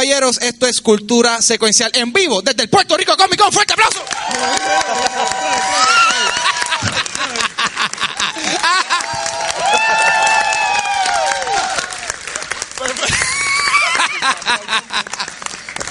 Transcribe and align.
caballeros, 0.00 0.38
esto 0.40 0.66
es 0.66 0.80
Cultura 0.80 1.42
Secuencial 1.42 1.90
en 1.94 2.10
vivo 2.12 2.40
desde 2.40 2.62
el 2.62 2.70
Puerto 2.70 2.96
Rico 2.96 3.14
Comic 3.18 3.38
Con. 3.38 3.52
¡Fuerte 3.52 3.74
aplauso! 3.74 4.02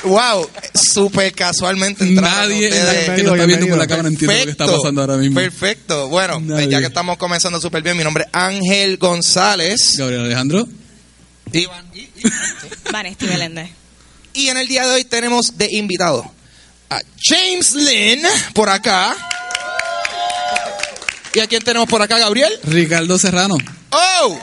Wow, 0.04 0.50
súper 0.74 1.34
casualmente 1.34 2.06
Nadie 2.06 2.68
en 2.70 2.86
la- 2.86 2.92
ustedes. 2.92 3.10
que 3.18 3.24
nos 3.24 3.34
está 3.34 3.46
viendo 3.46 3.68
por 3.68 3.78
la 3.78 3.88
cámara 3.88 4.08
entiende 4.08 4.40
lo 4.40 4.46
que 4.46 4.52
está 4.52 4.66
pasando 4.66 5.02
ahora 5.02 5.18
mismo. 5.18 5.36
Perfecto. 5.40 6.08
Bueno, 6.08 6.40
Nadie. 6.40 6.70
ya 6.70 6.80
que 6.80 6.86
estamos 6.86 7.18
comenzando 7.18 7.60
súper 7.60 7.84
bien, 7.84 7.98
mi 7.98 8.04
nombre 8.06 8.24
es 8.24 8.30
Ángel 8.32 8.98
González. 8.98 9.98
Gabriel 9.98 10.22
Alejandro. 10.22 10.68
Iván, 11.52 11.86
y- 11.94 12.00
y- 12.00 12.12
Vanesti 12.94 13.26
Meléndez. 13.26 13.70
Y 14.40 14.48
en 14.48 14.56
el 14.56 14.70
día 14.70 14.88
de 14.88 14.94
hoy 14.94 15.04
tenemos 15.04 15.58
de 15.58 15.68
invitado 15.70 16.24
a 16.90 17.02
James 17.22 17.74
Lynn 17.74 18.22
por 18.54 18.70
acá. 18.70 19.14
¿Y 21.34 21.42
a 21.42 21.48
quién 21.48 21.62
tenemos 21.62 21.90
por 21.90 22.02
acá, 22.02 22.18
Gabriel? 22.18 22.58
Ricardo 22.64 23.20
Serrano. 23.20 23.58
¡Oh! 23.90 24.40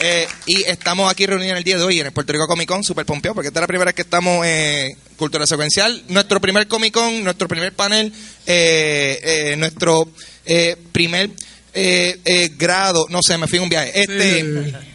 Eh, 0.00 0.28
y 0.44 0.64
estamos 0.64 1.10
aquí 1.10 1.24
reunidos 1.24 1.52
en 1.52 1.56
el 1.56 1.64
día 1.64 1.78
de 1.78 1.82
hoy 1.82 2.00
en 2.00 2.06
el 2.08 2.12
Puerto 2.12 2.34
Rico 2.34 2.46
Comic 2.46 2.68
Con, 2.68 2.84
super 2.84 3.06
pompeo, 3.06 3.32
porque 3.32 3.48
esta 3.48 3.60
es 3.60 3.62
la 3.62 3.68
primera 3.68 3.86
vez 3.86 3.94
que 3.94 4.02
estamos 4.02 4.44
en 4.44 4.98
Cultura 5.16 5.46
Secuencial. 5.46 6.02
Nuestro 6.08 6.38
primer 6.38 6.68
Comic 6.68 6.92
Con, 6.92 7.24
nuestro 7.24 7.48
primer 7.48 7.72
panel, 7.72 8.12
eh, 8.46 9.18
eh, 9.22 9.56
nuestro 9.56 10.10
eh, 10.44 10.76
primer 10.92 11.30
eh, 11.72 12.20
eh, 12.22 12.50
grado, 12.58 13.06
no 13.08 13.20
sé, 13.26 13.38
me 13.38 13.46
fui 13.46 13.56
en 13.56 13.62
un 13.62 13.70
viaje. 13.70 13.98
Este, 13.98 14.42
Sí. 14.42 14.91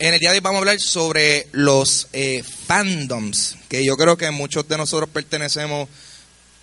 En 0.00 0.14
el 0.14 0.20
día 0.20 0.30
de 0.30 0.36
hoy 0.36 0.40
vamos 0.40 0.58
a 0.58 0.60
hablar 0.60 0.78
sobre 0.80 1.48
los 1.52 2.06
eh, 2.12 2.42
fandoms, 2.66 3.56
que 3.68 3.84
yo 3.84 3.96
creo 3.96 4.16
que 4.16 4.30
muchos 4.30 4.68
de 4.68 4.76
nosotros 4.76 5.08
pertenecemos 5.12 5.88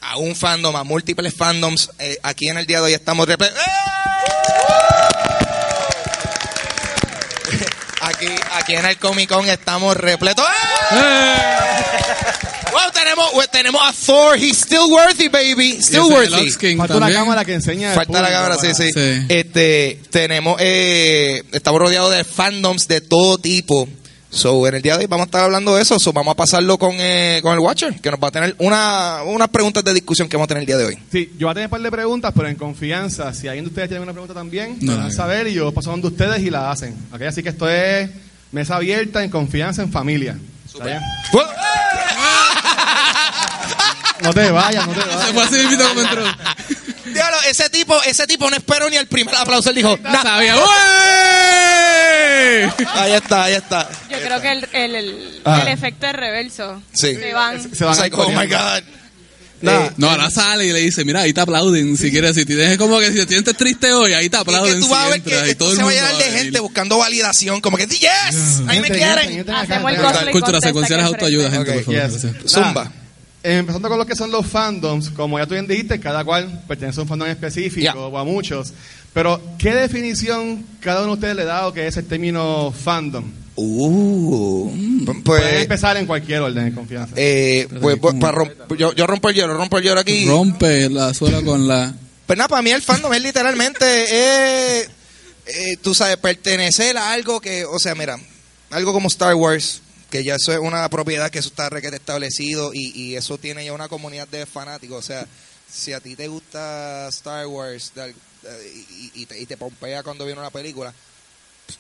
a 0.02 0.17
un 0.17 0.36
fandom, 0.36 0.75
a 0.75 0.83
múltiples 0.83 1.33
fandoms. 1.36 1.89
Eh, 2.00 2.17
aquí 2.23 2.47
en 2.47 2.58
el 2.58 2.66
día 2.66 2.77
de 2.77 2.86
hoy 2.86 2.94
estamos... 2.94 3.27
reple- 3.27 3.52
Aquí, 8.06 8.28
aquí 8.53 8.75
en 8.75 8.86
el 8.86 8.98
Comic 8.98 9.30
Con 9.30 9.50
estamos 9.50 9.98
repletos. 9.98 10.45
Wow, 12.72 12.92
tenemos, 12.94 13.31
tenemos 13.52 13.81
a 13.84 13.94
Thor, 13.94 14.38
he's 14.38 14.58
still 14.58 14.92
worthy, 14.92 15.30
baby, 15.30 15.81
still 15.81 16.02
worthy. 16.11 16.52
Falta 16.76 16.98
una 16.98 17.06
también. 17.06 17.14
cámara 17.14 17.45
que 17.45 17.53
enseña. 17.53 17.89
al 17.89 17.95
Falta 17.95 18.22
la 18.22 18.30
cámara, 18.30 18.58
sí, 18.58 18.73
sí. 18.76 18.92
Sí. 18.94 19.26
Este, 19.30 20.02
tenemos, 20.11 20.58
eh, 20.59 21.42
estamos 21.52 21.80
rodeados 21.80 22.14
de 22.14 22.23
fandoms 22.23 22.88
de 22.88 23.02
todo 23.02 23.38
tipo. 23.38 23.88
So, 24.36 24.67
en 24.67 24.75
el 24.75 24.81
día 24.81 24.94
de 24.97 25.00
hoy 25.00 25.05
vamos 25.08 25.23
a 25.23 25.28
estar 25.28 25.41
hablando 25.45 25.75
de 25.78 25.81
eso. 25.81 25.97
So, 25.97 26.11
vamos 26.11 26.33
a 26.33 26.36
pasarlo 26.36 26.78
con, 26.78 26.94
eh, 27.00 27.39
con 27.41 27.53
el 27.53 27.59
Watcher, 27.59 28.02
que 28.02 28.11
nos 28.11 28.19
va 28.19 28.28
a 28.28 28.31
tener 28.31 28.53
una, 28.59 29.23
unas 29.23 29.47
preguntas 29.47 29.81
de 29.83 29.94
discusión 29.94 30.27
que 30.27 30.36
vamos 30.36 30.47
a 30.47 30.50
tener 30.50 30.61
el 30.64 30.67
día 30.67 30.77
de 30.77 30.86
hoy. 30.86 30.97
Sí, 31.09 31.31
yo 31.38 31.47
voy 31.47 31.52
a 31.52 31.53
tener 31.53 31.67
un 31.67 31.72
par 31.72 31.81
de 31.81 31.89
preguntas, 31.92 32.33
pero 32.36 32.50
en 32.50 32.55
confianza. 32.55 33.33
Si 33.33 33.47
alguien 33.47 33.64
de 33.64 33.69
ustedes 33.69 33.88
tiene 33.88 34.03
una 34.03 34.11
pregunta 34.11 34.33
también, 34.33 34.77
No, 34.81 34.92
me 34.92 34.97
van 34.97 35.05
a 35.05 35.09
no. 35.09 35.16
saber 35.16 35.47
y 35.47 35.53
yo 35.53 35.72
paso 35.73 35.92
donde 35.92 36.08
ustedes 36.08 36.42
y 36.42 36.50
la 36.50 36.69
hacen. 36.69 36.95
¿ok? 37.14 37.22
Así 37.22 37.42
que 37.44 37.50
esto 37.50 37.69
es 37.69 38.09
mesa 38.52 38.75
abierta, 38.75 39.23
en 39.23 39.30
confianza, 39.30 39.81
en 39.83 39.92
familia. 39.92 40.38
¿Está 40.67 40.83
bien? 40.86 40.99
No 44.22 44.33
te 44.33 44.49
vayas, 44.49 44.88
no 44.88 44.94
te 44.94 45.02
Se 45.02 45.08
vayas. 45.08 45.31
fue 45.33 45.44
así 45.44 45.55
mismo 45.67 45.88
como 45.89 46.02
entró. 46.02 46.23
Diablo, 47.14 47.38
ese 47.49 47.70
tipo, 47.70 48.02
ese 48.03 48.25
tipo 48.25 48.49
no 48.49 48.55
esperó 48.55 48.89
ni 48.89 48.95
el 48.95 49.08
primer 49.08 49.36
aplauso. 49.36 49.70
Él 49.70 49.75
dijo, 49.75 49.99
"Nah". 50.02 50.21
Sabía. 50.23 50.55
Ahí 52.95 53.11
está, 53.11 53.43
ahí 53.43 53.54
está. 53.55 53.88
Creo 54.25 54.41
que 54.41 54.52
el, 54.52 54.67
el, 54.73 54.95
el, 54.95 55.41
Ah. 55.45 55.61
el 55.61 55.67
efecto 55.69 56.05
de 56.08 56.13
reverso. 56.13 56.81
Sí. 56.91 57.15
Se 57.15 57.33
van. 57.33 57.75
Se 57.75 57.83
van 57.86 57.97
like, 57.97 58.15
oh 58.15 58.30
my. 58.30 58.47
God. 58.47 58.83
Nada. 59.61 59.86
Eh, 59.87 59.91
No, 59.97 60.09
ahora 60.09 60.30
sale 60.30 60.65
y 60.65 60.73
le 60.73 60.80
dice, 60.81 61.05
mira, 61.05 61.21
ahí 61.21 61.31
te 61.33 61.41
aplauden 61.41 61.95
si 61.97 62.11
quieres. 62.11 62.35
Si 62.35 62.45
tienes 62.45 62.77
como 62.77 62.99
que 62.99 63.11
si 63.11 63.19
te 63.19 63.27
sientes 63.27 63.55
triste 63.55 63.93
hoy, 63.93 64.14
ahí 64.14 64.30
te 64.30 64.37
y 64.37 64.39
aplauden 64.41 64.73
que 64.73 64.80
tú 64.80 64.85
si 64.85 64.91
vas 64.91 65.05
a 65.05 65.09
ver 65.09 65.15
entras. 65.17 65.43
que 65.43 65.55
todo 65.55 65.75
se 65.75 65.81
va 65.83 65.89
a 65.89 65.93
llenar 65.93 66.17
de 66.17 66.23
gente 66.25 66.59
buscando 66.59 66.97
validación. 66.97 67.61
Como 67.61 67.77
que, 67.77 67.87
yes, 67.87 68.61
ahí 68.67 68.81
me 68.81 68.89
quieren. 68.89 69.49
Hacemos 69.49 69.91
el 69.91 70.02
cosplay 70.02 70.31
Cultura 70.33 70.58
es 70.59 70.91
autoayuda, 71.05 71.52
gente, 71.52 71.71
por 71.71 71.83
favor. 71.83 72.11
Yes. 72.11 72.52
Zumba. 72.52 72.91
Eh, 73.43 73.58
Empezando 73.59 73.87
con 73.89 73.99
lo 73.99 74.05
que 74.08 74.15
son 74.15 74.31
los 74.31 74.45
fandoms, 74.45 75.11
como 75.11 75.37
ya 75.37 75.45
tú 75.45 75.53
bien 75.53 75.67
dijiste, 75.67 75.99
cada 75.99 76.23
cual 76.23 76.64
pertenece 76.67 76.99
a 76.99 77.03
un 77.03 77.08
fandom 77.08 77.27
específico 77.30 78.08
o 78.08 78.17
a 78.17 78.23
muchos. 78.23 78.73
Pero, 79.14 79.39
¿qué 79.59 79.73
definición 79.73 80.65
cada 80.81 81.02
uno 81.02 81.09
de 81.09 81.14
ustedes 81.14 81.35
le 81.35 81.45
da 81.45 81.67
o 81.67 81.71
que 81.73 81.85
es 81.87 81.95
el 81.95 82.05
término 82.08 82.73
fandom? 82.83 83.23
Uh, 83.58 84.70
Pueden 85.05 85.23
pues, 85.23 85.61
empezar 85.61 85.95
en 85.98 86.05
cualquier 86.05 86.42
orden 86.42 86.66
de 86.66 86.73
confianza. 86.73 87.14
eh, 87.17 87.67
pues, 87.82 87.98
pues, 87.99 88.16
para 88.16 88.38
romp- 88.39 88.77
yo, 88.77 88.93
yo 88.93 89.08
rompo 89.08 89.30
el 89.30 89.36
hielo, 89.36 89.54
rompo 89.54 89.77
el 89.77 89.83
hielo 89.83 89.99
aquí. 89.99 90.26
Rompe 90.27 90.89
la 90.89 91.14
suela 91.14 91.42
con 91.42 91.67
la... 91.67 91.94
Pues 92.27 92.38
nada, 92.38 92.48
para 92.48 92.61
mí 92.61 92.71
el 92.71 92.82
fandom 92.82 93.14
es 93.14 93.21
literalmente, 93.21 93.86
eh, 93.86 94.89
eh, 95.45 95.77
tú 95.82 95.94
sabes, 95.94 96.17
pertenecer 96.17 96.98
a 96.98 97.11
algo 97.11 97.39
que, 97.39 97.65
o 97.65 97.77
sea, 97.80 97.94
mira, 97.95 98.17
algo 98.71 98.92
como 98.94 99.08
Star 99.10 99.36
Wars, 99.36 99.82
que 100.10 100.23
ya 100.23 100.36
eso 100.36 100.52
es 100.52 100.60
una 100.60 100.89
propiedad 100.89 101.30
que 101.30 101.39
eso 101.39 101.49
está 101.49 101.70
requete 101.70 101.98
establecido 101.98 102.71
y, 102.73 102.92
y 102.99 103.15
eso 103.15 103.38
tiene 103.38 103.64
ya 103.64 103.73
una 103.73 103.88
comunidad 103.88 104.27
de 104.27 104.45
fanáticos. 104.48 104.98
O 104.98 105.08
sea, 105.08 105.27
si 105.71 105.94
a 105.94 105.99
ti 105.99 106.15
te 106.15 106.27
gusta 106.27 107.08
Star 107.10 107.45
Wars 107.48 107.92
de 107.95 108.10
eh, 108.10 108.86
y, 109.14 109.21
y 109.21 109.26
te, 109.27 109.39
y 109.39 109.45
te 109.45 109.55
pompea 109.55 110.02
cuando 110.04 110.26
viene 110.26 110.39
una 110.42 110.49
película, 110.49 110.94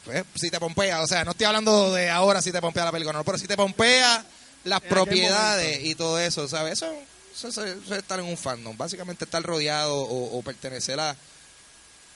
pues 0.03 0.23
si 0.35 0.49
te 0.49 0.59
pompea, 0.59 1.01
o 1.01 1.07
sea, 1.07 1.23
no 1.23 1.31
estoy 1.31 1.45
hablando 1.45 1.93
de 1.93 2.09
ahora 2.09 2.41
si 2.41 2.51
te 2.51 2.61
pompea 2.61 2.85
la 2.85 2.91
película, 2.91 3.17
no, 3.17 3.23
pero 3.23 3.37
si 3.37 3.47
te 3.47 3.55
pompea 3.55 4.23
las 4.63 4.81
propiedades 4.81 5.83
y 5.83 5.95
todo 5.95 6.19
eso, 6.19 6.47
¿sabes? 6.47 6.73
Eso, 6.73 6.91
eso, 7.35 7.47
eso 7.47 7.65
es 7.65 7.91
estar 7.99 8.19
en 8.19 8.25
un 8.25 8.37
fandom, 8.37 8.75
básicamente 8.77 9.25
estar 9.25 9.41
rodeado 9.43 9.95
o, 9.95 10.37
o 10.37 10.41
pertenecer 10.41 10.99
a 10.99 11.15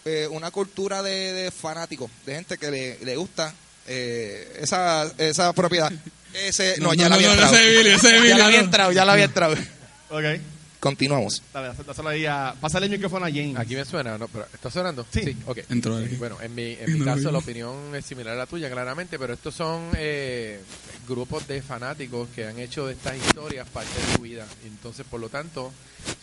eh, 0.06 0.28
una 0.32 0.50
cultura 0.52 1.04
de, 1.04 1.34
de 1.34 1.52
fanáticos, 1.52 2.10
de 2.26 2.36
gente 2.36 2.58
que 2.58 2.72
le, 2.72 3.00
le 3.00 3.16
gusta 3.16 3.54
eh, 3.88 4.60
esa, 4.62 5.12
esa 5.18 5.54
propiedad. 5.54 5.92
Ese, 6.34 6.76
no, 6.78 6.90
No, 6.90 6.94
ya 6.94 7.06
no, 7.06 7.10
la 7.10 7.16
había 7.16 7.28
no, 7.30 7.34
entrado. 7.34 7.56
ese 7.56 7.74
Emilio, 7.74 7.96
ese 7.96 8.28
ya 8.30 8.38
la 8.38 8.46
había 8.46 8.60
entrado, 8.60 8.92
ya 8.92 9.04
la 9.06 9.14
había 9.14 9.26
entrado. 9.26 9.56
Ok. 10.12 10.24
Continuamos. 10.80 11.42
Dale, 11.54 11.74
dáselo 11.86 12.08
ahí 12.10 12.26
a... 12.26 12.56
Pásale 12.60 12.86
el 12.86 12.92
micrófono 12.94 13.26
a 13.26 13.30
James. 13.30 13.58
Aquí 13.58 13.76
me 13.76 13.84
suena, 13.84 14.18
¿no? 14.18 14.30
Pero, 14.30 14.46
¿Está 14.54 14.72
sonando? 14.72 15.06
Sí. 15.12 15.36
ok. 15.46 15.58
Entró 15.70 15.98
aquí. 15.98 16.16
Bueno, 16.16 16.38
en 16.42 16.56
mi, 16.56 16.72
en 16.80 16.94
mi 16.94 17.00
No, 17.00 17.06
caso 17.06 17.32
la 17.32 17.40
opinión 17.40 17.94
es 17.96 18.06
similar 18.06 18.34
a 18.36 18.38
la 18.38 18.46
tuya, 18.46 18.72
claramente, 18.72 19.20
pero 19.20 19.34
estos 19.34 19.54
son 19.54 19.90
eh, 19.98 20.62
grupos 21.06 21.46
de 21.50 21.62
fanáticos 21.62 22.30
que 22.34 22.46
han 22.48 22.58
hecho 22.60 22.88
de 22.88 22.94
estas 22.94 23.18
historias 23.18 23.68
parte 23.68 23.92
de 23.94 24.16
su 24.16 24.22
vida. 24.22 24.48
Entonces, 24.66 25.06
por 25.10 25.20
lo 25.20 25.28
tanto, 25.28 25.74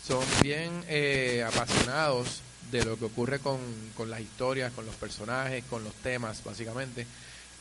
son 0.06 0.25
bien 0.41 0.71
eh, 0.89 1.45
apasionados 1.47 2.41
de 2.71 2.83
lo 2.83 2.99
que 2.99 3.05
ocurre 3.05 3.41
con, 3.41 3.59
con 3.95 4.09
las 4.09 4.21
historias, 4.21 4.72
con 4.72 4.87
los 4.87 4.95
personajes, 4.95 5.65
con 5.69 5.84
los 5.84 5.93
temas, 5.97 6.43
básicamente. 6.43 7.06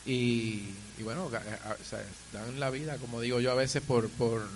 Y, 0.06 0.70
y 0.98 1.02
bueno, 1.02 1.28
ga- 1.30 1.42
a- 1.64 1.72
o 1.78 1.84
sea, 1.84 2.02
dan 2.32 2.58
la 2.58 2.70
vida, 2.70 2.96
como 2.96 3.20
digo 3.20 3.38
yo 3.40 3.52
a 3.52 3.54
veces, 3.54 3.82
por... 3.86 4.08
por 4.08 4.48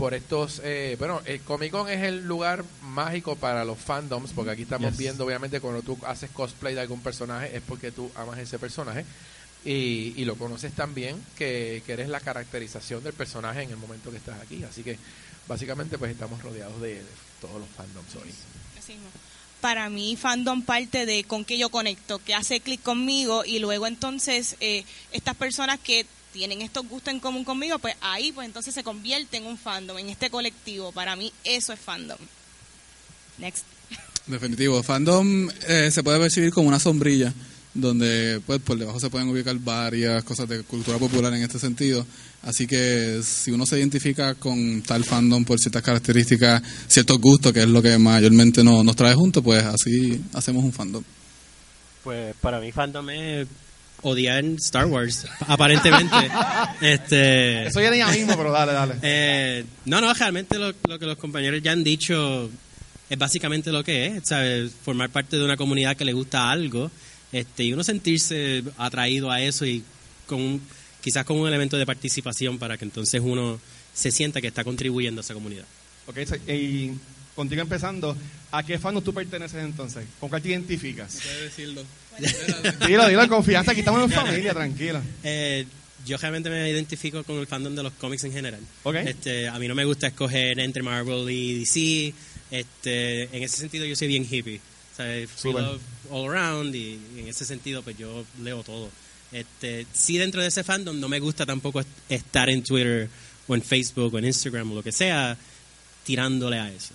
por 0.00 0.14
estos, 0.14 0.62
eh, 0.64 0.96
bueno, 0.98 1.20
el 1.26 1.40
Comic 1.42 1.70
Con 1.72 1.88
es 1.90 2.02
el 2.02 2.24
lugar 2.26 2.64
mágico 2.82 3.36
para 3.36 3.66
los 3.66 3.78
fandoms, 3.78 4.32
porque 4.32 4.50
aquí 4.52 4.62
estamos 4.62 4.92
Yes. 4.92 4.98
viendo, 4.98 5.26
obviamente, 5.26 5.60
cuando 5.60 5.82
tú 5.82 5.98
haces 6.06 6.30
cosplay 6.30 6.74
de 6.74 6.80
algún 6.80 7.02
personaje, 7.02 7.54
es 7.54 7.62
porque 7.62 7.92
tú 7.92 8.10
amas 8.16 8.38
ese 8.38 8.58
personaje 8.58 9.04
y, 9.62 10.14
y 10.16 10.24
lo 10.24 10.36
conoces 10.36 10.72
tan 10.72 10.94
bien 10.94 11.22
que, 11.36 11.82
que 11.84 11.92
eres 11.92 12.08
la 12.08 12.20
caracterización 12.20 13.04
del 13.04 13.12
personaje 13.12 13.62
en 13.62 13.70
el 13.70 13.76
momento 13.76 14.10
que 14.10 14.16
estás 14.16 14.40
aquí. 14.40 14.64
Así 14.64 14.82
que, 14.82 14.96
básicamente, 15.46 15.98
pues 15.98 16.10
estamos 16.12 16.42
rodeados 16.42 16.80
de, 16.80 16.94
de 16.94 17.04
todos 17.42 17.60
los 17.60 17.68
fandoms 17.68 18.16
hoy. 18.16 18.30
Así. 18.78 18.94
Para 19.60 19.90
mí, 19.90 20.16
fandom 20.16 20.62
parte 20.62 21.04
de 21.04 21.24
con 21.24 21.44
qué 21.44 21.58
yo 21.58 21.68
conecto, 21.68 22.18
que 22.20 22.34
hace 22.34 22.60
clic 22.60 22.82
conmigo 22.82 23.44
y 23.44 23.58
luego 23.58 23.86
entonces 23.86 24.56
eh, 24.60 24.84
estas 25.12 25.36
personas 25.36 25.78
que 25.78 26.06
tienen 26.32 26.62
estos 26.62 26.86
gustos 26.88 27.12
en 27.12 27.20
común 27.20 27.44
conmigo, 27.44 27.78
pues 27.78 27.94
ahí 28.00 28.32
pues 28.32 28.46
entonces 28.46 28.74
se 28.74 28.82
convierte 28.82 29.36
en 29.36 29.46
un 29.46 29.58
fandom, 29.58 29.98
en 29.98 30.08
este 30.08 30.30
colectivo. 30.30 30.92
Para 30.92 31.16
mí 31.16 31.32
eso 31.44 31.72
es 31.72 31.80
fandom. 31.80 32.18
Next. 33.38 33.64
Definitivo. 34.26 34.82
Fandom 34.82 35.48
eh, 35.66 35.90
se 35.90 36.02
puede 36.02 36.18
percibir 36.18 36.52
como 36.52 36.68
una 36.68 36.78
sombrilla, 36.78 37.32
donde 37.74 38.40
pues 38.46 38.60
por 38.60 38.78
debajo 38.78 39.00
se 39.00 39.10
pueden 39.10 39.28
ubicar 39.28 39.56
varias 39.58 40.22
cosas 40.24 40.48
de 40.48 40.62
cultura 40.62 40.98
popular 40.98 41.32
en 41.34 41.42
este 41.42 41.58
sentido. 41.58 42.06
Así 42.42 42.66
que 42.66 43.20
si 43.22 43.50
uno 43.50 43.66
se 43.66 43.78
identifica 43.78 44.34
con 44.34 44.82
tal 44.82 45.04
fandom 45.04 45.44
por 45.44 45.58
ciertas 45.58 45.82
características, 45.82 46.62
ciertos 46.86 47.18
gustos, 47.18 47.52
que 47.52 47.62
es 47.62 47.68
lo 47.68 47.82
que 47.82 47.98
mayormente 47.98 48.62
nos, 48.62 48.84
nos 48.84 48.96
trae 48.96 49.14
juntos, 49.14 49.42
pues 49.42 49.64
así 49.64 50.20
hacemos 50.32 50.64
un 50.64 50.72
fandom. 50.72 51.02
Pues 52.04 52.34
para 52.40 52.60
mí 52.60 52.72
fandom 52.72 53.10
es 53.10 53.48
odiar 54.02 54.44
Star 54.58 54.86
Wars, 54.86 55.26
aparentemente. 55.40 56.16
este, 56.80 57.66
Eso 57.66 57.80
ya 57.80 58.08
mismo, 58.08 58.36
pero 58.36 58.52
dale, 58.52 58.72
dale. 58.72 58.94
eh, 59.02 59.64
no, 59.84 60.00
no, 60.00 60.12
realmente 60.14 60.58
lo, 60.58 60.72
lo 60.88 60.98
que 60.98 61.06
los 61.06 61.16
compañeros 61.18 61.62
ya 61.62 61.72
han 61.72 61.84
dicho 61.84 62.50
es 63.08 63.18
básicamente 63.18 63.72
lo 63.72 63.82
que 63.84 64.06
es, 64.06 64.22
¿sabes? 64.24 64.72
Formar 64.84 65.10
parte 65.10 65.36
de 65.36 65.44
una 65.44 65.56
comunidad 65.56 65.96
que 65.96 66.04
le 66.04 66.12
gusta 66.12 66.50
algo 66.50 66.90
este, 67.32 67.64
y 67.64 67.72
uno 67.72 67.82
sentirse 67.84 68.62
atraído 68.78 69.30
a 69.30 69.40
eso 69.40 69.66
y 69.66 69.82
con 70.26 70.60
quizás 71.00 71.24
con 71.24 71.38
un 71.38 71.48
elemento 71.48 71.76
de 71.76 71.86
participación 71.86 72.58
para 72.58 72.76
que 72.76 72.84
entonces 72.84 73.20
uno 73.24 73.60
se 73.92 74.10
sienta 74.10 74.40
que 74.40 74.46
está 74.48 74.64
contribuyendo 74.64 75.20
a 75.20 75.24
esa 75.24 75.34
comunidad. 75.34 75.64
Ok, 76.06 76.18
so- 76.26 76.36
y 76.52 76.92
contigo 77.34 77.62
empezando, 77.62 78.16
¿a 78.52 78.62
qué 78.62 78.78
fandom 78.78 79.02
tú 79.02 79.12
perteneces 79.14 79.64
entonces? 79.64 80.04
¿Con 80.18 80.28
cuál 80.28 80.42
te 80.42 80.50
identificas? 80.50 81.18
Puedes 81.22 81.42
decirlo. 81.42 81.82
Dilo, 82.86 83.08
dilo 83.08 83.28
confianza, 83.28 83.70
aquí 83.72 83.80
estamos 83.80 84.02
en 84.02 84.10
familia, 84.10 84.52
tranquila. 84.54 85.02
Eh, 85.24 85.66
yo 86.06 86.16
realmente 86.16 86.48
me 86.50 86.68
identifico 86.70 87.22
con 87.24 87.36
el 87.38 87.46
fandom 87.46 87.74
de 87.74 87.82
los 87.82 87.92
cómics 87.94 88.24
en 88.24 88.32
general. 88.32 88.60
Ok. 88.84 88.96
Este, 88.96 89.48
a 89.48 89.58
mí 89.58 89.68
no 89.68 89.74
me 89.74 89.84
gusta 89.84 90.06
escoger 90.08 90.58
entre 90.60 90.82
Marvel 90.82 91.28
y 91.30 91.58
DC. 91.60 92.14
Este, 92.50 93.24
en 93.36 93.42
ese 93.42 93.58
sentido 93.58 93.84
yo 93.84 93.94
soy 93.96 94.08
bien 94.08 94.26
hippie. 94.28 94.60
O 94.92 94.96
sea, 94.96 95.06
all 96.10 96.28
around 96.28 96.74
y, 96.74 96.98
y 97.16 97.20
en 97.20 97.28
ese 97.28 97.44
sentido 97.44 97.82
pues 97.82 97.96
yo 97.98 98.24
leo 98.42 98.62
todo. 98.62 98.90
Este, 99.32 99.86
sí 99.92 100.18
dentro 100.18 100.42
de 100.42 100.48
ese 100.48 100.64
fandom 100.64 100.98
no 100.98 101.08
me 101.08 101.20
gusta 101.20 101.46
tampoco 101.46 101.80
est- 101.80 101.88
estar 102.08 102.50
en 102.50 102.62
Twitter 102.64 103.08
o 103.46 103.54
en 103.54 103.62
Facebook 103.62 104.12
o 104.14 104.18
en 104.18 104.24
Instagram 104.24 104.72
o 104.72 104.74
lo 104.76 104.82
que 104.82 104.90
sea 104.92 105.36
tirándole 106.04 106.58
a 106.58 106.70
eso. 106.72 106.94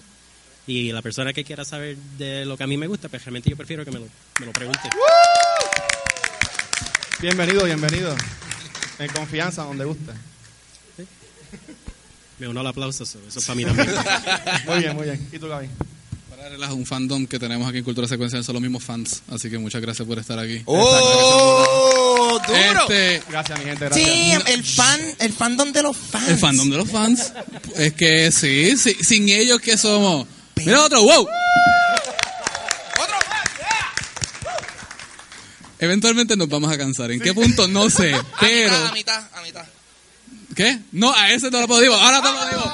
Y 0.67 0.91
la 0.91 1.01
persona 1.01 1.31
que 1.31 1.43
quiera 1.43 1.63
saber 1.63 1.95
de 2.17 2.45
lo 2.45 2.57
que 2.57 2.63
a 2.63 2.67
mí 2.67 2.75
me 2.75 2.87
gusta, 2.87 3.07
pues 3.07 3.23
realmente 3.23 3.49
yo 3.49 3.55
prefiero 3.55 3.85
que 3.85 3.91
me 3.91 3.99
lo, 3.99 4.07
me 4.39 4.47
lo 4.47 4.51
pregunte. 4.51 4.89
Bienvenido, 7.21 7.65
bienvenido. 7.65 8.15
En 8.99 9.09
confianza, 9.09 9.63
donde 9.63 9.85
guste. 9.85 10.11
Me 12.39 12.47
uno 12.47 12.59
al 12.59 12.67
aplauso, 12.67 13.03
eso, 13.03 13.19
eso 13.27 13.39
es 13.39 13.45
para 13.45 13.55
mí 13.55 13.63
también. 13.63 13.89
Muy 14.65 14.79
bien, 14.79 14.95
muy 14.95 15.05
bien. 15.05 15.29
¿Y 15.31 15.39
tú, 15.39 15.47
Gaby? 15.47 15.69
Para 16.29 16.73
un 16.73 16.85
fandom 16.85 17.25
que 17.27 17.39
tenemos 17.39 17.67
aquí 17.67 17.77
en 17.77 17.83
Cultura 17.83 18.07
Secuencial 18.07 18.43
son 18.43 18.53
los 18.53 18.61
mismos 18.61 18.83
fans. 18.83 19.23
Así 19.29 19.49
que 19.49 19.57
muchas 19.57 19.81
gracias 19.81 20.07
por 20.07 20.19
estar 20.19 20.37
aquí. 20.37 20.61
¡Oh! 20.65 22.39
¡Duro! 22.45 22.81
Este, 22.81 23.21
Gracias, 23.29 23.59
mi 23.59 23.65
gente, 23.65 23.85
gracias. 23.85 24.07
Sí, 24.07 24.31
el 24.47 24.63
fan, 24.63 25.01
el 25.19 25.31
fandom 25.31 25.71
de 25.71 25.83
los 25.83 25.95
fans. 25.95 26.29
el 26.29 26.37
fandom 26.37 26.69
de 26.69 26.77
los 26.77 26.89
fans. 26.89 27.33
Es 27.75 27.93
que 27.93 28.31
sí, 28.31 28.75
sí 28.77 28.97
sin 29.01 29.29
ellos 29.29 29.61
que 29.61 29.77
somos. 29.77 30.27
Mira 30.55 30.83
otro, 30.83 31.01
wow. 31.01 31.27
Eventualmente 35.79 36.37
nos 36.37 36.49
vamos 36.49 36.71
a 36.71 36.77
cansar. 36.77 37.11
¿En 37.11 37.19
qué 37.19 37.33
punto? 37.33 37.67
No 37.67 37.89
sé. 37.89 38.15
Pero. 38.39 38.75
A 38.75 38.91
mitad, 38.91 39.23
a 39.33 39.41
mitad. 39.41 39.65
¿Qué? 40.55 40.79
No, 40.91 41.13
a 41.13 41.31
ese 41.31 41.51
te 41.51 41.59
lo 41.59 41.67
puedo 41.67 41.81
digo. 41.81 41.95
Ahora 41.95 42.21
te 42.21 42.31
lo 42.31 42.47
digo. 42.47 42.73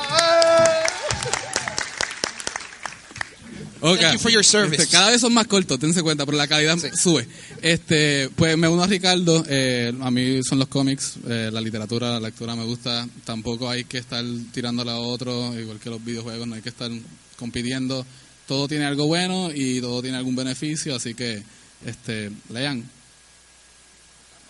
Ok. 3.84 4.00
Thank 4.00 4.14
you 4.14 4.20
for 4.20 4.32
your 4.32 4.46
service. 4.46 4.84
Este, 4.84 4.96
cada 4.96 5.10
vez 5.10 5.20
son 5.20 5.34
más 5.34 5.48
cortos, 5.48 5.80
tense 5.80 6.04
cuenta, 6.04 6.26
pero 6.26 6.38
la 6.38 6.48
calidad 6.48 6.78
sube. 6.96 7.28
Este, 7.64 8.30
pues 8.36 8.56
me 8.56 8.68
uno 8.68 8.84
a 8.84 8.88
Ricardo, 8.88 9.44
eh, 9.50 9.92
a 10.00 10.12
mí 10.12 10.44
son 10.44 10.60
los 10.60 10.68
cómics, 10.68 11.16
eh, 11.28 11.50
la 11.52 11.60
literatura, 11.60 12.12
la 12.12 12.20
lectura 12.20 12.56
me 12.56 12.64
gusta, 12.64 13.08
tampoco 13.26 13.68
hay 13.68 13.86
que 13.86 13.98
estar 13.98 14.24
tirándole 14.54 14.92
a 14.92 14.98
otro, 14.98 15.60
igual 15.60 15.80
que 15.80 15.90
los 15.90 16.04
videojuegos, 16.04 16.48
no 16.48 16.54
hay 16.54 16.62
que 16.62 16.70
estar 16.70 16.92
compitiendo. 17.42 18.06
Todo 18.48 18.68
tiene 18.68 18.86
algo 18.86 19.08
bueno 19.08 19.50
y 19.54 19.82
todo 19.82 20.02
tiene 20.02 20.18
algún 20.18 20.36
beneficio, 20.36 20.96
así 20.96 21.16
que 21.16 21.44
este, 21.86 22.32
lean. 22.50 22.88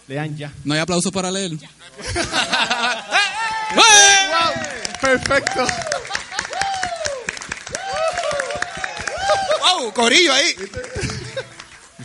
Lean 0.07 0.37
ya. 0.37 0.53
¿No 0.65 0.73
hay 0.73 0.81
aplausos 0.81 1.11
para 1.11 1.31
leer? 1.31 1.51
Perfecto. 5.01 5.67
¡Wow! 9.61 9.93
Corillo 9.93 10.33
ahí. 10.33 10.53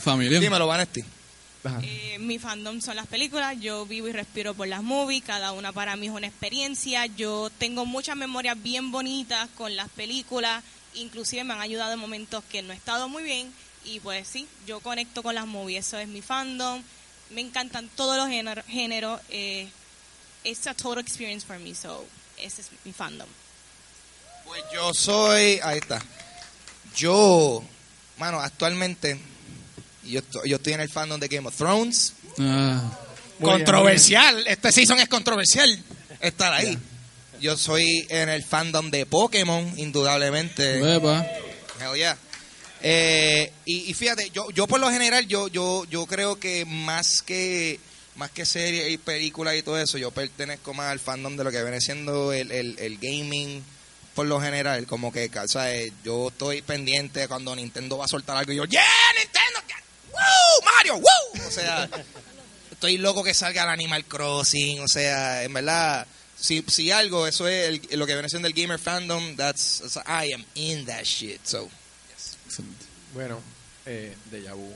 Familia. 0.00 0.38
Dímelo, 0.38 0.68
Vanesti. 0.68 1.04
Eh, 1.82 2.18
mi 2.20 2.38
fandom 2.38 2.80
son 2.80 2.96
las 2.96 3.06
películas, 3.06 3.56
yo 3.60 3.86
vivo 3.86 4.08
y 4.08 4.12
respiro 4.12 4.54
por 4.54 4.68
las 4.68 4.82
movies, 4.82 5.24
cada 5.24 5.52
una 5.52 5.72
para 5.72 5.96
mí 5.96 6.06
es 6.06 6.12
una 6.12 6.26
experiencia, 6.26 7.06
yo 7.06 7.50
tengo 7.58 7.84
muchas 7.84 8.16
memorias 8.16 8.62
bien 8.62 8.92
bonitas 8.92 9.48
con 9.56 9.74
las 9.74 9.88
películas, 9.88 10.62
inclusive 10.96 11.44
me 11.44 11.54
han 11.54 11.60
ayudado 11.60 11.93
en 11.93 11.98
momentos 11.98 12.43
que 12.50 12.62
no 12.62 12.72
he 12.72 12.76
estado 12.76 13.08
muy 13.08 13.22
bien 13.22 13.52
y 13.84 14.00
pues 14.00 14.26
sí, 14.26 14.48
yo 14.66 14.81
conecto 14.81 15.22
con 15.22 15.34
las 15.34 15.46
movies, 15.46 15.87
eso 15.87 15.98
es 15.98 16.08
mi 16.08 16.20
fandom, 16.22 16.82
me 17.31 17.40
encantan 17.40 17.88
todos 17.94 18.16
los 18.16 18.28
género- 18.28 18.64
géneros, 18.66 19.20
eh, 19.31 19.69
it's 20.44 20.66
a 20.66 20.75
total 20.75 20.98
experience 21.02 21.46
for 21.46 21.58
me, 21.58 21.75
so 21.75 22.04
ese 22.37 22.62
es 22.62 22.69
mi 22.84 22.93
fandom. 22.93 23.28
Pues 24.44 24.62
yo 24.72 24.94
soy. 24.94 25.58
Ahí 25.62 25.78
está. 25.78 26.00
Yo, 26.96 27.62
mano, 28.19 28.40
actualmente. 28.40 29.19
Yo 30.04 30.20
estoy, 30.20 30.48
yo 30.50 30.56
estoy 30.56 30.75
en 30.75 30.81
el 30.81 30.88
fandom 30.88 31.19
de 31.19 31.26
Game 31.28 31.48
of 31.48 31.56
Thrones. 31.56 32.12
Ah, 32.38 32.81
Muy 33.40 33.50
bien, 33.50 33.64
controversial. 33.64 34.46
Este 34.46 34.70
season 34.70 35.00
es 35.00 35.08
controversial. 35.08 35.82
Estar 36.20 36.52
ahí. 36.52 36.78
Yo 37.40 37.56
soy 37.56 38.06
en 38.10 38.28
el 38.28 38.42
fandom 38.42 38.90
de 38.90 39.06
Pokémon, 39.06 39.72
indudablemente. 39.78 40.80
Hell 41.80 41.94
yeah. 41.94 42.16
Eh, 42.82 43.52
y, 43.64 43.90
y 43.90 43.94
fíjate, 43.94 44.30
yo, 44.30 44.50
yo 44.50 44.66
por 44.66 44.80
lo 44.80 44.90
general, 44.90 45.26
yo, 45.26 45.48
yo, 45.48 45.84
yo 45.90 46.06
creo 46.06 46.38
que 46.38 46.64
más 46.64 47.22
que 47.22 47.80
más 48.16 48.30
que 48.30 48.46
series 48.46 48.90
y 48.90 48.98
películas 48.98 49.54
y 49.56 49.62
todo 49.62 49.78
eso, 49.78 49.98
yo 49.98 50.10
pertenezco 50.10 50.72
más 50.72 50.90
al 50.90 51.00
fandom 51.00 51.36
de 51.36 51.44
lo 51.44 51.50
que 51.50 51.62
viene 51.62 51.80
siendo 51.80 52.32
el, 52.32 52.50
el, 52.50 52.78
el 52.78 52.98
gaming 52.98 53.62
por 54.14 54.26
lo 54.26 54.40
general, 54.40 54.86
como 54.86 55.12
que, 55.12 55.30
o 55.38 55.46
sea, 55.48 55.74
eh, 55.74 55.92
yo 56.02 56.28
estoy 56.28 56.62
pendiente 56.62 57.28
cuando 57.28 57.54
Nintendo 57.54 57.98
va 57.98 58.06
a 58.06 58.08
soltar 58.08 58.38
algo 58.38 58.50
y 58.50 58.56
yo, 58.56 58.64
¡Yeah, 58.64 58.82
Nintendo! 59.18 59.60
yeah, 59.68 59.76
¡Woo! 60.10 60.64
¡Mario! 60.64 60.94
¡Woo! 60.96 61.46
O 61.46 61.50
sea, 61.50 61.86
estoy 62.70 62.96
loco 62.96 63.22
que 63.22 63.34
salga 63.34 63.64
el 63.64 63.68
Animal 63.68 64.06
Crossing, 64.06 64.80
o 64.80 64.88
sea, 64.88 65.42
en 65.42 65.52
verdad, 65.52 66.06
si, 66.38 66.62
si 66.68 66.90
algo, 66.90 67.26
eso 67.26 67.48
es 67.48 67.68
el- 67.90 67.98
lo 67.98 68.06
que 68.06 68.12
viene 68.14 68.28
siendo 68.28 68.46
el 68.48 68.54
gamer 68.54 68.78
fandom, 68.78 69.34
that's, 69.36 69.82
sea, 69.88 70.02
I 70.24 70.32
am 70.32 70.44
in 70.54 70.84
that 70.86 71.04
shit, 71.04 71.40
so. 71.44 71.68
Excelente. 72.46 72.84
Bueno, 73.14 73.40
eh, 73.86 74.14
Deja 74.30 74.54
Vu. 74.54 74.72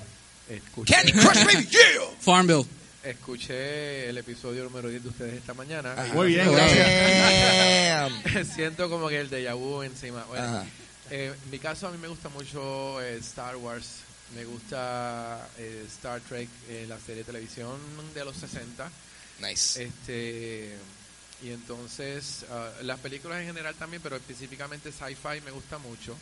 Escuché, 0.48 0.94
Candy 0.94 1.12
Crush 1.12 1.44
Baby, 1.44 1.66
yeah! 1.70 1.80
Farmville. 2.20 2.66
escuché 3.04 4.08
el 4.08 4.18
episodio 4.18 4.64
número 4.64 4.88
10 4.88 5.02
de 5.04 5.08
ustedes 5.08 5.34
esta 5.34 5.54
mañana. 5.54 5.94
Y 6.08 6.12
Muy 6.12 6.28
bien, 6.34 6.50
gracias. 6.52 8.10
Damn. 8.34 8.44
siento 8.54 8.90
como 8.90 9.08
que 9.08 9.20
el 9.20 9.30
Deja 9.30 9.54
Vu 9.54 9.82
encima. 9.82 10.24
Bueno, 10.24 10.66
eh, 11.10 11.32
en 11.44 11.50
mi 11.50 11.58
caso 11.58 11.86
a 11.86 11.90
mí 11.92 11.98
me 11.98 12.08
gusta 12.08 12.28
mucho 12.30 13.00
eh, 13.00 13.16
Star 13.18 13.56
Wars. 13.56 13.86
Me 14.34 14.44
gusta 14.44 15.48
eh, 15.58 15.84
Star 15.88 16.20
Trek, 16.20 16.48
eh, 16.68 16.86
la 16.88 16.98
serie 16.98 17.16
de 17.16 17.24
televisión 17.24 17.78
de 18.14 18.24
los 18.24 18.36
60. 18.36 18.90
Nice. 19.40 19.82
Este 19.84 20.76
y 21.42 21.50
entonces 21.50 22.44
ah, 22.50 22.70
las 22.82 22.98
películas 23.00 23.40
en 23.40 23.46
general 23.46 23.74
también, 23.74 24.02
pero 24.02 24.16
específicamente 24.16 24.92
sci-fi 24.92 25.40
me 25.44 25.50
gusta 25.50 25.78
mucho 25.78 26.16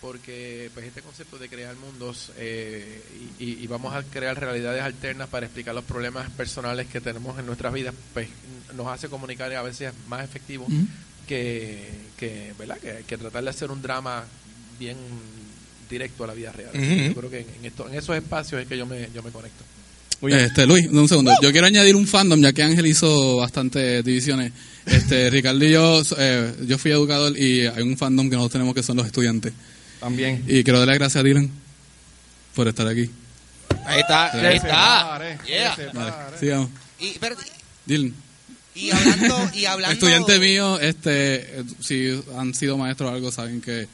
porque 0.00 0.70
pues 0.72 0.86
este 0.86 1.02
concepto 1.02 1.38
de 1.38 1.48
crear 1.48 1.76
mundos 1.76 2.32
eh, 2.38 3.02
y, 3.38 3.66
vamos 3.66 3.94
a 3.94 4.02
crear 4.02 4.38
realidades 4.38 4.82
alternas 4.82 5.28
para 5.28 5.46
explicar 5.46 5.74
los 5.74 5.84
problemas 5.84 6.30
personales 6.30 6.86
que 6.86 7.00
tenemos 7.00 7.38
en 7.38 7.44
nuestras 7.44 7.72
vidas, 7.72 7.94
pues 8.14 8.28
nos 8.74 8.86
hace 8.86 9.08
comunicar 9.08 9.52
a 9.52 9.62
veces 9.62 9.92
más 10.08 10.24
efectivo 10.24 10.66
que, 11.28 11.86
que, 12.16 12.54
¿verdad? 12.58 12.78
Que, 12.78 13.04
que 13.06 13.18
tratar 13.18 13.44
de 13.44 13.50
hacer 13.50 13.70
un 13.70 13.82
drama 13.82 14.24
bien 14.78 14.96
directo 15.88 16.24
a 16.24 16.28
la 16.28 16.34
vida 16.34 16.52
real. 16.52 16.72
Yo 16.72 17.14
creo 17.14 17.30
que 17.30 17.40
en, 17.40 17.64
esto, 17.64 17.88
en 17.88 17.94
esos 17.94 18.16
espacios 18.16 18.62
es 18.62 18.68
que 18.68 18.78
yo 18.78 18.86
me, 18.86 19.10
yo 19.12 19.22
me 19.22 19.30
conecto. 19.30 19.64
Este, 20.22 20.66
Luis, 20.66 20.86
un 20.88 21.08
segundo. 21.08 21.32
Yo 21.42 21.50
quiero 21.50 21.66
añadir 21.66 21.96
un 21.96 22.06
fandom, 22.06 22.40
ya 22.40 22.52
que 22.52 22.62
Ángel 22.62 22.86
hizo 22.86 23.36
bastantes 23.36 24.04
divisiones. 24.04 24.52
Este, 24.86 25.30
Ricardo 25.30 25.64
y 25.64 25.70
yo, 25.72 26.02
eh, 26.18 26.54
yo 26.66 26.78
fui 26.78 26.90
educador 26.90 27.36
y 27.38 27.66
hay 27.66 27.82
un 27.82 27.96
fandom 27.96 28.28
que 28.28 28.36
nosotros 28.36 28.52
tenemos 28.52 28.74
que 28.74 28.82
son 28.82 28.96
los 28.96 29.06
estudiantes. 29.06 29.52
También. 29.98 30.44
Y 30.46 30.62
quiero 30.62 30.78
darle 30.78 30.92
las 30.92 30.98
gracias 30.98 31.20
a 31.20 31.24
Dylan 31.24 31.50
por 32.54 32.68
estar 32.68 32.86
aquí. 32.86 33.10
Ahí 33.86 34.00
está, 34.00 34.32
Sí. 34.32 34.38
ahí 34.38 34.56
está. 34.56 35.38
Yeah. 35.46 35.76
Vale, 35.94 36.12
sigamos. 36.38 36.68
Y, 36.98 37.14
Dylan. 37.86 38.14
y 38.74 38.90
hablando, 38.90 39.50
y 39.54 39.64
hablando. 39.64 39.94
Estudiante 39.94 40.38
mío, 40.38 40.78
este, 40.80 41.64
si 41.80 42.22
han 42.36 42.54
sido 42.54 42.76
maestros 42.76 43.10
o 43.10 43.14
algo, 43.14 43.32
saben 43.32 43.60
que 43.60 43.88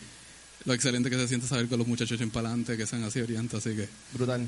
lo 0.65 0.75
excelente 0.75 1.09
que 1.09 1.17
se 1.17 1.29
siente 1.29 1.47
saber 1.47 1.69
que 1.69 1.77
los 1.77 1.87
muchachos 1.87 2.17
echen 2.17 2.31
para 2.31 2.49
adelante, 2.49 2.77
que 2.77 2.87
sean 2.87 3.05
así 3.05 3.21
orientados, 3.21 3.65
así 3.65 3.77
que... 3.77 3.89
Brutal. 4.13 4.45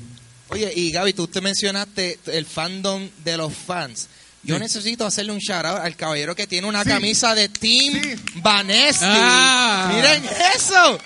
Oye, 0.49 0.71
y 0.75 0.91
Gaby, 0.91 1.13
tú 1.13 1.27
te 1.27 1.41
mencionaste 1.41 2.19
el 2.27 2.45
fandom 2.45 3.07
de 3.23 3.37
los 3.37 3.53
fans. 3.53 4.07
Yo 4.41 4.55
Sí. 4.55 4.61
necesito 4.61 5.05
hacerle 5.05 5.31
un 5.33 5.39
shout 5.39 5.65
out 5.65 5.79
al 5.79 5.95
caballero 5.95 6.33
que 6.35 6.47
tiene 6.47 6.65
una 6.67 6.83
Sí. 6.83 6.89
camisa 6.89 7.35
de 7.35 7.49
Team 7.49 8.01
Sí. 8.01 8.15
Vanesti. 8.35 9.03
Ah. 9.07 9.91
Miren 9.93 10.23
eso. 10.55 10.97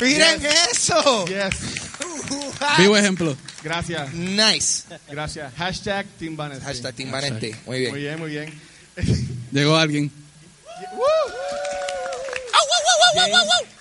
Miren 0.00 0.42
eso. 0.70 1.24
Yes. 1.26 1.56
Vivo 2.78 2.96
ejemplo. 2.96 3.36
Gracias. 3.62 4.12
Nice. 4.12 4.82
Gracias. 5.08 5.52
Hashtag 5.56 6.06
Team 6.18 6.36
Vanessa. 6.36 6.64
Hashtag 6.64 6.94
Team 6.94 7.10
Vanesti. 7.10 7.52
Muy 7.66 7.78
bien. 7.80 7.90
Muy 7.90 8.00
bien, 8.00 8.18
muy 8.18 8.30
bien. 8.30 8.60
Llegó 9.50 9.76
alguien. 9.76 10.10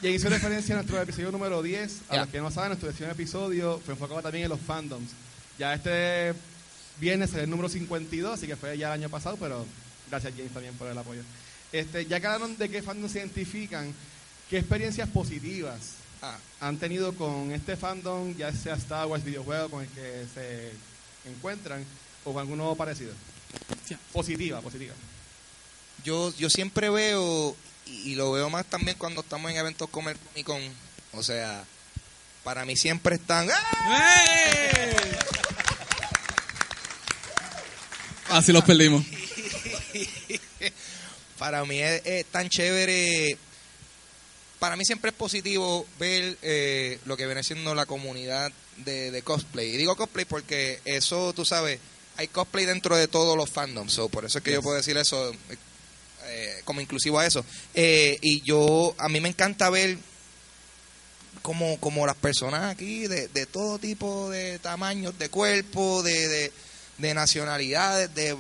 Jane 0.02 0.16
hizo 0.16 0.30
referencia 0.30 0.76
a 0.76 0.78
nuestro 0.78 1.02
episodio 1.02 1.32
número 1.32 1.62
10. 1.62 2.02
A 2.10 2.18
los 2.18 2.28
que 2.30 2.40
no 2.40 2.52
saben, 2.52 2.70
nuestro 2.70 2.90
décimo 2.90 3.10
episodio 3.10 3.82
fue 3.84 3.94
enfocado 3.94 4.22
también 4.22 4.46
en 4.46 4.50
los 4.50 4.60
fandoms. 4.60 5.12
Ya 5.58 5.74
este 5.74 6.34
viernes 7.00 7.30
salió 7.30 7.44
el 7.44 7.50
número 7.50 7.70
52, 7.70 8.34
así 8.34 8.48
que 8.48 8.56
fue 8.56 8.78
ya 8.78 8.88
el 8.88 9.02
año 9.02 9.10
pasado, 9.10 9.38
pero 9.40 9.66
gracias 10.10 10.34
James 10.36 10.54
también 10.54 10.76
por 10.76 10.88
el 10.88 10.98
apoyo. 10.98 11.22
Este, 11.72 12.06
ya 12.06 12.20
que 12.20 12.28
hablaron 12.28 12.58
de 12.58 12.70
qué 12.70 12.82
fandom 12.82 13.10
se 13.10 13.20
identifican, 13.20 13.94
¿qué 14.50 14.60
experiencias 14.60 15.10
positivas 15.10 16.04
Ah, 16.26 16.38
han 16.62 16.78
tenido 16.78 17.14
con 17.16 17.52
este 17.52 17.76
fandom, 17.76 18.34
ya 18.38 18.54
sea 18.54 18.76
Star 18.76 19.08
Wars 19.08 19.26
videojuego 19.26 19.68
con 19.70 19.84
el 19.84 19.90
que 19.90 20.26
se 20.34 20.72
encuentran 21.30 21.84
o 22.24 22.32
con 22.32 22.40
alguno 22.40 22.74
parecido? 22.76 23.12
Positiva, 24.14 24.62
positiva. 24.62 24.94
yo, 26.06 26.34
yo 26.38 26.50
siempre 26.50 26.90
veo, 26.90 27.58
y, 27.86 28.16
lo 28.16 28.32
veo 28.32 28.50
más 28.50 28.66
también 28.66 28.98
cuando 28.98 29.22
estamos 29.22 29.52
en 29.52 29.58
eventos 29.58 29.90
como 29.90 30.10
el 30.10 30.18
Comic 30.18 30.46
Con, 30.46 30.62
o 31.14 31.24
sea, 31.24 31.64
para 32.44 32.66
mí 32.66 32.76
siempre 32.76 33.16
están... 33.16 33.48
¡Ah! 33.52 34.24
Así 38.30 38.52
los 38.52 38.64
perdimos. 38.64 39.06
Para 41.38 41.64
mí 41.66 41.80
es, 41.80 42.02
es 42.06 42.26
tan 42.26 42.50
chévere. 42.50 43.38
Para 44.60 44.76
mí 44.76 44.86
siempre 44.86 45.12
es 45.12 45.16
positivo 45.16 45.86
ver 46.00 46.38
eh, 46.42 47.00
lo 47.06 47.18
que 47.18 47.26
viene 47.26 47.44
siendo 47.44 47.76
la 47.76 47.86
comunidad 47.86 48.52
de, 48.78 49.12
de 49.12 49.22
cosplay. 49.22 49.70
Y 49.70 49.78
digo 49.78 49.96
cosplay 49.96 50.26
porque 50.26 50.80
eso, 50.86 51.34
tú 51.34 51.46
sabes, 51.46 51.80
hay 52.18 52.28
cosplay 52.28 52.66
dentro 52.66 52.96
de 52.96 53.08
todos 53.08 53.38
los 53.38 53.50
fandoms. 53.50 53.94
So, 53.94 54.10
por 54.10 54.26
eso 54.26 54.38
es 54.38 54.44
que 54.44 54.54
yo 54.54 54.62
puedo 54.62 54.78
decir 54.78 54.98
eso 54.98 55.32
eh, 56.26 56.62
como 56.66 56.82
inclusivo 56.82 57.20
a 57.20 57.26
eso. 57.26 57.46
Eh, 57.74 58.18
y 58.22 58.42
yo, 58.42 58.96
a 58.98 59.10
mí 59.10 59.20
me 59.20 59.30
encanta 59.30 59.70
ver 59.70 59.98
como, 61.42 61.80
como 61.80 62.06
las 62.06 62.16
personas 62.16 62.72
aquí 62.72 63.08
de, 63.08 63.28
de 63.28 63.46
todo 63.46 63.80
tipo 63.80 64.30
de 64.30 64.60
tamaños, 64.60 65.18
de 65.18 65.30
cuerpo, 65.30 66.04
de, 66.04 66.28
de, 66.28 66.52
de 66.98 67.14
nacionalidades, 67.14 68.14
de 68.16 68.38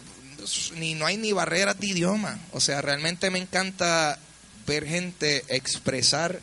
ni 0.75 0.93
no 0.95 1.05
hay 1.05 1.17
ni 1.17 1.31
barreras 1.31 1.79
de 1.79 1.87
idioma. 1.87 2.39
O 2.51 2.59
sea, 2.59 2.81
realmente 2.81 3.29
me 3.29 3.39
encanta 3.39 4.19
ver 4.65 4.85
gente 4.85 5.43
expresar 5.49 6.39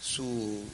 su 0.00 0.64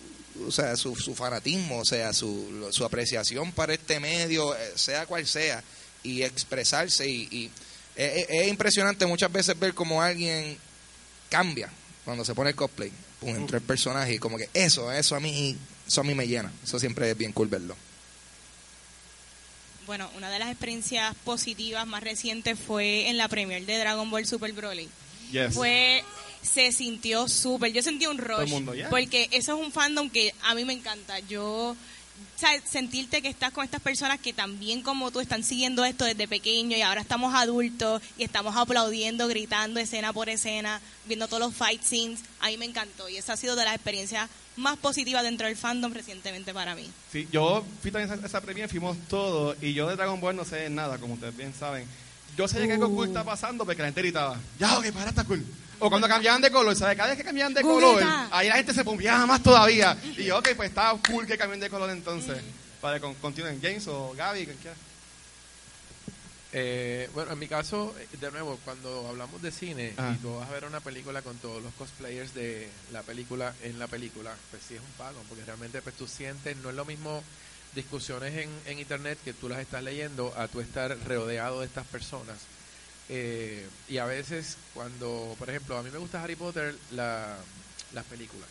o 0.46 0.50
sea, 0.50 0.76
su, 0.76 0.94
su 0.96 1.14
fanatismo, 1.14 1.78
o 1.78 1.84
sea, 1.84 2.12
su, 2.12 2.68
su 2.70 2.84
apreciación 2.84 3.52
para 3.52 3.74
este 3.74 4.00
medio, 4.00 4.54
eh, 4.54 4.72
sea 4.74 5.06
cual 5.06 5.26
sea, 5.26 5.62
y 6.02 6.22
expresarse. 6.22 7.08
Y, 7.08 7.28
y 7.30 7.50
es, 7.96 8.16
es- 8.18 8.26
es 8.30 8.48
impresionante 8.48 9.06
muchas 9.06 9.32
veces 9.32 9.58
ver 9.58 9.74
como 9.74 10.00
alguien 10.02 10.56
cambia 11.30 11.70
cuando 12.04 12.24
se 12.24 12.34
pone 12.34 12.50
el 12.50 12.56
cosplay, 12.56 12.92
pum, 13.20 13.30
entre 13.30 13.58
el 13.58 13.62
personaje, 13.64 14.14
y 14.14 14.18
como 14.18 14.36
que 14.38 14.48
eso, 14.54 14.92
eso 14.92 15.16
a 15.16 15.20
mí, 15.20 15.56
eso 15.86 16.00
a 16.00 16.04
mí 16.04 16.14
me 16.14 16.26
llena. 16.28 16.52
Eso 16.62 16.78
siempre 16.78 17.10
es 17.10 17.16
bien 17.18 17.32
cool 17.32 17.48
verlo. 17.48 17.76
Bueno, 19.86 20.10
una 20.16 20.30
de 20.30 20.38
las 20.40 20.50
experiencias 20.50 21.14
positivas 21.24 21.86
más 21.86 22.02
recientes 22.02 22.58
fue 22.58 23.08
en 23.08 23.16
la 23.16 23.28
premier 23.28 23.64
de 23.64 23.78
Dragon 23.78 24.10
Ball 24.10 24.26
Super 24.26 24.52
Broly. 24.52 24.88
Yes. 25.30 25.54
Fue 25.54 26.02
se 26.42 26.70
sintió 26.72 27.28
súper, 27.28 27.72
yo 27.72 27.82
sentí 27.82 28.06
un 28.06 28.18
el 28.20 28.24
rush 28.24 28.50
mundo, 28.50 28.72
ya. 28.74 28.88
porque 28.88 29.28
eso 29.32 29.56
es 29.56 29.64
un 29.66 29.72
fandom 29.72 30.08
que 30.10 30.32
a 30.42 30.54
mí 30.54 30.64
me 30.64 30.72
encanta. 30.72 31.18
Yo 31.20 31.76
¿sabes? 32.36 32.62
sentirte 32.68 33.22
que 33.22 33.28
estás 33.28 33.52
con 33.52 33.64
estas 33.64 33.80
personas 33.80 34.20
que 34.20 34.32
también 34.32 34.82
como 34.82 35.10
tú 35.10 35.20
están 35.20 35.42
siguiendo 35.42 35.84
esto 35.84 36.04
desde 36.04 36.28
pequeño 36.28 36.76
y 36.76 36.82
ahora 36.82 37.00
estamos 37.00 37.34
adultos 37.34 38.02
y 38.18 38.24
estamos 38.24 38.56
aplaudiendo, 38.56 39.28
gritando 39.28 39.80
escena 39.80 40.12
por 40.12 40.28
escena, 40.28 40.80
viendo 41.06 41.28
todos 41.28 41.40
los 41.40 41.54
fight 41.54 41.82
scenes, 41.82 42.20
a 42.40 42.48
mí 42.48 42.58
me 42.58 42.66
encantó 42.66 43.08
y 43.08 43.16
esa 43.16 43.34
ha 43.34 43.36
sido 43.36 43.56
de 43.56 43.64
las 43.64 43.74
experiencias 43.74 44.28
más 44.56 44.76
positivas 44.78 45.22
dentro 45.22 45.46
del 45.46 45.56
fandom 45.56 45.92
recientemente 45.92 46.52
para 46.54 46.74
mí. 46.74 46.90
Sí, 47.12 47.28
yo 47.30 47.64
fui 47.82 47.90
también 47.90 48.10
a 48.10 48.14
esa, 48.14 48.26
esa 48.26 48.40
premiere, 48.40 48.68
fuimos 48.68 48.96
todos, 49.08 49.56
y 49.62 49.74
yo 49.74 49.88
de 49.88 49.96
Dragon 49.96 50.20
Ball 50.20 50.36
no 50.36 50.44
sé 50.44 50.70
nada, 50.70 50.98
como 50.98 51.14
ustedes 51.14 51.36
bien 51.36 51.52
saben. 51.52 51.86
Yo 52.36 52.46
sabía 52.48 52.66
que 52.66 52.72
algo 52.74 52.90
cool 52.90 53.08
está 53.08 53.24
pasando 53.24 53.64
porque 53.64 53.80
la 53.80 53.88
gente 53.88 54.02
gritaba, 54.02 54.38
ya, 54.58 54.78
ok, 54.78 54.92
para, 54.92 55.10
está 55.10 55.24
cool. 55.24 55.44
O 55.78 55.88
cuando 55.90 56.08
cambiaban 56.08 56.40
de 56.40 56.50
color, 56.50 56.74
¿sabes? 56.76 56.96
Cada 56.96 57.10
vez 57.10 57.18
que 57.18 57.24
cambiaban 57.24 57.52
de 57.54 57.62
color, 57.62 57.94
Gogeta. 57.94 58.28
ahí 58.32 58.48
la 58.48 58.56
gente 58.56 58.72
se 58.74 58.84
pompeaba 58.84 59.26
más 59.26 59.42
todavía. 59.42 59.96
Y 60.16 60.24
yo, 60.24 60.38
ok, 60.38 60.48
pues 60.56 60.68
estaba 60.70 60.98
cool 61.08 61.26
que 61.26 61.36
cambien 61.36 61.60
de 61.60 61.68
color 61.70 61.90
entonces. 61.90 62.38
Para 62.80 62.96
que 62.96 63.00
con- 63.02 63.14
continúen, 63.16 63.60
James 63.60 63.86
o 63.88 64.12
Gaby, 64.16 64.44
quien 64.46 64.56
quiera. 64.58 64.76
Eh, 66.52 67.10
bueno, 67.12 67.32
en 67.32 67.38
mi 67.38 67.48
caso, 67.48 67.94
eh, 67.98 68.08
de 68.18 68.30
nuevo, 68.30 68.58
cuando 68.64 69.06
hablamos 69.08 69.42
de 69.42 69.50
cine 69.50 69.92
Ah. 69.98 70.14
y 70.16 70.22
tú 70.22 70.34
vas 70.36 70.48
a 70.48 70.52
ver 70.52 70.64
una 70.64 70.80
película 70.80 71.20
con 71.20 71.36
todos 71.38 71.62
los 71.62 71.74
cosplayers 71.74 72.32
de 72.34 72.70
la 72.92 73.02
película 73.02 73.52
en 73.62 73.78
la 73.78 73.86
película, 73.88 74.34
pues 74.50 74.62
sí 74.66 74.74
es 74.74 74.80
un 74.80 74.92
pago, 74.96 75.20
porque 75.28 75.44
realmente 75.44 75.82
pues 75.82 75.94
tú 75.96 76.06
sientes, 76.06 76.56
no 76.58 76.70
es 76.70 76.76
lo 76.76 76.84
mismo 76.86 77.22
discusiones 77.74 78.34
en, 78.38 78.48
en 78.64 78.78
internet 78.78 79.18
que 79.22 79.34
tú 79.34 79.50
las 79.50 79.58
estás 79.58 79.82
leyendo 79.82 80.32
a 80.38 80.48
tú 80.48 80.60
estar 80.60 80.96
rodeado 81.06 81.60
de 81.60 81.66
estas 81.66 81.86
personas. 81.88 82.38
Eh, 83.08 83.66
y 83.88 83.98
a 83.98 84.04
veces 84.04 84.56
cuando, 84.74 85.34
por 85.38 85.48
ejemplo, 85.48 85.78
a 85.78 85.82
mí 85.82 85.90
me 85.90 85.98
gusta 85.98 86.22
Harry 86.22 86.34
Potter, 86.36 86.74
la- 86.92 87.36
las 87.92 88.04
películas, 88.06 88.48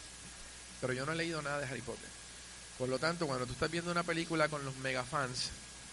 pero 0.80 0.94
yo 0.94 1.06
no 1.06 1.12
he 1.12 1.16
leído 1.16 1.42
nada 1.42 1.60
de 1.60 1.66
Harry 1.68 1.82
Potter. 1.82 2.10
Por 2.78 2.88
lo 2.90 2.98
tanto, 3.00 3.28
cuando 3.28 3.46
tú 3.46 3.54
estás 3.54 3.70
viendo 3.72 3.92
una 3.92 4.04
película 4.04 4.48
con 4.48 4.64
los 4.64 4.76
mega 4.78 5.04
fans 5.04 5.50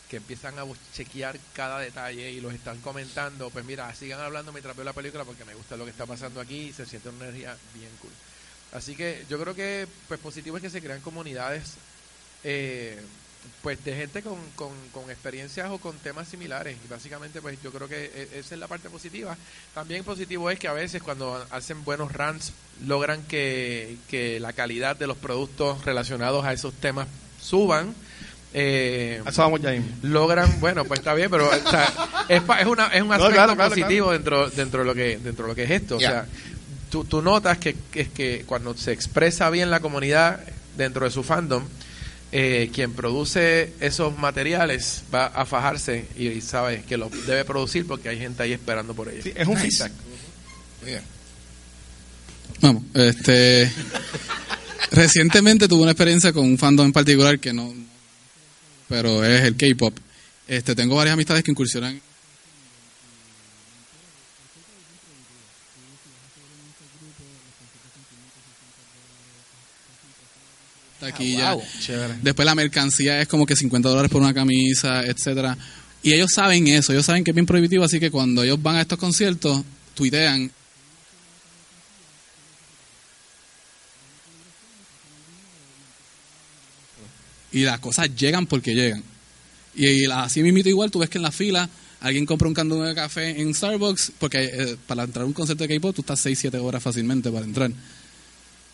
que 0.08 0.16
empiezan 0.18 0.58
a 0.58 0.64
chequear 0.94 1.38
cada 1.54 1.78
detalle 1.78 2.30
y 2.30 2.40
los 2.40 2.52
están 2.54 2.80
comentando, 2.80 3.50
pues 3.50 3.64
mira, 3.64 3.92
sigan 3.94 4.20
hablando 4.20 4.52
mientras 4.52 4.76
veo 4.76 4.84
la 4.84 4.92
película 4.92 5.24
porque 5.24 5.44
me 5.44 5.54
gusta 5.54 5.76
lo 5.76 5.84
que 5.84 5.90
está 5.90 6.06
pasando 6.06 6.40
aquí 6.40 6.68
y 6.68 6.72
se 6.72 6.86
siente 6.86 7.08
una 7.08 7.24
energía 7.24 7.56
bien 7.74 7.90
cool. 8.00 8.10
Así 8.72 8.94
que 8.94 9.24
yo 9.28 9.40
creo 9.40 9.54
que 9.54 9.86
pues 10.08 10.20
positivo 10.20 10.56
es 10.56 10.62
que 10.62 10.70
se 10.70 10.82
crean 10.82 11.00
comunidades 11.00 11.74
eh, 12.44 13.00
pues 13.62 13.82
de 13.84 13.94
gente 13.94 14.22
con, 14.22 14.36
con, 14.56 14.70
con 14.92 15.10
experiencias 15.10 15.70
o 15.70 15.78
con 15.78 15.96
temas 15.98 16.28
similares. 16.28 16.76
Y 16.84 16.88
básicamente 16.88 17.40
pues 17.40 17.58
yo 17.62 17.70
creo 17.72 17.88
que 17.88 18.06
e- 18.06 18.38
esa 18.40 18.54
es 18.54 18.60
la 18.60 18.66
parte 18.68 18.90
positiva. 18.90 19.36
También 19.74 20.02
positivo 20.04 20.50
es 20.50 20.58
que 20.58 20.68
a 20.68 20.72
veces 20.72 21.02
cuando 21.02 21.44
hacen 21.50 21.84
buenos 21.84 22.12
rants 22.12 22.52
logran 22.84 23.22
que, 23.24 23.96
que 24.08 24.40
la 24.40 24.52
calidad 24.52 24.96
de 24.96 25.06
los 25.06 25.16
productos 25.16 25.84
relacionados 25.84 26.44
a 26.44 26.52
esos 26.52 26.74
temas 26.74 27.06
suban. 27.40 27.94
Eh, 28.54 29.22
Eso 29.26 29.42
vamos, 29.42 29.60
James. 29.62 29.82
logran 30.02 30.60
bueno 30.60 30.84
pues 30.84 31.00
está 31.00 31.14
bien 31.14 31.30
pero 31.30 31.48
o 31.48 31.70
sea, 31.70 31.90
es, 32.28 32.42
pa- 32.42 32.60
es, 32.60 32.66
una, 32.66 32.88
es 32.88 33.00
un 33.00 33.08
No, 33.08 33.14
aspecto 33.14 33.32
claro, 33.34 33.54
claro, 33.56 33.70
positivo 33.70 34.12
dentro 34.12 34.50
dentro 34.50 34.80
de 34.80 34.86
lo 34.86 34.94
que 34.94 35.16
dentro 35.16 35.44
de 35.46 35.48
lo 35.48 35.54
que 35.54 35.62
es 35.64 35.70
esto 35.70 35.96
o 35.96 36.00
sea 36.00 36.26
tú, 36.90 37.04
tú 37.04 37.22
notas 37.22 37.56
que, 37.56 37.74
que, 37.90 38.10
que 38.10 38.44
cuando 38.44 38.76
se 38.76 38.92
expresa 38.92 39.48
bien 39.48 39.70
la 39.70 39.80
comunidad 39.80 40.40
dentro 40.76 41.06
de 41.06 41.10
su 41.10 41.22
fandom 41.22 41.64
eh, 42.32 42.70
quien 42.72 42.92
produce 42.94 43.72
esos 43.80 44.16
materiales 44.18 45.02
va 45.14 45.26
a 45.26 45.44
fajarse 45.44 46.06
y, 46.16 46.28
y 46.28 46.40
sabe 46.40 46.82
que 46.88 46.96
lo 46.96 47.10
debe 47.26 47.44
producir 47.44 47.86
porque 47.86 48.08
hay 48.08 48.18
gente 48.18 48.42
ahí 48.42 48.52
esperando 48.52 48.94
por 48.94 49.08
ello 49.10 49.22
Sí, 49.22 49.32
es 49.34 49.46
un 49.46 49.54
Nice. 49.54 49.70
feedback. 49.70 49.92
Muy 50.80 50.90
bien. 50.90 51.02
Vamos, 52.62 52.82
este. 52.94 53.70
recientemente 54.90 55.68
tuve 55.68 55.82
una 55.82 55.92
experiencia 55.92 56.32
con 56.32 56.44
un 56.44 56.58
fandom 56.58 56.86
en 56.86 56.92
particular 56.92 57.38
que 57.38 57.52
no. 57.52 57.72
Pero 58.88 59.24
es 59.24 59.42
el 59.42 59.56
K-pop. 59.56 59.96
Este, 60.46 60.74
tengo 60.74 60.96
varias 60.96 61.14
amistades 61.14 61.42
que 61.42 61.50
incursionan. 61.50 62.00
Taquilla. 71.02 71.50
Ah, 71.50 71.54
wow. 71.54 71.62
Después 72.22 72.46
la 72.46 72.54
mercancía 72.54 73.20
es 73.20 73.26
como 73.28 73.44
que 73.44 73.56
50 73.56 73.88
dólares 73.88 74.10
por 74.10 74.22
una 74.22 74.32
camisa, 74.32 75.04
etcétera. 75.04 75.56
Y 76.02 76.12
ellos 76.12 76.30
saben 76.32 76.66
eso, 76.68 76.92
ellos 76.92 77.04
saben 77.06 77.24
que 77.24 77.30
es 77.30 77.34
bien 77.34 77.46
prohibitivo, 77.46 77.84
así 77.84 77.98
que 78.00 78.10
cuando 78.10 78.42
ellos 78.42 78.60
van 78.62 78.76
a 78.76 78.80
estos 78.82 78.98
conciertos, 78.98 79.62
tuitean. 79.94 80.50
Y 87.52 87.64
las 87.64 87.80
cosas 87.80 88.14
llegan 88.16 88.46
porque 88.46 88.74
llegan. 88.74 89.02
Y, 89.74 89.86
y 89.86 90.06
la- 90.06 90.24
así 90.24 90.42
mismo 90.42 90.58
igual, 90.60 90.90
tú 90.90 91.00
ves 91.00 91.10
que 91.10 91.18
en 91.18 91.22
la 91.22 91.32
fila 91.32 91.68
alguien 92.00 92.26
compra 92.26 92.48
un 92.48 92.54
candado 92.54 92.82
de 92.82 92.94
café 92.94 93.40
en 93.40 93.54
Starbucks, 93.54 94.12
porque 94.18 94.44
eh, 94.44 94.76
para 94.86 95.04
entrar 95.04 95.22
a 95.24 95.26
un 95.26 95.32
concierto 95.32 95.64
de 95.66 95.74
K-pop 95.74 95.94
tú 95.94 96.00
estás 96.02 96.24
6-7 96.24 96.60
horas 96.60 96.82
fácilmente 96.82 97.30
para 97.30 97.44
entrar 97.44 97.70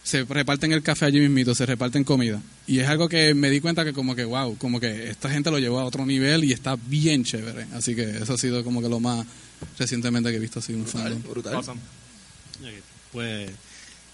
se 0.09 0.25
reparten 0.25 0.73
el 0.73 0.83
café 0.83 1.05
allí 1.05 1.21
mismito, 1.21 1.55
se 1.55 1.67
reparten 1.67 2.03
comida. 2.03 2.41
Y 2.67 2.79
es 2.79 2.89
algo 2.89 3.11
que 3.11 3.35
me 3.35 3.51
di 3.51 3.61
cuenta 3.61 3.85
que 3.85 3.93
como 3.93 4.15
que, 4.15 4.25
wow, 4.25 4.57
como 4.57 4.81
que 4.81 5.11
esta 5.11 5.29
gente 5.29 5.51
lo 5.51 5.59
llevó 5.59 5.81
a 5.81 5.85
otro 5.85 6.07
nivel 6.07 6.45
y 6.45 6.53
está 6.55 6.77
bien 6.77 7.25
chévere. 7.25 7.67
Así 7.75 7.95
que 7.95 8.17
eso 8.17 8.33
ha 8.33 8.39
sido 8.39 8.65
como 8.65 8.81
que 8.81 8.89
lo 8.89 9.01
más 9.01 9.27
recientemente 9.79 10.31
que 10.31 10.37
he 10.37 10.41
visto 10.41 10.61
así 10.61 10.73
un 10.73 10.87
fandom. 10.87 11.23
Brutal. 11.29 11.57
Awesome. 11.57 11.81
Pues 13.13 13.51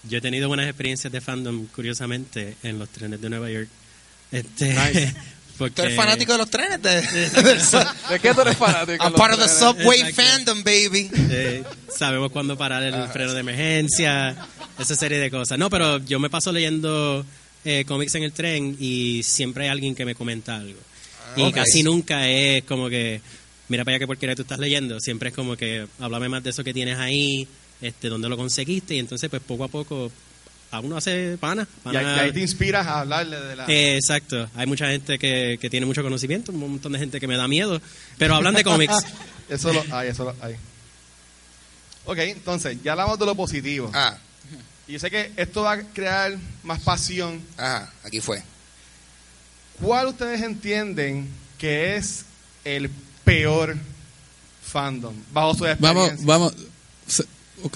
yo 0.03 0.17
he 0.17 0.21
tenido 0.21 0.49
buenas 0.49 0.67
experiencias 0.67 1.13
de 1.13 1.21
fandom, 1.21 1.65
curiosamente, 1.67 2.57
en 2.61 2.77
los 2.77 2.89
trenes 2.89 3.21
de 3.21 3.29
Nueva 3.29 3.49
York. 3.49 3.69
Este, 4.33 4.75
porque, 5.57 5.75
¿Tú 5.75 5.81
eres 5.83 5.95
fanático 5.95 6.33
de 6.33 6.37
los 6.37 6.49
trenes? 6.49 6.81
De, 6.81 7.01
¿de 8.09 8.19
qué 8.19 8.33
tú 8.33 8.41
eres 8.41 8.57
fanático? 8.57 9.03
I'm 9.03 9.13
part 9.13 9.33
of 9.33 9.39
the 9.39 9.47
subway 9.47 10.01
Exacto. 10.01 10.21
fandom, 10.21 10.63
baby. 10.63 11.09
Eh, 11.31 11.63
sabemos 11.95 12.31
cuándo 12.31 12.57
parar 12.57 12.83
el 12.83 13.07
freno 13.09 13.33
de 13.33 13.39
emergencia, 13.39 14.35
esa 14.77 14.95
serie 14.95 15.17
de 15.17 15.31
cosas. 15.31 15.57
No, 15.57 15.69
pero 15.69 15.99
yo 15.99 16.19
me 16.19 16.29
paso 16.29 16.51
leyendo 16.51 17.25
eh, 17.63 17.85
cómics 17.87 18.15
en 18.15 18.23
el 18.23 18.31
tren 18.31 18.75
y 18.79 19.23
siempre 19.23 19.65
hay 19.65 19.69
alguien 19.69 19.95
que 19.95 20.05
me 20.05 20.15
comenta 20.15 20.57
algo. 20.57 20.79
y 21.37 21.43
ok. 21.43 21.53
casi 21.55 21.83
nunca 21.83 22.27
es 22.27 22.63
como 22.65 22.89
que, 22.89 23.21
mira 23.69 23.83
para 23.83 23.95
allá 23.95 23.99
qué 23.99 24.07
porquería 24.07 24.35
tú 24.35 24.41
estás 24.41 24.59
leyendo. 24.59 24.99
Siempre 24.99 25.29
es 25.29 25.35
como 25.35 25.55
que, 25.55 25.87
háblame 25.99 26.29
más 26.29 26.43
de 26.43 26.49
eso 26.49 26.63
que 26.63 26.73
tienes 26.73 26.97
ahí, 26.97 27.47
este, 27.81 28.09
dónde 28.09 28.29
lo 28.29 28.37
conseguiste, 28.37 28.95
y 28.95 28.99
entonces 28.99 29.29
pues 29.29 29.41
poco 29.41 29.63
a 29.63 29.67
poco 29.67 30.11
a 30.75 30.79
uno 30.81 30.97
hace 30.97 31.37
pana. 31.39 31.67
Y 31.85 31.89
ahí, 31.89 31.93
pana- 31.95 32.15
y 32.17 32.19
ahí 32.19 32.31
te 32.33 32.39
inspiras 32.41 32.85
a 32.87 32.99
hablarle 33.01 33.39
de 33.39 33.55
la... 33.55 33.65
Eh, 33.67 33.95
exacto. 33.95 34.49
Hay 34.55 34.65
mucha 34.67 34.87
gente 34.89 35.17
que, 35.19 35.57
que 35.59 35.69
tiene 35.69 35.85
mucho 35.85 36.03
conocimiento, 36.03 36.51
un 36.51 36.59
montón 36.59 36.91
de 36.93 36.99
gente 36.99 37.19
que 37.19 37.27
me 37.27 37.37
da 37.37 37.47
miedo, 37.47 37.81
pero 38.17 38.35
hablan 38.35 38.53
de 38.55 38.63
cómics. 38.63 38.93
Eso 39.49 39.71
lo... 39.73 39.83
Ahí, 39.95 40.09
eso 40.09 40.23
lo... 40.25 40.35
Ahí. 40.43 40.55
Ok, 42.05 42.17
entonces, 42.19 42.77
ya 42.83 42.93
hablamos 42.93 43.17
de 43.19 43.25
lo 43.25 43.35
positivo. 43.35 43.91
Ah, 43.93 44.17
Y 44.87 44.93
yo 44.93 44.99
sé 44.99 45.09
que 45.11 45.31
esto 45.37 45.61
va 45.63 45.73
a 45.73 45.81
crear 45.83 46.35
más 46.63 46.79
pasión. 46.81 47.41
ajá, 47.57 47.91
aquí 48.03 48.19
fue. 48.21 48.41
¿Cuál 49.81 50.07
ustedes 50.07 50.41
entienden 50.41 51.27
que 51.57 51.95
es 51.95 52.25
el 52.63 52.89
peor 53.23 53.75
fandom 54.63 55.13
bajo 55.33 55.53
su 55.55 55.65
experiencia? 55.67 56.15
Vamos, 56.23 56.53
vamos. 56.53 56.55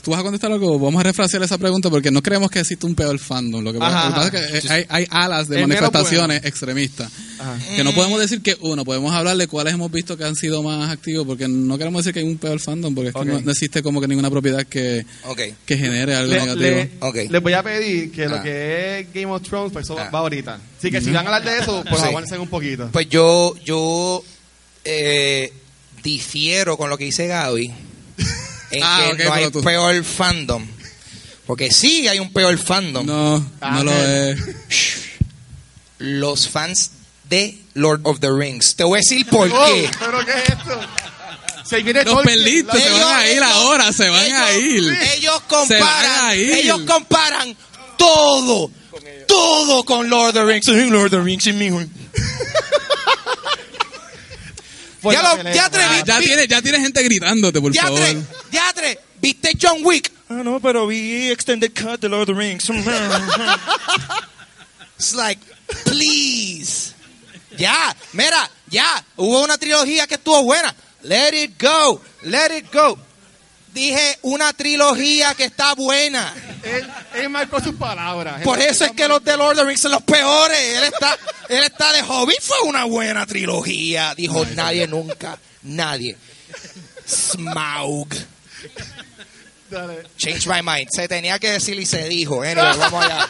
¿Tú 0.03 0.11
vas 0.11 0.19
a 0.19 0.23
contestar 0.23 0.51
algo? 0.51 0.77
Vamos 0.77 0.99
a 0.99 1.03
refrasear 1.03 1.41
esa 1.41 1.57
pregunta 1.57 1.89
porque 1.89 2.11
no 2.11 2.21
creemos 2.21 2.51
que 2.51 2.59
existe 2.59 2.85
un 2.85 2.93
peor 2.95 3.17
fandom. 3.17 3.63
Lo 3.63 3.73
que 3.73 3.79
Ajá, 3.81 4.09
lo 4.09 4.13
que 4.31 4.37
pasa 4.37 4.45
ajá. 4.47 4.57
es 4.57 4.63
que 4.63 4.71
hay, 4.71 4.85
hay 4.87 5.07
alas 5.09 5.47
de 5.47 5.61
El 5.61 5.67
manifestaciones 5.67 6.45
extremistas. 6.45 7.11
Ajá. 7.39 7.57
Que 7.75 7.83
no 7.83 7.93
podemos 7.93 8.19
decir 8.19 8.41
que 8.41 8.55
uno, 8.61 8.85
podemos 8.85 9.11
hablar 9.13 9.35
de 9.37 9.47
cuáles 9.47 9.73
hemos 9.73 9.91
visto 9.91 10.15
que 10.15 10.25
han 10.25 10.35
sido 10.35 10.61
más 10.61 10.91
activos 10.91 11.25
porque 11.25 11.47
no 11.47 11.77
queremos 11.77 12.03
decir 12.03 12.13
que 12.13 12.19
hay 12.19 12.25
un 12.27 12.37
peor 12.37 12.59
fandom 12.59 12.93
porque 12.93 13.09
es 13.09 13.13
que 13.15 13.19
Ok. 13.21 13.25
no, 13.27 13.41
no 13.41 13.51
existe 13.51 13.81
como 13.81 13.99
que 13.99 14.07
ninguna 14.07 14.29
propiedad 14.29 14.63
que, 14.67 15.05
que 15.65 15.77
genere 15.77 16.13
algo 16.15 16.33
Le- 16.33 16.39
negativo. 16.41 16.61
le- 16.61 16.91
Ok. 17.25 17.31
Les 17.31 17.41
voy 17.41 17.53
a 17.53 17.63
pedir 17.63 18.11
que 18.11 18.25
Ah. 18.25 18.29
lo 18.29 18.41
que 18.43 18.99
es 18.99 19.07
Game 19.13 19.27
of 19.33 19.41
Thrones, 19.41 19.71
pues 19.73 19.85
eso 19.85 19.97
Ah. 19.97 20.09
va 20.13 20.19
ahorita. 20.19 20.59
Así 20.77 20.91
que 20.91 21.01
si 21.01 21.07
van 21.11 21.25
a 21.25 21.35
hablar 21.35 21.43
de 21.43 21.57
eso, 21.63 21.83
pues 21.89 22.01
Sí. 22.01 22.07
avancen 22.07 22.39
un 22.41 22.47
poquito. 22.47 22.89
Pues 22.91 23.09
yo, 23.09 23.55
yo 23.65 24.23
eh, 24.85 25.51
difiero 26.03 26.77
con 26.77 26.89
lo 26.89 26.97
que 26.97 27.05
dice 27.05 27.27
Gaby 27.27 27.73
en 28.71 28.83
Ah, 28.83 29.03
que 29.07 29.13
ok, 29.13 29.19
no 29.27 29.33
hay 29.33 29.51
tú- 29.51 29.63
peor 29.63 30.03
fandom. 30.03 30.65
Porque 31.45 31.71
sí 31.71 32.07
hay 32.07 32.19
un 32.19 32.31
peor 32.31 32.57
fandom. 32.57 33.05
No, 33.05 33.45
Ah, 33.61 33.71
no 33.77 33.83
lo 33.85 33.91
es. 33.93 34.37
Los 35.97 36.47
fans 36.47 36.91
de 37.29 37.57
Lord 37.73 38.01
of 38.03 38.19
the 38.19 38.31
Rings. 38.31 38.75
Te 38.75 38.83
voy 38.83 38.99
a 38.99 39.01
decir 39.01 39.25
por 39.27 39.49
Oh, 39.51 39.65
qué. 39.65 39.89
¿Pero 39.99 40.25
qué 40.25 40.31
es 40.31 40.49
esto? 40.49 40.79
Se 41.65 41.83
viene 41.83 42.03
Los 42.03 42.23
perlitos 42.23 42.81
se 42.81 42.89
van 42.89 43.19
a 43.19 43.29
ir 43.29 43.43
ahora, 43.43 43.91
se 43.93 44.09
van 44.09 44.31
a 44.31 44.49
ellos- 44.51 44.85
ir. 44.85 44.97
Ellos 45.17 45.41
Se 45.67 45.79
van 45.79 45.81
comparan, 45.81 46.25
a 46.25 46.35
ir. 46.35 46.51
ellos 46.51 46.81
comparan 46.87 47.55
todo, 47.97 48.71
todo 49.27 49.83
con 49.83 50.09
Lord 50.09 50.29
of 50.29 50.33
the 50.35 50.45
Rings. 50.45 50.67
Lord 50.67 51.05
of 51.05 51.11
the 51.11 51.19
Rings 51.21 51.45
es 51.47 51.53
mejor. 51.55 51.85
Fue 55.01 55.13
ya 55.13 55.21
lo- 55.21 55.37
pelea. 55.37 55.53
ya 55.53 55.69
atreví- 55.69 56.03
Ya 56.05 56.19
tiene, 56.19 56.47
ya 56.47 56.61
tiene 56.61 56.79
gente 56.79 57.03
gritándote, 57.03 57.61
por 57.61 57.73
favor. 57.73 57.99
Diatre, 57.99 58.21
Diatre, 58.51 58.99
¿viste 59.21 59.51
John 59.61 59.77
Wick? 59.83 60.11
Ah, 60.29 60.41
no, 60.43 60.59
pero 60.59 60.85
vi 60.87 61.29
Extended 61.31 61.71
Cut 61.73 62.01
de 62.01 62.09
Lord 62.09 62.29
of 62.29 62.37
the 62.37 62.43
Rings. 62.43 62.69
It's 64.97 65.15
like, 65.15 65.39
please. 65.85 66.93
Ya, 67.57 67.95
mira, 68.13 68.49
ya. 68.69 69.03
Hubo 69.15 69.43
una 69.43 69.57
trilogía 69.57 70.07
que 70.07 70.15
estuvo 70.15 70.43
buena. 70.43 70.73
Let 71.03 71.33
it 71.33 71.61
go, 71.61 72.01
let 72.23 72.51
it 72.55 72.71
go. 72.73 72.99
Dije 73.73 74.17
una 74.23 74.51
trilogía 74.53 75.35
que 75.35 75.45
está 75.45 75.73
buena. 75.75 76.33
Él, 76.63 76.89
él 77.15 77.29
marcó 77.29 77.61
sus 77.61 77.75
palabras. 77.75 78.41
Por 78.41 78.59
eso 78.59 78.85
es 78.85 78.91
que 78.91 79.07
los 79.07 79.23
de 79.23 79.37
Lord 79.37 79.51
of 79.51 79.57
the 79.57 79.63
Rings 79.65 79.81
son 79.81 79.91
los 79.91 80.01
peores. 80.03 80.59
Él 80.59 80.83
está, 80.85 81.17
él 81.49 81.63
está 81.63 81.91
de 81.93 82.01
Hobbit. 82.01 82.41
Fue 82.41 82.61
una 82.65 82.85
buena 82.85 83.25
trilogía. 83.25 84.15
Dijo 84.15 84.43
nadie 84.55 84.87
nunca. 84.87 85.37
Nadie. 85.63 86.17
Smaug. 87.07 88.09
Dale. 89.69 90.03
Change 90.17 90.47
my 90.47 90.61
mind. 90.63 90.89
Se 90.91 91.07
tenía 91.07 91.37
que 91.37 91.51
decir 91.51 91.79
y 91.79 91.85
se 91.85 92.07
dijo. 92.09 92.41
Anyway, 92.41 92.77
vamos 92.77 93.05
allá. 93.05 93.27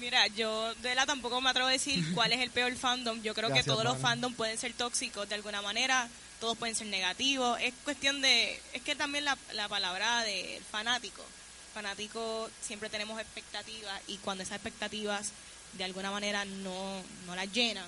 Mira, 0.00 0.26
yo 0.28 0.74
de 0.82 0.94
la 0.94 1.06
tampoco 1.06 1.40
me 1.40 1.50
atrevo 1.50 1.68
a 1.68 1.72
decir 1.72 2.12
cuál 2.14 2.32
es 2.32 2.40
el 2.40 2.50
peor 2.50 2.74
fandom. 2.76 3.22
Yo 3.22 3.34
creo 3.34 3.48
Gracias, 3.48 3.64
que 3.64 3.70
todos 3.70 3.84
los 3.84 3.98
fandoms 3.98 4.36
pueden 4.36 4.58
ser 4.58 4.72
tóxicos 4.72 5.28
de 5.28 5.34
alguna 5.34 5.62
manera, 5.62 6.08
todos 6.42 6.58
pueden 6.58 6.74
ser 6.74 6.88
negativos. 6.88 7.56
Es 7.60 7.72
cuestión 7.84 8.20
de, 8.20 8.60
es 8.72 8.82
que 8.82 8.96
también 8.96 9.24
la, 9.24 9.38
la 9.52 9.68
palabra 9.68 10.22
del 10.24 10.60
fanático. 10.64 11.22
Fanático 11.72 12.50
siempre 12.60 12.90
tenemos 12.90 13.20
expectativas 13.20 14.00
y 14.08 14.16
cuando 14.16 14.42
esas 14.42 14.56
expectativas 14.56 15.30
de 15.78 15.84
alguna 15.84 16.10
manera 16.10 16.44
no, 16.44 17.00
no 17.26 17.36
las 17.36 17.50
llenan, 17.52 17.86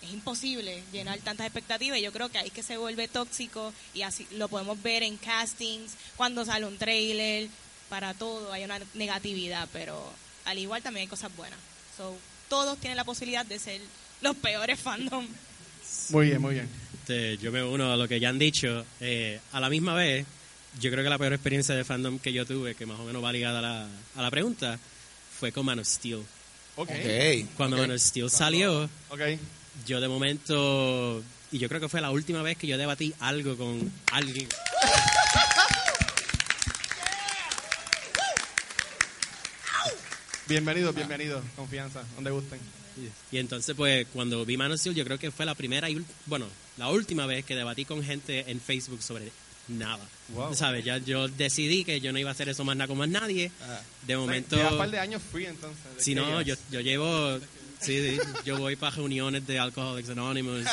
es 0.00 0.12
imposible 0.12 0.84
llenar 0.92 1.18
tantas 1.22 1.44
expectativas 1.44 1.98
y 1.98 2.02
yo 2.02 2.12
creo 2.12 2.28
que 2.28 2.38
ahí 2.38 2.46
es 2.46 2.52
que 2.52 2.62
se 2.62 2.76
vuelve 2.76 3.08
tóxico 3.08 3.74
y 3.94 4.02
así 4.02 4.28
lo 4.30 4.46
podemos 4.46 4.80
ver 4.80 5.02
en 5.02 5.16
castings, 5.16 5.94
cuando 6.16 6.44
sale 6.44 6.66
un 6.66 6.78
trailer, 6.78 7.48
para 7.88 8.14
todo 8.14 8.52
hay 8.52 8.62
una 8.62 8.78
negatividad, 8.94 9.68
pero 9.72 10.08
al 10.44 10.56
igual 10.56 10.84
también 10.84 11.02
hay 11.02 11.08
cosas 11.08 11.34
buenas. 11.34 11.58
So, 11.96 12.16
todos 12.48 12.78
tienen 12.78 12.96
la 12.96 13.04
posibilidad 13.04 13.44
de 13.44 13.58
ser 13.58 13.80
los 14.20 14.36
peores 14.36 14.78
fandom. 14.78 15.26
Muy 16.10 16.26
bien, 16.26 16.40
muy 16.40 16.54
bien. 16.54 16.81
Este, 17.02 17.36
yo 17.38 17.50
me 17.50 17.64
uno 17.64 17.92
a 17.92 17.96
lo 17.96 18.06
que 18.06 18.20
ya 18.20 18.28
han 18.28 18.38
dicho. 18.38 18.86
Eh, 19.00 19.40
a 19.50 19.58
la 19.58 19.68
misma 19.68 19.92
vez, 19.92 20.24
yo 20.80 20.88
creo 20.88 21.02
que 21.02 21.10
la 21.10 21.18
peor 21.18 21.32
experiencia 21.32 21.74
de 21.74 21.82
fandom 21.84 22.20
que 22.20 22.32
yo 22.32 22.46
tuve, 22.46 22.76
que 22.76 22.86
más 22.86 23.00
o 23.00 23.04
menos 23.04 23.24
va 23.24 23.32
ligada 23.32 23.58
a 23.58 23.62
la, 23.62 23.88
a 24.14 24.22
la 24.22 24.30
pregunta, 24.30 24.78
fue 25.40 25.50
con 25.50 25.66
Man 25.66 25.80
of 25.80 25.86
Steel. 25.86 26.22
Ok. 26.76 26.90
Ok. 26.90 27.48
Cuando 27.56 27.74
ok. 27.74 27.82
Man 27.82 27.90
of 27.90 28.00
Steel 28.00 28.30
salió, 28.30 28.88
yo 29.84 30.00
de 30.00 30.06
momento, 30.06 31.24
y 31.50 31.58
yo 31.58 31.68
creo 31.68 31.80
que 31.80 31.88
fue 31.88 32.00
la 32.00 32.12
última 32.12 32.40
vez 32.42 32.56
que 32.56 32.68
yo 32.68 32.78
debatí 32.78 33.12
algo 33.18 33.56
con 33.56 33.92
alguien. 34.12 34.48
Bienvenido, 40.46 40.92
bienvenido. 40.92 41.42
Confianza, 41.56 42.04
donde 42.14 42.30
gusten. 42.30 42.60
Y 43.30 43.38
entonces, 43.38 43.74
pues, 43.76 44.06
cuando 44.12 44.44
vi 44.44 44.56
Man 44.56 44.72
of 44.72 44.80
Steel, 44.80 44.94
yo 44.94 45.04
creo 45.04 45.18
que 45.18 45.30
fue 45.30 45.46
la 45.46 45.54
primera 45.54 45.88
y, 45.88 46.04
bueno, 46.26 46.46
la 46.76 46.88
última 46.88 47.26
vez 47.26 47.44
que 47.44 47.54
debatí 47.54 47.84
con 47.84 48.02
gente 48.02 48.50
en 48.50 48.60
Facebook 48.60 49.02
sobre 49.02 49.30
nada. 49.68 50.06
Wow. 50.30 50.54
¿Sabes? 50.54 50.84
Ya 50.84 50.98
yo 50.98 51.28
decidí 51.28 51.84
que 51.84 52.00
yo 52.00 52.12
no 52.12 52.18
iba 52.18 52.30
a 52.30 52.32
hacer 52.32 52.48
eso 52.48 52.64
más 52.64 52.76
nada 52.76 52.88
con 52.88 52.98
más 52.98 53.08
nadie. 53.08 53.50
De 54.06 54.16
momento... 54.16 54.56
Lleva 54.56 54.72
un 54.72 54.78
par 54.78 54.90
de 54.90 54.98
años 54.98 55.22
free 55.30 55.46
entonces. 55.46 55.96
de 55.96 56.02
Si 56.02 56.14
no, 56.14 56.42
yo, 56.42 56.54
yo 56.70 56.80
llevo, 56.80 57.38
sí, 57.80 58.10
sí, 58.10 58.18
yo 58.44 58.58
voy 58.58 58.76
para 58.76 58.96
reuniones 58.96 59.46
de 59.46 59.58
Alcoholics 59.58 60.10
Anonymous. 60.10 60.66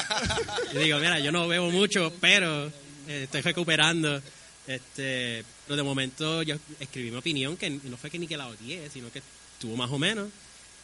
Y 0.73 0.77
digo, 0.79 0.99
mira, 0.99 1.19
yo 1.19 1.31
no 1.31 1.47
bebo 1.47 1.71
mucho, 1.71 2.13
pero 2.19 2.67
eh, 3.07 3.23
estoy 3.23 3.41
recuperando. 3.41 4.21
Este, 4.67 5.43
pero 5.65 5.77
de 5.77 5.83
momento 5.83 6.43
yo 6.43 6.55
escribí 6.79 7.09
mi 7.09 7.17
opinión, 7.17 7.57
que 7.57 7.69
no 7.69 7.97
fue 7.97 8.09
que 8.09 8.19
ni 8.19 8.27
que 8.27 8.37
la 8.37 8.47
odié, 8.47 8.89
sino 8.89 9.11
que 9.11 9.21
estuvo 9.53 9.75
más 9.75 9.89
o 9.91 9.97
menos. 9.97 10.29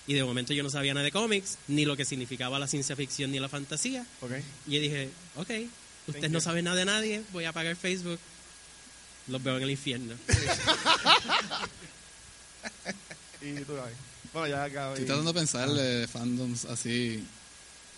Y 0.07 0.13
de 0.13 0.23
momento 0.23 0.53
yo 0.53 0.61
no 0.63 0.69
sabía 0.69 0.93
nada 0.93 1.03
de 1.03 1.11
cómics, 1.11 1.57
ni 1.67 1.85
lo 1.85 1.97
que 1.97 2.05
significaba 2.05 2.59
la 2.59 2.67
ciencia 2.67 2.95
ficción 2.95 3.31
ni 3.31 3.39
la 3.39 3.49
fantasía. 3.49 4.05
Y 4.67 4.73
yo 4.73 4.79
dije, 4.81 5.09
ok, 5.35 5.49
ustedes 6.07 6.31
no 6.31 6.37
you. 6.39 6.43
saben 6.43 6.65
nada 6.65 6.77
de 6.77 6.85
nadie, 6.85 7.23
voy 7.33 7.45
a 7.45 7.49
apagar 7.49 7.75
Facebook. 7.75 8.19
Los 9.27 9.41
veo 9.41 9.57
en 9.57 9.63
el 9.63 9.71
infierno. 9.71 10.13
Y 13.41 13.59
tú. 13.63 13.73
Bueno, 14.33 14.47
ya 14.47 14.67
Gaby. 14.67 14.93
Estoy 14.93 15.05
tratando 15.05 15.31
de 15.33 15.39
pensar 15.39 15.69
de 15.69 16.07
fandoms 16.07 16.65
así. 16.65 17.23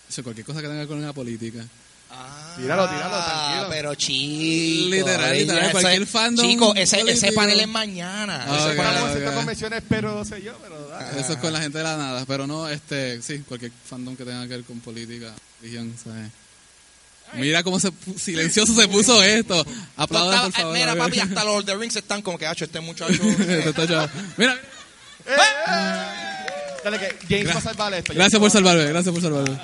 O 0.09 0.11
sea, 0.11 0.23
cualquier 0.23 0.45
cosa 0.45 0.61
que 0.61 0.67
tenga 0.67 0.81
que 0.81 0.87
ver 0.87 0.87
con 0.87 1.01
la 1.01 1.13
política. 1.13 1.65
Ah, 2.09 2.53
Tíralo, 2.57 2.87
tíralo, 2.89 3.23
tranquilo. 3.23 3.67
Pero 3.69 3.95
chico. 3.95 4.89
Literal, 4.95 5.31
ese- 5.35 5.41
literal, 5.41 5.71
cualquier 5.71 6.07
fandom 6.07 6.45
Chico, 6.47 6.73
ese, 6.75 7.01
ese 7.01 7.31
panel 7.33 7.59
es 7.59 7.67
mañana. 7.67 8.45
Ah, 8.47 8.57
Ese 8.57 8.75
panel- 8.77 8.79
Estamos 8.79 9.01
ok. 9.03 9.07
haciendo 9.09 9.33
convenciones, 9.33 9.83
pero 9.89 10.15
no 10.15 10.25
sé 10.25 10.41
yo, 10.41 10.53
pero. 10.63 10.77
Eso 11.19 11.33
es 11.33 11.37
con 11.39 11.53
la 11.53 11.59
gente 11.61 11.77
de 11.77 11.83
la 11.83 11.97
nada, 11.97 12.23
pero 12.25 12.47
no, 12.47 12.67
este, 12.69 13.21
sí, 13.21 13.39
cualquier 13.47 13.71
fandom 13.85 14.15
que 14.15 14.23
tenga 14.23 14.41
que 14.43 14.47
ver 14.55 14.63
con 14.63 14.79
política, 14.79 15.33
religión, 15.61 15.93
¿sabes? 16.03 16.29
Mira 17.33 17.61
cómo 17.61 17.77
se 17.79 17.89
pu- 17.89 18.17
silencioso 18.17 18.73
se 18.73 18.87
puso 18.87 19.21
esto. 19.21 19.65
Aplaudan, 19.97 20.43
por 20.45 20.53
favor. 20.53 20.73
Mira, 20.73 20.95
papi, 20.95 21.19
hasta 21.19 21.43
los 21.43 21.65
The 21.65 21.75
Rings 21.75 21.97
están 21.97 22.21
como 22.21 22.37
que, 22.37 22.47
hacho, 22.47 22.63
este 22.63 22.79
muchacho. 22.79 23.21
Esto 23.21 23.69
está 23.69 23.85
chaval. 23.85 24.09
Mira, 24.37 24.57
Dale, 26.83 26.99
que 26.99 27.17
James 27.27 27.53
va 27.53 27.59
a 27.59 27.61
salvar 27.61 27.93
esto. 27.93 28.13
gracias 28.13 28.39
por 28.39 28.49
salvarme, 28.49 28.85
gracias 28.85 29.13
por 29.13 29.21
salvarme. 29.21 29.59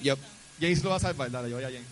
Yup. 0.00 0.18
James 0.60 0.82
lo 0.82 0.90
va 0.90 0.96
a 0.96 1.00
salvar, 1.00 1.30
dale, 1.30 1.50
yo 1.50 1.56
voy 1.56 1.64
a 1.64 1.70
James. 1.70 1.86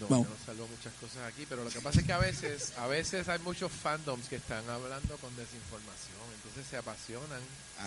No, 0.00 0.08
Vamos. 0.08 0.28
yo 0.28 0.34
salvo 0.44 0.66
muchas 0.66 0.92
cosas 0.94 1.22
aquí, 1.28 1.46
pero 1.48 1.62
lo 1.62 1.70
que 1.70 1.80
pasa 1.80 2.00
es 2.00 2.06
que 2.06 2.12
a 2.12 2.18
veces, 2.18 2.72
a 2.78 2.88
veces 2.88 3.28
hay 3.28 3.38
muchos 3.40 3.70
fandoms 3.70 4.28
que 4.28 4.36
están 4.36 4.68
hablando 4.68 5.16
con 5.18 5.34
desinformación, 5.36 6.18
entonces 6.34 6.66
se 6.68 6.76
apasionan 6.76 7.40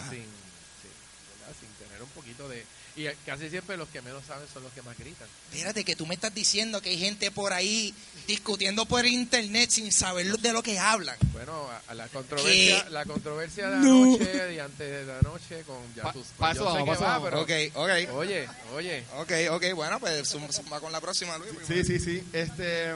sin, 0.10 0.24
¿verdad? 0.24 1.54
Sin 1.60 1.70
tener 1.86 2.02
un 2.02 2.10
poquito 2.10 2.48
de... 2.48 2.66
Y 2.98 3.06
casi 3.28 3.50
siempre 3.52 3.78
los 3.78 3.88
que 3.90 4.02
menos 4.02 4.24
saben 4.26 4.48
son 4.52 4.64
los 4.64 4.74
que 4.74 4.82
más 4.82 4.98
gritan. 4.98 5.28
Espérate, 5.54 5.84
que 5.86 5.96
tú 5.96 6.08
me 6.08 6.16
estás 6.16 6.34
diciendo 6.34 6.82
que 6.82 6.90
hay 6.90 6.98
gente 6.98 7.30
por 7.30 7.54
ahí 7.54 7.94
discutiendo 8.26 8.86
por 8.88 9.06
internet 9.06 9.70
sin 9.70 9.92
saber 9.92 10.36
de 10.40 10.52
lo 10.52 10.64
que 10.64 10.80
hablan. 10.80 11.16
Bueno, 11.32 11.70
a, 11.70 11.92
a 11.92 11.94
la 11.94 12.08
controversia 12.08 12.84
¿Qué? 12.84 12.90
la 12.90 13.06
controversia 13.06 13.70
de 13.70 13.76
anoche 13.76 14.56
y 14.56 14.60
antes 14.60 14.80
de 14.90 15.06
la 15.06 15.22
noche 15.22 15.62
con 15.68 15.78
ya 15.96 16.04
Pa- 16.04 16.14
tus- 16.14 16.26
pa' 16.40 16.52
eso 16.54 16.64
yo 16.66 16.72
sé 16.72 16.80
vamos, 16.80 16.98
que 16.98 17.04
va, 17.04 17.24
pero- 17.24 17.42
Ok, 17.42 17.52
ok. 17.76 18.16
Oye, 18.16 18.50
oye, 18.74 19.04
Ok, 19.18 19.32
ok, 19.52 19.74
bueno, 19.76 20.00
pues 20.00 20.28
sum- 20.28 20.52
suma 20.52 20.80
con 20.80 20.92
la 20.92 21.00
próxima, 21.00 21.38
Luis. 21.38 21.52
Sí, 21.68 21.84
sí, 21.84 22.00
sí. 22.00 22.24
Este, 22.34 22.96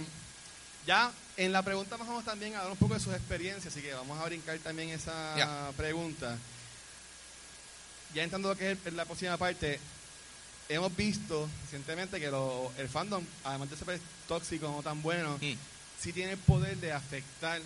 ya 0.88 1.12
en 1.38 1.52
la 1.52 1.62
pregunta 1.62 1.96
vamos 1.98 2.26
también 2.26 2.56
a 2.56 2.58
hablar 2.60 2.72
un 2.72 2.78
poco 2.80 2.96
de 2.96 3.00
sus 3.00 3.14
experiencias, 3.14 3.72
así 3.72 3.82
que 3.84 3.94
vamos 3.94 4.20
a 4.20 4.26
brincar 4.26 4.58
también 4.60 4.90
esa 4.90 5.36
Ya. 5.38 5.72
pregunta. 5.78 6.38
Ya 8.14 8.24
entrando 8.24 8.50
lo 8.50 8.58
que 8.58 8.72
es 8.72 8.78
el- 8.86 8.96
la 8.98 9.06
próxima 9.06 9.38
parte, 9.38 9.80
hemos 10.70 10.96
visto 10.96 11.50
recientemente 11.66 12.20
que 12.20 12.30
lo- 12.30 12.72
el 12.78 12.88
fandom, 12.90 13.24
además 13.44 13.70
de 13.70 13.78
ser 13.78 14.00
tóxico, 14.28 14.68
no 14.70 14.82
tan 14.84 15.02
bueno, 15.02 15.38
Mm. 15.42 15.54
sí 16.02 16.14
tiene 16.14 16.34
el 16.34 16.38
poder 16.38 16.78
de 16.78 16.92
afectar 16.94 17.62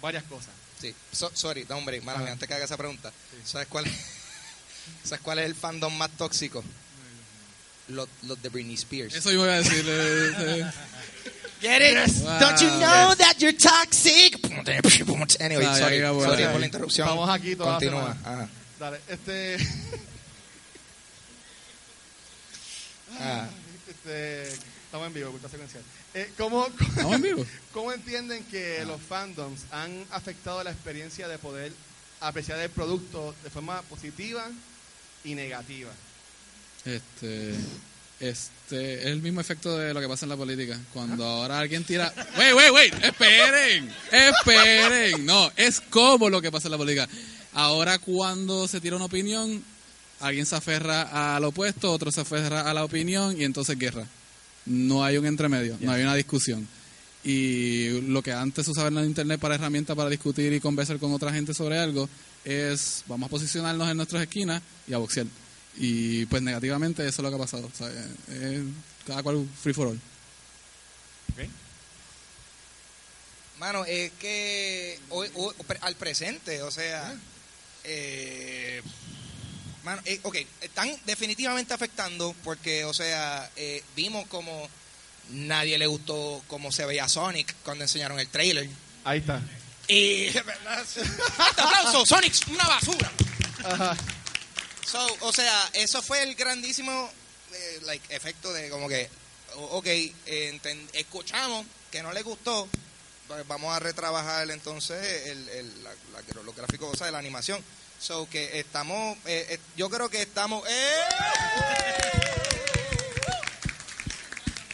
varias 0.00 0.24
cosas. 0.24 0.50
Sí, 0.80 0.94
So- 1.12 1.30
sorry, 1.34 1.64
da 1.64 1.76
hombre, 1.76 2.00
mala 2.00 2.20
Ah. 2.28 2.32
antes 2.32 2.48
que 2.48 2.54
haga 2.54 2.64
esa 2.64 2.76
pregunta. 2.76 3.12
¿Sabes 3.44 3.68
cuál, 3.68 3.86
es- 3.86 3.92
¿Sabes 5.04 5.20
cuál 5.20 5.38
es 5.40 5.46
el 5.46 5.54
fandom 5.54 5.94
más 5.96 6.10
tóxico? 6.16 6.64
Los, 7.88 8.08
los 8.22 8.40
de 8.40 8.48
Britney 8.48 8.74
Spears. 8.76 9.14
Eso 9.14 9.32
iba 9.32 9.44
a 9.44 9.60
decir. 9.60 9.84
Get 11.60 11.82
it? 11.82 12.22
Wow. 12.22 12.38
Don't 12.38 12.58
you 12.60 12.68
know 12.78 13.14
that 13.16 13.36
you're 13.38 13.52
toxic? 13.56 14.38
Anyway, 15.40 15.66
Ah, 15.66 15.76
sorry, 15.76 16.00
sorry 16.00 16.44
por 16.46 16.60
la 16.60 16.66
interrupción. 16.66 17.06
Estamos 17.06 17.28
aquí 17.28 17.54
toda 17.56 17.72
Continúa. 17.72 18.16
Ajá. 18.24 18.48
Dale, 18.80 18.98
este, 19.08 19.58
Ah. 23.20 23.46
este, 23.88 24.48
estamos 24.48 25.08
en 25.08 25.12
vivo, 25.14 25.30
cultura 25.32 25.50
secuencial. 25.50 25.82
Eh, 26.14 26.32
¿cómo, 26.38 26.66
¿Estamos 26.66 27.16
en 27.16 27.22
vivo? 27.22 27.46
¿Cómo 27.74 27.92
entienden 27.92 28.42
que 28.44 28.82
los 28.86 29.02
fandoms 29.02 29.62
han 29.70 30.06
afectado 30.12 30.64
la 30.64 30.70
experiencia 30.70 31.28
de 31.28 31.36
poder 31.36 31.72
apreciar 32.20 32.58
el 32.60 32.70
producto 32.70 33.34
de 33.44 33.50
forma 33.50 33.82
positiva 33.82 34.48
y 35.24 35.34
negativa? 35.34 35.90
Este, 36.86 37.54
este 38.18 39.00
es 39.00 39.06
el 39.06 39.20
mismo 39.20 39.42
efecto 39.42 39.76
de 39.76 39.92
lo 39.92 40.00
que 40.00 40.08
pasa 40.08 40.24
en 40.24 40.30
la 40.30 40.36
política. 40.38 40.80
Cuando 40.94 41.24
ahora 41.26 41.58
alguien 41.58 41.84
tira. 41.84 42.14
¡Wait, 42.38 42.54
wait, 42.54 42.70
wait! 42.72 42.94
¡Esperen! 43.04 43.92
¡Esperen! 44.10 45.26
No, 45.26 45.52
es 45.56 45.82
como 45.82 46.30
lo 46.30 46.40
que 46.40 46.50
pasa 46.50 46.68
en 46.68 46.72
la 46.72 46.78
política. 46.78 47.06
Ahora, 47.52 47.98
cuando 47.98 48.68
se 48.68 48.80
tira 48.80 48.96
una 48.96 49.06
opinión, 49.06 49.62
alguien 50.20 50.46
se 50.46 50.56
aferra 50.56 51.36
al 51.36 51.44
opuesto, 51.44 51.92
otro 51.92 52.12
se 52.12 52.20
aferra 52.20 52.70
a 52.70 52.74
la 52.74 52.84
opinión 52.84 53.40
y 53.40 53.44
entonces 53.44 53.78
guerra. 53.78 54.06
No 54.66 55.04
hay 55.04 55.16
un 55.18 55.26
entremedio, 55.26 55.76
no 55.80 55.92
hay 55.92 56.02
una 56.02 56.14
discusión. 56.14 56.68
Y 57.22 58.00
lo 58.02 58.22
que 58.22 58.32
antes 58.32 58.64
se 58.64 58.70
usaba 58.70 58.88
en 58.88 58.98
el 58.98 59.06
internet 59.06 59.40
para 59.40 59.56
herramienta 59.56 59.94
para 59.94 60.08
discutir 60.08 60.52
y 60.52 60.60
conversar 60.60 60.98
con 60.98 61.12
otra 61.12 61.32
gente 61.32 61.52
sobre 61.52 61.78
algo 61.78 62.08
es 62.44 63.04
vamos 63.06 63.26
a 63.26 63.30
posicionarnos 63.30 63.90
en 63.90 63.96
nuestras 63.96 64.22
esquinas 64.22 64.62
y 64.86 64.94
a 64.94 64.98
boxear. 64.98 65.26
Y 65.76 66.26
pues 66.26 66.42
negativamente 66.42 67.06
eso 67.06 67.20
es 67.20 67.22
lo 67.22 67.28
que 67.30 67.36
ha 67.36 67.38
pasado. 67.38 67.70
O 67.72 67.76
sea, 67.76 67.88
eh, 67.88 68.02
es 68.28 69.06
cada 69.06 69.22
cual 69.22 69.46
free 69.60 69.74
for 69.74 69.88
all. 69.88 70.00
Mano, 73.58 73.84
es 73.84 74.10
que 74.12 74.98
hoy, 75.10 75.28
al 75.82 75.94
presente, 75.96 76.62
o 76.62 76.70
sea, 76.70 77.14
eh, 77.84 78.82
mano, 79.84 80.02
eh, 80.04 80.20
ok, 80.22 80.36
están 80.60 80.94
definitivamente 81.04 81.74
afectando 81.74 82.34
porque, 82.44 82.84
o 82.84 82.94
sea, 82.94 83.50
eh, 83.56 83.82
vimos 83.96 84.26
como 84.28 84.68
nadie 85.30 85.78
le 85.78 85.86
gustó 85.86 86.42
cómo 86.48 86.72
se 86.72 86.84
veía 86.84 87.08
Sonic 87.08 87.54
cuando 87.64 87.84
enseñaron 87.84 88.18
el 88.18 88.28
trailer. 88.28 88.68
Ahí 89.04 89.20
está. 89.20 89.40
Y, 89.88 90.30
¿verdad? 90.30 90.84
Aplauso, 91.38 92.06
Sonic, 92.06 92.34
una 92.48 92.64
basura. 92.64 93.10
So, 94.86 95.06
o 95.20 95.32
sea, 95.32 95.70
eso 95.74 96.02
fue 96.02 96.22
el 96.22 96.34
grandísimo 96.34 97.10
eh, 97.52 97.80
like, 97.84 98.14
efecto 98.14 98.52
de 98.52 98.68
como 98.70 98.88
que, 98.88 99.08
ok, 99.54 99.86
eh, 99.86 100.60
escuchamos 100.94 101.66
que 101.90 102.02
no 102.02 102.12
le 102.12 102.22
gustó, 102.22 102.68
vamos 103.46 103.74
a 103.74 103.78
retrabajar 103.78 104.50
entonces 104.50 105.26
el, 105.28 105.48
el- 105.50 105.84
la- 105.84 105.90
la- 106.12 106.42
los 106.42 106.54
gráficos, 106.56 106.90
o 106.92 106.96
sea, 106.96 107.06
de 107.06 107.12
la 107.12 107.18
animación. 107.18 107.62
So, 107.98 108.28
que 108.30 108.58
estamos, 108.58 109.16
eh, 109.26 109.46
eh, 109.50 109.58
yo 109.76 109.90
creo 109.90 110.08
que 110.08 110.22
estamos... 110.22 110.66
¡eh! 110.68 111.00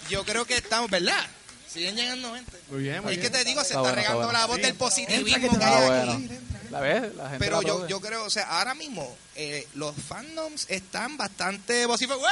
Yo 0.08 0.24
creo 0.24 0.44
que 0.44 0.56
estamos, 0.56 0.88
¿verdad? 0.90 1.26
Siguen 1.72 1.96
llegando 1.96 2.32
gente. 2.34 2.56
Muy 2.70 2.82
bien, 2.84 3.02
muy 3.02 3.14
Es 3.14 3.18
que 3.18 3.28
bien. 3.28 3.32
te 3.32 3.44
digo, 3.44 3.60
se 3.64 3.74
Está 3.74 3.80
está 3.80 3.80
bueno, 3.80 3.98
está 3.98 4.02
regando 4.12 4.26
bueno. 4.26 4.38
la 4.38 4.46
voz 4.46 4.56
Sí. 4.56 4.62
del 4.62 4.74
positivismo 4.76 5.58
que 5.58 5.64
hay 5.64 5.86
bueno. 5.86 6.12
aquí. 6.12 6.30
¿La 6.70 6.80
ves? 6.80 7.14
La 7.16 7.24
gente 7.30 7.38
Pero 7.44 7.60
la 7.62 7.68
yo, 7.68 7.86
yo 7.88 8.00
creo, 8.00 8.24
o 8.24 8.30
sea, 8.30 8.44
ahora 8.58 8.74
mismo 8.74 9.16
eh, 9.34 9.66
los 9.74 9.94
fandoms 9.96 10.66
están 10.68 11.16
bastante 11.16 11.86
vociferos. 11.86 12.22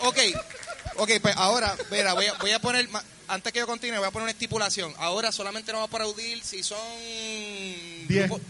Ok, 0.00 0.18
ok, 0.96 1.10
pues 1.22 1.34
ahora, 1.36 1.76
mira, 1.90 2.14
voy 2.14 2.26
a, 2.26 2.32
voy 2.34 2.50
a 2.52 2.58
poner, 2.60 2.88
antes 3.28 3.52
que 3.52 3.58
yo 3.58 3.66
continúe, 3.66 3.96
voy 3.98 4.06
a 4.06 4.10
poner 4.10 4.24
una 4.24 4.32
estipulación. 4.32 4.94
Ahora 4.98 5.32
solamente 5.32 5.72
nos 5.72 5.80
vamos 5.80 5.92
a 5.92 5.96
aplaudir 5.96 6.42
si 6.44 6.62
son... 6.62 6.78
Diez. 8.08 8.28
grupos- 8.28 8.40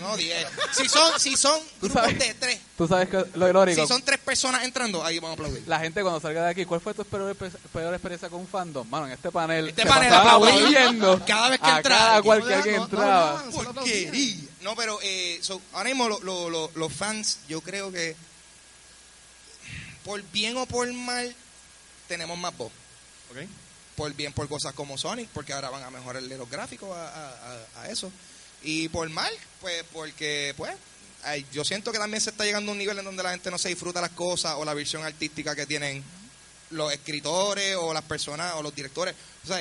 no, 0.00 0.14
10. 0.16 0.46
Si 0.72 0.88
son, 0.88 1.18
si 1.18 1.36
son 1.36 1.58
grupos 1.80 2.02
sabes. 2.02 2.18
de 2.18 2.34
tres. 2.34 2.58
Tú 2.76 2.86
sabes 2.86 3.08
que 3.08 3.24
lo 3.34 3.48
irónico. 3.48 3.80
Si 3.80 3.88
son 3.88 4.02
tres 4.02 4.18
personas 4.18 4.64
entrando, 4.64 5.02
ahí 5.02 5.18
vamos 5.20 5.38
a 5.38 5.42
aplaudir. 5.42 5.62
La 5.66 5.78
gente 5.78 6.02
cuando 6.02 6.20
salga 6.20 6.44
de 6.44 6.50
aquí, 6.50 6.64
¿cuál 6.66 6.80
fue 6.82 6.92
tu 6.92 7.04
peor, 7.04 7.34
peor 7.34 7.94
experiencia 7.94 8.28
con 8.28 8.40
un 8.40 8.48
fandom? 8.48 8.86
Mano, 8.90 9.06
en 9.06 9.12
este 9.12 9.30
panel 9.30 9.68
Este 9.68 9.86
panel 9.86 10.12
aplaudiendo 10.12 11.24
cada 11.26 11.48
vez 11.50 11.60
que 11.60 11.66
a 11.66 11.76
entraba 11.78 11.98
cada 12.00 12.16
alguien. 12.16 12.24
cual 12.24 12.40
No 12.40 12.46
que 12.46 12.54
alguien 12.54 12.76
no 12.76 12.84
entraba. 12.84 13.30
dejaban, 13.32 13.52
solo 13.52 13.72
Porquería. 13.74 14.36
No, 14.62 14.76
pero 14.76 14.98
eh, 15.02 15.38
so, 15.40 15.62
ahora 15.72 15.88
mismo 15.88 16.08
lo- 16.08 16.20
lo- 16.20 16.50
lo- 16.50 16.70
los 16.74 16.92
fans, 16.92 17.38
yo 17.48 17.60
creo 17.62 17.90
que 17.90 18.16
por 20.04 20.22
bien 20.30 20.56
o 20.56 20.66
por 20.66 20.92
mal, 20.92 21.34
tenemos 22.08 22.36
más 22.38 22.56
voz. 22.56 22.72
Ok. 23.30 23.38
Por 23.96 24.12
bien 24.14 24.32
por 24.32 24.48
cosas 24.48 24.74
como 24.74 24.98
Sonic, 24.98 25.28
porque 25.30 25.52
ahora 25.52 25.70
van 25.70 25.82
a 25.82 25.90
mejorarle 25.90 26.36
los 26.36 26.50
gráficos 26.50 26.94
a, 26.96 27.08
a- 27.08 27.30
a- 27.78 27.82
a 27.82 27.90
eso. 27.90 28.10
Y 28.62 28.88
por 28.88 29.08
mal, 29.08 29.32
pues 29.60 29.84
porque, 29.92 30.54
pues, 30.56 30.74
ay, 31.24 31.46
yo 31.52 31.64
siento 31.64 31.92
que 31.92 31.98
también 31.98 32.20
se 32.20 32.30
está 32.30 32.44
llegando 32.44 32.70
a 32.70 32.72
un 32.72 32.78
nivel 32.78 32.98
en 32.98 33.04
donde 33.04 33.22
la 33.22 33.30
gente 33.30 33.50
no 33.50 33.58
se 33.58 33.68
disfruta 33.70 34.00
las 34.00 34.10
cosas 34.10 34.54
o 34.58 34.64
la 34.64 34.74
visión 34.74 35.04
artística 35.04 35.54
que 35.56 35.66
tienen 35.66 36.02
los 36.70 36.92
escritores 36.92 37.76
o 37.76 37.94
las 37.94 38.02
personas 38.02 38.54
o 38.54 38.62
los 38.62 38.74
directores. 38.74 39.14
O 39.44 39.46
sea, 39.46 39.60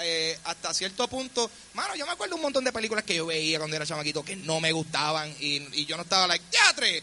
eh, 0.00 0.38
hasta 0.44 0.72
cierto 0.74 1.08
punto, 1.08 1.50
mano, 1.74 1.96
yo 1.96 2.06
me 2.06 2.12
acuerdo 2.12 2.36
un 2.36 2.42
montón 2.42 2.62
de 2.64 2.72
películas 2.72 3.04
que 3.04 3.14
yo 3.16 3.26
veía 3.26 3.58
cuando 3.58 3.76
era 3.76 3.86
chamaquito 3.86 4.22
que 4.24 4.36
no 4.36 4.60
me 4.60 4.70
gustaban 4.72 5.34
y, 5.40 5.56
y 5.80 5.86
yo 5.86 5.96
no 5.96 6.02
estaba 6.02 6.26
like, 6.26 6.44
teatre, 6.50 7.02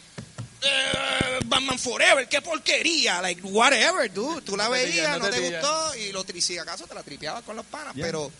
eh, 0.64 1.40
Batman 1.44 1.78
Forever, 1.78 2.28
qué 2.28 2.40
porquería, 2.40 3.20
like, 3.20 3.42
whatever, 3.42 4.12
dude. 4.12 4.42
Tú 4.42 4.56
la 4.56 4.68
veías, 4.68 5.18
no 5.18 5.30
te, 5.30 5.40
gustó 5.40 5.94
y 5.96 6.12
lo 6.12 6.24
si 6.40 6.58
acaso 6.58 6.86
te 6.86 6.94
la 6.94 7.02
tripeabas 7.02 7.42
con 7.42 7.56
los 7.56 7.66
panas, 7.66 7.94
Yeah. 7.94 8.06
pero 8.06 8.32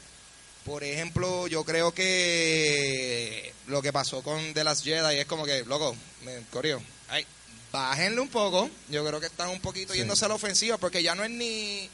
por 0.64 0.82
ejemplo, 0.82 1.46
yo 1.46 1.62
creo 1.64 1.92
que 1.92 3.52
lo 3.66 3.82
que 3.82 3.92
pasó 3.92 4.22
con 4.22 4.54
The 4.54 4.64
Last 4.64 4.82
Jedi 4.84 5.18
es 5.18 5.26
como 5.26 5.44
que, 5.44 5.62
loco, 5.64 5.94
me 6.22 6.40
corrió. 6.50 6.82
Ay, 7.08 7.26
bájenle 7.70 8.20
un 8.20 8.28
poco. 8.28 8.70
Yo 8.88 9.04
creo 9.06 9.20
que 9.20 9.26
están 9.26 9.50
un 9.50 9.60
poquito 9.60 9.94
yéndose 9.94 10.24
a 10.24 10.28
la 10.28 10.34
ofensiva 10.34 10.78
porque 10.78 11.02
ya 11.02 11.14
no 11.14 11.22
es 11.22 11.30
ni 11.30 11.88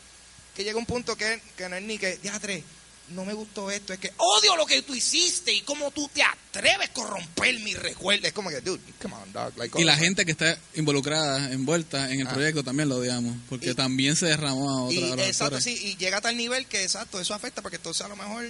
que 0.54 0.62
llega 0.62 0.78
un 0.78 0.86
punto 0.86 1.16
que, 1.16 1.40
que 1.56 1.68
no 1.68 1.76
es 1.76 1.82
ni 1.82 1.98
que, 1.98 2.16
diatre, 2.18 2.62
no 3.10 3.24
me 3.24 3.32
gustó 3.34 3.70
esto, 3.70 3.92
es 3.92 3.98
que 3.98 4.12
odio 4.16 4.56
lo 4.56 4.66
que 4.66 4.82
tú 4.82 4.94
hiciste 4.94 5.52
y 5.52 5.62
cómo 5.62 5.90
tú 5.90 6.08
te 6.12 6.22
atreves 6.22 6.88
a 6.88 6.92
corromper 6.92 7.58
mi 7.60 7.74
recuerdo. 7.74 8.26
Es 8.26 8.32
como 8.32 8.50
que, 8.50 8.60
dude, 8.60 8.80
come 9.02 9.14
on, 9.14 9.32
dog. 9.32 9.52
Like, 9.56 9.80
Y 9.80 9.84
la 9.84 9.96
gente 9.96 10.24
que 10.24 10.32
está 10.32 10.58
involucrada, 10.74 11.52
envuelta 11.52 12.10
en 12.12 12.20
el 12.20 12.26
Ah. 12.28 12.32
proyecto 12.32 12.62
también 12.64 12.88
lo 12.88 12.96
odiamos, 12.96 13.36
porque 13.48 13.70
Y- 13.70 13.74
también 13.74 14.16
se 14.16 14.26
derramó 14.26 14.70
a 14.70 14.82
otra 14.84 14.94
Y, 15.24 15.28
exacto, 15.28 15.60
sí, 15.60 15.76
y 15.82 15.96
llega 15.96 16.18
a 16.18 16.20
tal 16.20 16.36
nivel 16.36 16.66
que 16.66 16.82
exacto, 16.82 17.20
eso 17.20 17.34
afecta 17.34 17.62
porque 17.62 17.76
entonces 17.76 18.04
a 18.04 18.08
lo 18.08 18.16
mejor 18.16 18.48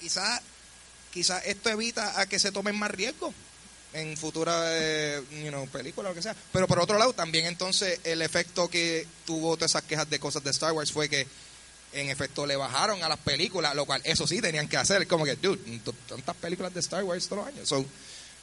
quizás 0.00 0.40
quizás 1.12 1.42
esto 1.44 1.68
evita 1.68 2.18
a 2.20 2.26
que 2.26 2.38
se 2.38 2.52
tomen 2.52 2.74
más 2.74 2.90
riesgos 2.90 3.34
en 3.92 4.16
futuras 4.16 4.64
eh, 4.70 5.22
you 5.42 5.48
know, 5.48 5.66
películas 5.68 6.08
o 6.08 6.12
lo 6.12 6.14
que 6.14 6.22
sea. 6.22 6.34
Pero 6.52 6.66
por 6.66 6.78
otro 6.80 6.98
lado, 6.98 7.12
también 7.12 7.44
entonces 7.44 8.00
el 8.04 8.22
efecto 8.22 8.68
que 8.68 9.06
tuvo 9.26 9.56
todas 9.56 9.72
esas 9.72 9.82
quejas 9.82 10.08
de 10.08 10.18
cosas 10.18 10.42
de 10.42 10.50
Star 10.50 10.72
Wars 10.72 10.90
fue 10.90 11.10
que 11.10 11.26
en 11.92 12.08
efecto 12.10 12.46
le 12.46 12.56
bajaron 12.56 13.02
a 13.02 13.08
las 13.08 13.18
películas, 13.18 13.74
lo 13.74 13.84
cual 13.86 14.00
eso 14.04 14.26
sí 14.26 14.40
tenían 14.40 14.68
que 14.68 14.76
hacer. 14.76 15.06
Como 15.06 15.24
que, 15.24 15.36
dude, 15.36 15.58
tantas 16.08 16.36
películas 16.36 16.72
de 16.74 16.80
Star 16.80 17.04
Wars 17.04 17.26
todos 17.28 17.44
los 17.46 17.54
años. 17.54 17.68
So, 17.68 17.84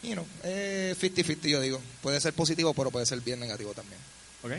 you 0.04 0.14
know, 0.14 0.26
eh, 0.44 0.96
50-50 1.00 1.48
yo 1.50 1.62
digo. 1.62 1.82
Puede 2.02 2.20
ser 2.22 2.34
positivo, 2.34 2.74
pero 2.74 2.92
puede 2.92 3.06
ser 3.06 3.20
bien 3.22 3.40
negativo 3.40 3.74
también. 3.74 4.00
Ok. 4.44 4.52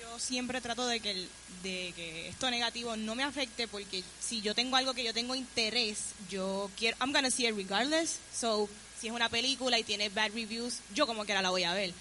Yo 0.00 0.18
siempre 0.18 0.60
trato 0.60 0.86
de 0.86 1.00
que, 1.00 1.10
el- 1.12 1.28
de 1.62 1.92
que 1.96 2.28
esto 2.28 2.50
negativo 2.50 2.96
no 2.96 3.14
me 3.14 3.22
afecte 3.24 3.66
porque 3.68 4.02
si 4.20 4.40
yo 4.40 4.54
tengo 4.54 4.76
algo 4.76 4.94
que 4.94 5.04
yo 5.04 5.12
tengo 5.12 5.34
interés, 5.34 5.98
yo 6.30 6.70
quiero, 6.78 6.96
I'm 7.00 7.12
gonna 7.12 7.30
see 7.30 7.46
it 7.46 7.54
regardless. 7.56 8.16
So, 8.38 8.68
si 9.00 9.08
es 9.08 9.12
una 9.12 9.28
película 9.28 9.78
y 9.78 9.84
tiene 9.84 10.08
bad 10.08 10.30
reviews, 10.34 10.78
yo 10.94 11.06
como 11.06 11.24
quiera 11.24 11.42
la 11.42 11.50
voy 11.50 11.64
a 11.64 11.72
ver. 11.74 11.92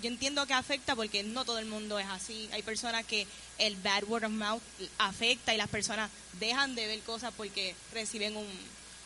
Yo 0.00 0.08
entiendo 0.08 0.46
que 0.46 0.54
afecta 0.54 0.96
porque 0.96 1.22
no 1.22 1.44
todo 1.44 1.58
el 1.58 1.66
mundo 1.66 1.98
es 1.98 2.06
así. 2.08 2.48
Hay 2.52 2.62
personas 2.62 3.04
que 3.04 3.26
el 3.58 3.76
bad 3.76 4.04
word 4.04 4.24
of 4.24 4.30
mouth 4.30 4.62
afecta 4.98 5.54
y 5.54 5.56
las 5.58 5.68
personas 5.68 6.10
dejan 6.40 6.74
de 6.74 6.86
ver 6.86 7.00
cosas 7.00 7.32
porque 7.36 7.74
reciben 7.92 8.36
un, 8.36 8.46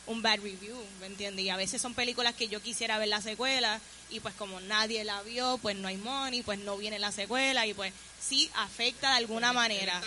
un 0.06 0.22
bad 0.22 0.36
review, 0.36 0.76
¿me 1.00 1.06
entiendes? 1.06 1.44
Y 1.44 1.50
a 1.50 1.56
veces 1.56 1.82
son 1.82 1.94
películas 1.94 2.34
que 2.34 2.48
yo 2.48 2.62
quisiera 2.62 2.98
ver 2.98 3.08
la 3.08 3.20
secuela 3.20 3.80
y 4.10 4.20
pues 4.20 4.34
como 4.34 4.60
nadie 4.60 5.02
la 5.04 5.20
vio, 5.22 5.58
pues 5.58 5.76
no 5.76 5.88
hay 5.88 5.96
money, 5.96 6.42
pues 6.42 6.58
no 6.60 6.76
viene 6.76 6.98
la 6.98 7.12
secuela 7.12 7.66
y 7.66 7.74
pues 7.74 7.92
sí 8.20 8.50
afecta 8.54 9.10
de 9.10 9.16
alguna 9.16 9.52
manera. 9.52 10.00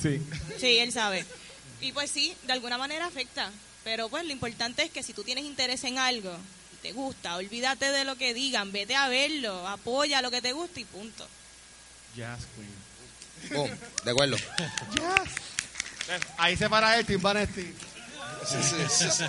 Sí. 0.00 0.20
Sí, 0.58 0.78
él 0.78 0.92
sabe. 0.92 1.26
Y 1.80 1.92
pues 1.92 2.10
sí, 2.10 2.34
de 2.44 2.52
alguna 2.52 2.78
manera 2.78 3.06
afecta. 3.06 3.50
Pero 3.84 4.08
pues 4.08 4.24
lo 4.24 4.32
importante 4.32 4.84
es 4.84 4.90
que 4.90 5.02
si 5.02 5.12
tú 5.12 5.24
tienes 5.24 5.44
interés 5.44 5.82
en 5.84 5.98
algo 5.98 6.36
te 6.82 6.92
gusta, 6.92 7.36
olvídate 7.36 7.90
de 7.92 8.04
lo 8.04 8.16
que 8.16 8.34
digan, 8.34 8.72
vete 8.72 8.94
a 8.96 9.08
verlo, 9.08 9.66
apoya 9.68 10.20
lo 10.20 10.30
que 10.30 10.42
te 10.42 10.52
gusta 10.52 10.80
y 10.80 10.84
punto. 10.84 11.26
Jazz 12.16 12.40
Queen. 12.56 13.54
Boom, 13.54 13.70
de 14.04 14.10
acuerdo. 14.10 14.36
Ahí 16.36 16.56
se 16.56 16.68
para 16.68 16.98
él, 16.98 17.06
Tim 17.06 17.20
Vanesti. 17.22 17.62
Sí, 17.62 18.56
sí, 18.62 18.76
sí, 18.90 19.24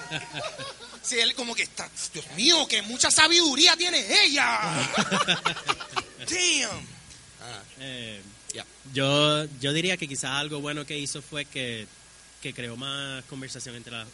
sí. 1.03 1.19
Él 1.19 1.35
como 1.35 1.53
que 1.53 1.63
está, 1.63 1.89
Dios 2.13 2.25
mío, 2.35 2.67
que 2.67 2.81
mucha 2.81 3.11
sabiduría 3.11 3.75
tiene 3.77 4.03
ella. 4.23 4.59
Damn. 6.19 6.87
Eh, 7.79 8.21
Ya. 8.53 8.65
yo, 8.93 9.45
yo 9.59 9.73
diría 9.73 9.97
que 9.97 10.07
quizás 10.07 10.31
algo 10.31 10.59
bueno 10.61 10.85
que 10.85 10.97
hizo 10.97 11.21
fue 11.21 11.45
que, 11.45 11.87
que 12.41 12.53
creó 12.53 12.75
más 12.75 13.23
conversación 13.25 13.75
entre 13.75 13.91
las... 13.93 14.07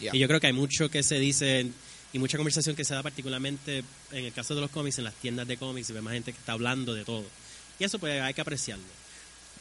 Y 0.00 0.18
yo 0.18 0.26
creo 0.26 0.40
que 0.40 0.48
hay 0.48 0.52
mucho 0.52 0.88
que 0.88 1.02
se 1.02 1.16
dice 1.20 1.70
y 2.12 2.18
mucha 2.18 2.36
conversación 2.36 2.76
que 2.76 2.84
se 2.84 2.94
da 2.94 3.02
particularmente 3.02 3.82
en 4.12 4.24
el 4.24 4.32
caso 4.32 4.54
de 4.54 4.60
los 4.60 4.70
cómics, 4.70 4.98
en 4.98 5.04
las 5.04 5.14
tiendas 5.14 5.48
de 5.48 5.56
cómics, 5.56 5.90
y 5.90 5.92
ve 5.92 6.02
más 6.02 6.12
gente 6.12 6.32
que 6.32 6.38
está 6.38 6.52
hablando 6.52 6.94
de 6.94 7.04
todo. 7.04 7.24
Y 7.78 7.84
eso 7.84 7.98
pues 7.98 8.20
hay 8.20 8.34
que 8.34 8.40
apreciarlo. 8.40 8.84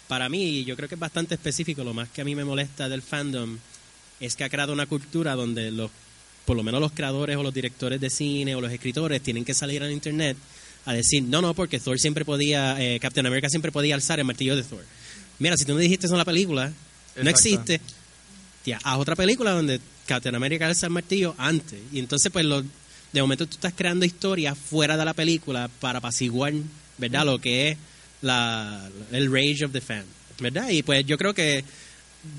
Para 0.07 0.27
mí, 0.27 0.65
yo 0.65 0.75
creo 0.75 0.89
que 0.89 0.95
es 0.95 0.99
bastante 0.99 1.35
específico, 1.35 1.83
lo 1.83 1.93
más 1.93 2.09
que 2.09 2.21
a 2.21 2.25
mí 2.25 2.35
me 2.35 2.43
molesta 2.43 2.89
del 2.89 3.01
fandom 3.01 3.57
es 4.19 4.35
que 4.35 4.43
ha 4.43 4.49
creado 4.49 4.73
una 4.73 4.85
cultura 4.85 5.35
donde 5.35 5.71
los, 5.71 5.89
por 6.45 6.57
lo 6.57 6.63
menos 6.63 6.81
los 6.81 6.91
creadores 6.91 7.37
o 7.37 7.43
los 7.43 7.53
directores 7.53 7.99
de 7.99 8.09
cine 8.09 8.55
o 8.55 8.61
los 8.61 8.71
escritores 8.71 9.21
tienen 9.21 9.45
que 9.45 9.53
salir 9.53 9.81
al 9.81 9.91
internet 9.91 10.37
a 10.85 10.93
decir, 10.93 11.23
no, 11.23 11.41
no, 11.41 11.53
porque 11.53 11.79
Thor 11.79 11.99
siempre 11.99 12.25
podía, 12.25 12.75
eh, 12.81 12.99
Captain 12.99 13.25
America 13.25 13.49
siempre 13.49 13.71
podía 13.71 13.95
alzar 13.95 14.19
el 14.19 14.25
martillo 14.25 14.55
de 14.55 14.63
Thor. 14.63 14.83
Mira, 15.39 15.55
si 15.57 15.65
tú 15.65 15.73
me 15.73 15.81
dijiste 15.81 16.07
eso 16.07 16.15
en 16.15 16.19
la 16.19 16.25
película, 16.25 16.71
no 17.15 17.29
existe. 17.29 17.81
Tía, 18.63 18.79
haz 18.83 18.99
otra 18.99 19.15
película 19.15 19.51
donde 19.51 19.79
Captain 20.15 20.35
America 20.35 20.67
alza 20.67 20.87
el 20.87 20.91
martillo 20.93 21.33
antes. 21.37 21.79
Y 21.91 21.99
entonces, 21.99 22.31
pues, 22.31 22.45
lo, 22.45 22.61
de 22.61 23.21
momento 23.21 23.45
tú 23.45 23.53
estás 23.55 23.73
creando 23.75 24.05
historias 24.05 24.57
fuera 24.57 24.97
de 24.97 25.05
la 25.05 25.13
película 25.13 25.69
para 25.79 25.99
apaciguar, 25.99 26.53
¿verdad? 26.97 27.25
Lo 27.25 27.39
que 27.39 27.69
es 27.69 27.77
la, 28.21 28.89
el 29.11 29.31
rage 29.31 29.65
of 29.65 29.71
the 29.71 29.81
fan, 29.81 30.03
¿verdad? 30.39 30.69
Y 30.69 30.83
pues 30.83 31.05
yo 31.05 31.17
creo 31.17 31.33
que 31.33 31.63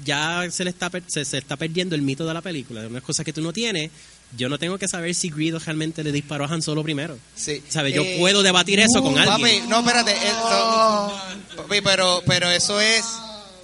ya 0.05 0.47
se 0.51 0.63
le 0.65 0.71
está 0.71 0.91
per- 0.91 1.03
se, 1.09 1.25
se 1.25 1.39
está 1.39 1.57
perdiendo 1.57 1.95
el 1.97 2.03
mito 2.03 2.25
de 2.27 2.35
la 2.35 2.41
película. 2.41 2.87
Unas 2.87 3.03
cosas 3.03 3.25
que 3.25 3.33
tú 3.33 3.41
no 3.43 3.53
tienes. 3.53 3.91
Yo 4.37 4.49
no 4.49 4.59
tengo 4.59 4.79
que 4.79 4.89
saber 4.89 5.15
si 5.15 5.29
Greedo 5.29 5.59
realmente 5.59 6.03
le 6.03 6.11
disparó 6.11 6.45
a 6.47 6.49
Han 6.49 6.63
Solo 6.63 6.83
primero. 6.83 7.19
Sí. 7.35 7.63
¿Sabes? 7.69 7.95
Yo 7.95 8.03
Eh, 8.03 8.17
puedo 8.19 8.43
debatir 8.43 8.81
eso 8.81 9.03
con 9.03 9.15
Papi, 9.15 9.29
alguien. 9.31 9.69
no, 9.69 9.81
espérate. 9.81 10.13
esto- 10.13 11.21
papi, 11.57 11.81
pero, 11.83 12.23
pero 12.27 12.49
eso 12.51 12.81
es. 12.81 13.05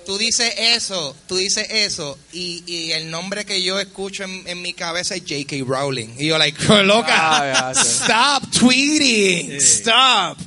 Tú 0.08 0.16
dices 0.16 0.54
eso, 0.56 1.14
tú 1.26 1.36
dices 1.36 1.66
eso, 1.68 2.18
y, 2.32 2.62
y 2.66 2.92
el 2.92 3.10
nombre 3.10 3.44
que 3.44 3.62
yo 3.62 3.78
escucho 3.78 4.24
en, 4.24 4.42
en 4.48 4.62
mi 4.62 4.72
cabeza 4.72 5.14
es 5.14 5.20
J.K. 5.20 5.56
Rowling. 5.66 6.14
Y 6.16 6.28
yo, 6.28 6.38
like, 6.38 6.58
loca, 6.84 7.68
Ah, 7.68 7.72
stop 7.74 8.50
tweeting, 8.58 9.52
stop. 9.60 10.38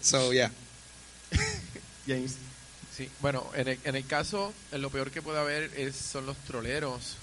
So, 0.00 0.32
yeah. 0.32 0.50
James. 2.06 2.36
Sí, 2.96 3.10
bueno, 3.20 3.46
en 3.54 3.68
el, 3.68 3.78
en 3.84 3.96
el 3.96 4.06
caso, 4.06 4.54
lo 4.72 4.88
peor 4.88 5.10
que 5.10 5.20
puede 5.20 5.38
haber 5.38 5.70
es, 5.76 5.96
son 5.96 6.24
los 6.24 6.38
troleros 6.38 7.16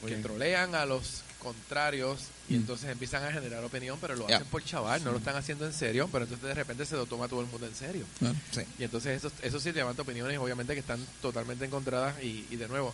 que 0.00 0.06
bien. 0.06 0.22
trolean 0.24 0.74
a 0.74 0.86
los 0.86 1.22
contrarios 1.38 2.18
y 2.50 2.56
entonces 2.56 2.90
empiezan 2.90 3.24
a 3.24 3.32
generar 3.32 3.64
opinión, 3.64 3.96
pero 4.00 4.16
lo 4.16 4.26
hacen 4.26 4.44
por 4.46 4.64
chaval, 4.64 5.02
no 5.04 5.12
lo 5.12 5.18
están 5.18 5.36
haciendo 5.36 5.64
en 5.64 5.72
serio, 5.72 6.08
pero 6.10 6.24
entonces 6.24 6.48
de 6.48 6.54
repente 6.54 6.84
se 6.84 6.96
lo 6.96 7.06
toma 7.06 7.28
todo 7.28 7.40
el 7.40 7.46
mundo 7.46 7.66
en 7.66 7.74
serio. 7.74 8.04
Sí. 8.50 8.62
Y 8.78 8.84
entonces 8.84 9.16
eso, 9.16 9.32
eso 9.42 9.60
sí 9.60 9.72
levanta 9.72 10.02
opiniones, 10.02 10.36
obviamente, 10.38 10.74
que 10.74 10.80
están 10.80 10.98
totalmente 11.22 11.64
encontradas. 11.64 12.22
Y, 12.22 12.46
y 12.50 12.56
de 12.56 12.66
nuevo, 12.66 12.92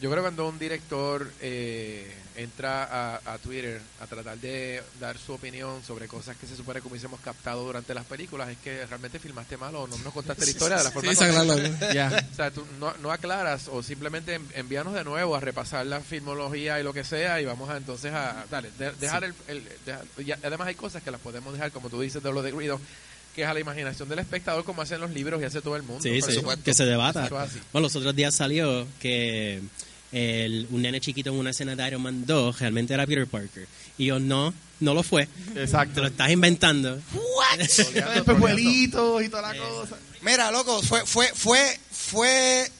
yo 0.00 0.10
creo 0.10 0.16
que 0.22 0.26
cuando 0.28 0.48
un 0.48 0.58
director 0.58 1.30
eh, 1.40 2.12
entra 2.36 2.84
a, 2.84 3.34
a 3.34 3.38
Twitter 3.38 3.80
a 4.00 4.06
tratar 4.06 4.36
de 4.38 4.82
dar 5.00 5.16
su 5.18 5.32
opinión 5.34 5.82
sobre 5.84 6.08
cosas 6.08 6.36
que 6.36 6.46
se 6.48 6.56
supone 6.56 6.80
que 6.80 6.88
hubiésemos 6.88 7.20
captado 7.20 7.64
durante 7.64 7.94
las 7.94 8.04
películas, 8.04 8.48
es 8.48 8.58
que 8.58 8.84
realmente 8.86 9.18
filmaste 9.20 9.56
mal 9.56 9.74
o 9.76 9.86
no 9.86 9.96
nos 9.98 10.12
contaste 10.12 10.44
la 10.44 10.50
historia 10.50 10.76
de 10.78 10.84
la 10.84 10.90
forma 10.90 11.14
Sí, 11.14 11.24
correcta. 11.24 11.92
Ya. 11.94 12.26
O 12.32 12.34
sea, 12.34 12.50
tú 12.50 12.66
no, 12.80 12.92
no 12.98 13.12
aclaras 13.12 13.68
o 13.68 13.82
simplemente 13.84 14.34
en- 14.34 14.48
envíanos 14.54 14.94
de 14.94 15.04
nuevo 15.04 15.36
a 15.36 15.40
repasar 15.40 15.86
la 15.86 16.00
filmología 16.00 16.80
y 16.80 16.82
lo 16.82 16.92
que 16.92 17.04
sea 17.04 17.40
y 17.40 17.44
vamos 17.44 17.70
a 17.70 17.76
entonces 17.76 18.12
a 18.12 18.46
dale, 18.50 18.70
de- 18.78 18.92
dejar 18.92 19.22
el, 19.24 19.34
el- 19.46 19.68
dejar- 19.86 20.04
y 20.18 20.32
además 20.32 20.66
hay 20.68 20.74
cosas 20.74 21.02
que 21.04 21.12
las 21.12 21.20
podemos 21.20 21.52
dejar 21.52 21.70
como 21.70 21.88
tú 21.88 22.00
dices 22.00 22.20
de 22.22 22.32
lo 22.32 22.42
de 22.42 22.50
Guido 22.50 22.80
que 23.34 23.42
es 23.42 23.48
a 23.48 23.54
la 23.54 23.60
imaginación 23.60 24.08
del 24.08 24.18
espectador 24.20 24.64
como 24.64 24.82
hacen 24.82 25.00
los 25.00 25.10
libros 25.10 25.40
y 25.42 25.44
hace 25.44 25.60
todo 25.60 25.76
el 25.76 25.82
mundo. 25.82 26.02
Sí, 26.02 26.20
por 26.20 26.30
sí, 26.30 26.36
supuesto. 26.38 26.62
que 26.64 26.74
se 26.74 26.84
debata. 26.84 27.28
Bueno, 27.72 27.86
los 27.86 27.96
otros 27.96 28.14
días 28.14 28.34
salió 28.34 28.86
que 29.00 29.60
el- 30.12 30.66
un 30.70 30.82
nene 30.82 31.00
chiquito 31.00 31.30
en 31.30 31.36
una 31.36 31.50
escena 31.50 31.74
de 31.74 31.86
Iron 31.88 32.02
Man 32.02 32.24
2 32.26 32.60
realmente 32.60 32.94
era 32.94 33.06
Peter 33.06 33.26
Parker. 33.26 33.66
Y 33.98 34.06
yo, 34.06 34.18
no, 34.20 34.54
no 34.80 34.94
lo 34.94 35.02
fue. 35.02 35.28
Te 35.54 35.62
Exacto. 35.62 36.00
lo 36.02 36.08
estás 36.08 36.30
inventando. 36.30 36.98
Los 37.58 38.24
pejuelitos 38.26 39.22
y 39.24 39.28
toda 39.28 39.52
la 39.52 39.58
cosa. 39.58 39.96
Mira, 40.22 40.50
loco, 40.50 40.82
fue, 40.82 41.04
fue, 41.06 41.28
fue, 41.34 41.78
fue. 41.90 42.70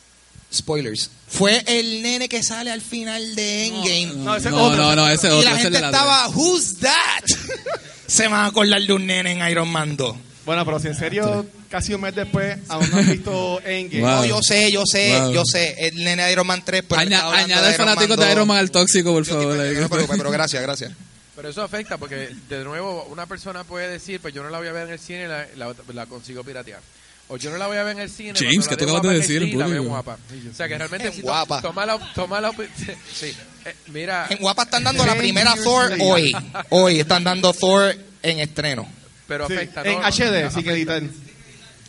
Spoilers. 0.52 1.10
Fue 1.26 1.64
el 1.66 2.00
nene 2.02 2.28
que 2.28 2.42
sale 2.44 2.70
al 2.70 2.80
final 2.80 3.34
de 3.34 3.66
Endgame. 3.66 4.06
No, 4.18 4.24
No, 4.24 4.36
ese 4.36 4.48
es 4.48 4.54
no, 4.54 4.62
otro. 4.64 4.82
no, 4.82 4.94
no, 4.96 5.08
ese 5.08 5.26
y 5.26 5.30
otro, 5.30 5.42
la 5.42 5.50
ese 5.50 5.56
es 5.56 5.62
gente 5.64 5.80
la 5.80 5.86
estaba, 5.88 6.28
¿Who's 6.28 6.76
that? 6.78 7.24
Se 8.06 8.28
van 8.28 8.40
a 8.40 8.46
acordar 8.46 8.80
de 8.82 8.92
un 8.92 9.04
nene 9.06 9.32
en 9.32 9.50
Iron 9.50 9.68
Man 9.68 9.96
2. 9.96 10.16
Bueno, 10.44 10.64
pero 10.64 10.78
si 10.78 10.88
en 10.88 10.94
serio, 10.94 11.46
casi 11.70 11.94
un 11.94 12.02
mes 12.02 12.14
después, 12.14 12.58
aún 12.68 12.90
no 12.90 12.98
has 12.98 13.06
visto 13.08 13.60
Endgame. 13.64 14.02
Wow. 14.02 14.10
No, 14.10 14.24
yo 14.26 14.42
sé, 14.42 14.70
yo 14.70 14.82
sé, 14.84 15.18
Wow. 15.20 15.32
yo 15.32 15.42
sé. 15.44 15.74
El 15.88 16.04
nene 16.04 16.24
de 16.24 16.32
Iron 16.32 16.46
Man 16.46 16.62
3, 16.64 16.82
pero 16.88 17.00
Aña- 17.00 17.16
estaba 17.16 17.32
hablando 17.32 17.54
añade 17.54 17.68
de 17.68 17.74
Iron 17.74 17.86
fanáticos 17.88 18.16
Man 18.18 18.26
de 18.26 18.32
Iron 18.32 18.48
Man 18.48 18.56
2. 18.56 18.60
al 18.60 18.70
tóxico, 18.70 19.12
por 19.12 19.24
Yo, 19.24 19.32
favor. 19.40 19.56
no 19.56 19.88
preocupes, 19.88 20.18
pero 20.18 20.30
gracias, 20.30 20.62
gracias. 20.62 20.92
Pero 21.36 21.48
eso 21.48 21.62
afecta 21.62 21.96
porque, 21.98 22.28
de 22.48 22.62
nuevo, 22.64 23.04
una 23.10 23.26
persona 23.26 23.64
puede 23.64 23.88
decir, 23.88 24.20
pues 24.20 24.32
yo 24.34 24.42
no 24.42 24.50
la 24.50 24.58
voy 24.58 24.68
a 24.68 24.72
ver 24.72 24.86
en 24.86 24.92
el 24.92 24.98
cine, 25.00 25.26
la, 25.28 25.46
la, 25.56 25.74
la 25.92 26.06
consigo 26.06 26.44
piratear. 26.44 26.80
O 27.28 27.38
yo 27.38 27.50
no 27.50 27.56
la 27.56 27.66
voy 27.66 27.78
a 27.78 27.82
ver 27.84 27.96
en 27.96 28.02
el 28.02 28.10
cine. 28.10 28.34
James, 28.38 28.68
¿qué 28.68 28.76
tú 28.76 28.84
acabas 28.84 29.02
de 29.02 29.14
decir 29.14 29.38
que 29.40 29.44
en 29.46 29.50
sí, 29.52 29.56
la 29.56 29.66
veo 29.66 29.82
guapa. 29.84 30.18
O 30.52 30.54
sea, 30.54 30.68
que 30.68 30.76
realmente 30.76 31.08
En 31.08 31.14
si 31.14 31.22
guapa. 31.22 31.62
To, 31.62 31.68
toma 31.68 31.86
la... 31.86 31.98
Toma 32.14 32.40
la 32.42 32.52
sí. 33.14 33.34
Eh, 33.64 33.74
mira, 33.86 34.26
En 34.28 34.36
Guapa 34.40 34.64
están 34.64 34.84
dando 34.84 35.06
la 35.06 35.14
primera 35.16 35.54
Thor 35.56 35.90
hoy. 36.00 36.36
Hoy 36.68 37.00
están 37.00 37.24
dando 37.24 37.54
Thor 37.54 37.96
en 38.22 38.40
estreno. 38.40 38.86
Pero 39.26 39.46
Sí, 39.46 39.54
afecta, 39.54 39.82
en 39.82 40.00
¿no? 40.00 40.06
HD, 40.06 40.50
sin 40.52 40.68
editar. 40.68 41.02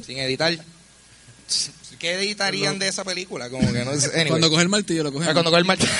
Sin 0.06 0.18
editar. 0.20 0.58
¿Qué 2.00 2.14
editarían 2.16 2.78
de 2.80 2.88
esa 2.88 3.04
película? 3.04 3.50
Como 3.50 3.72
que 3.72 3.86
no 3.86 3.94
sé. 3.96 4.08
Anyway. 4.08 4.28
Cuando 4.30 4.50
coge 4.50 4.64
el 4.64 4.70
martillo, 4.70 5.04
lo 5.04 5.14
coge. 5.14 5.30
Ah, 5.30 5.34
cuando 5.34 5.50
coge 5.52 5.60
el 5.62 5.66
martillo. 5.66 5.92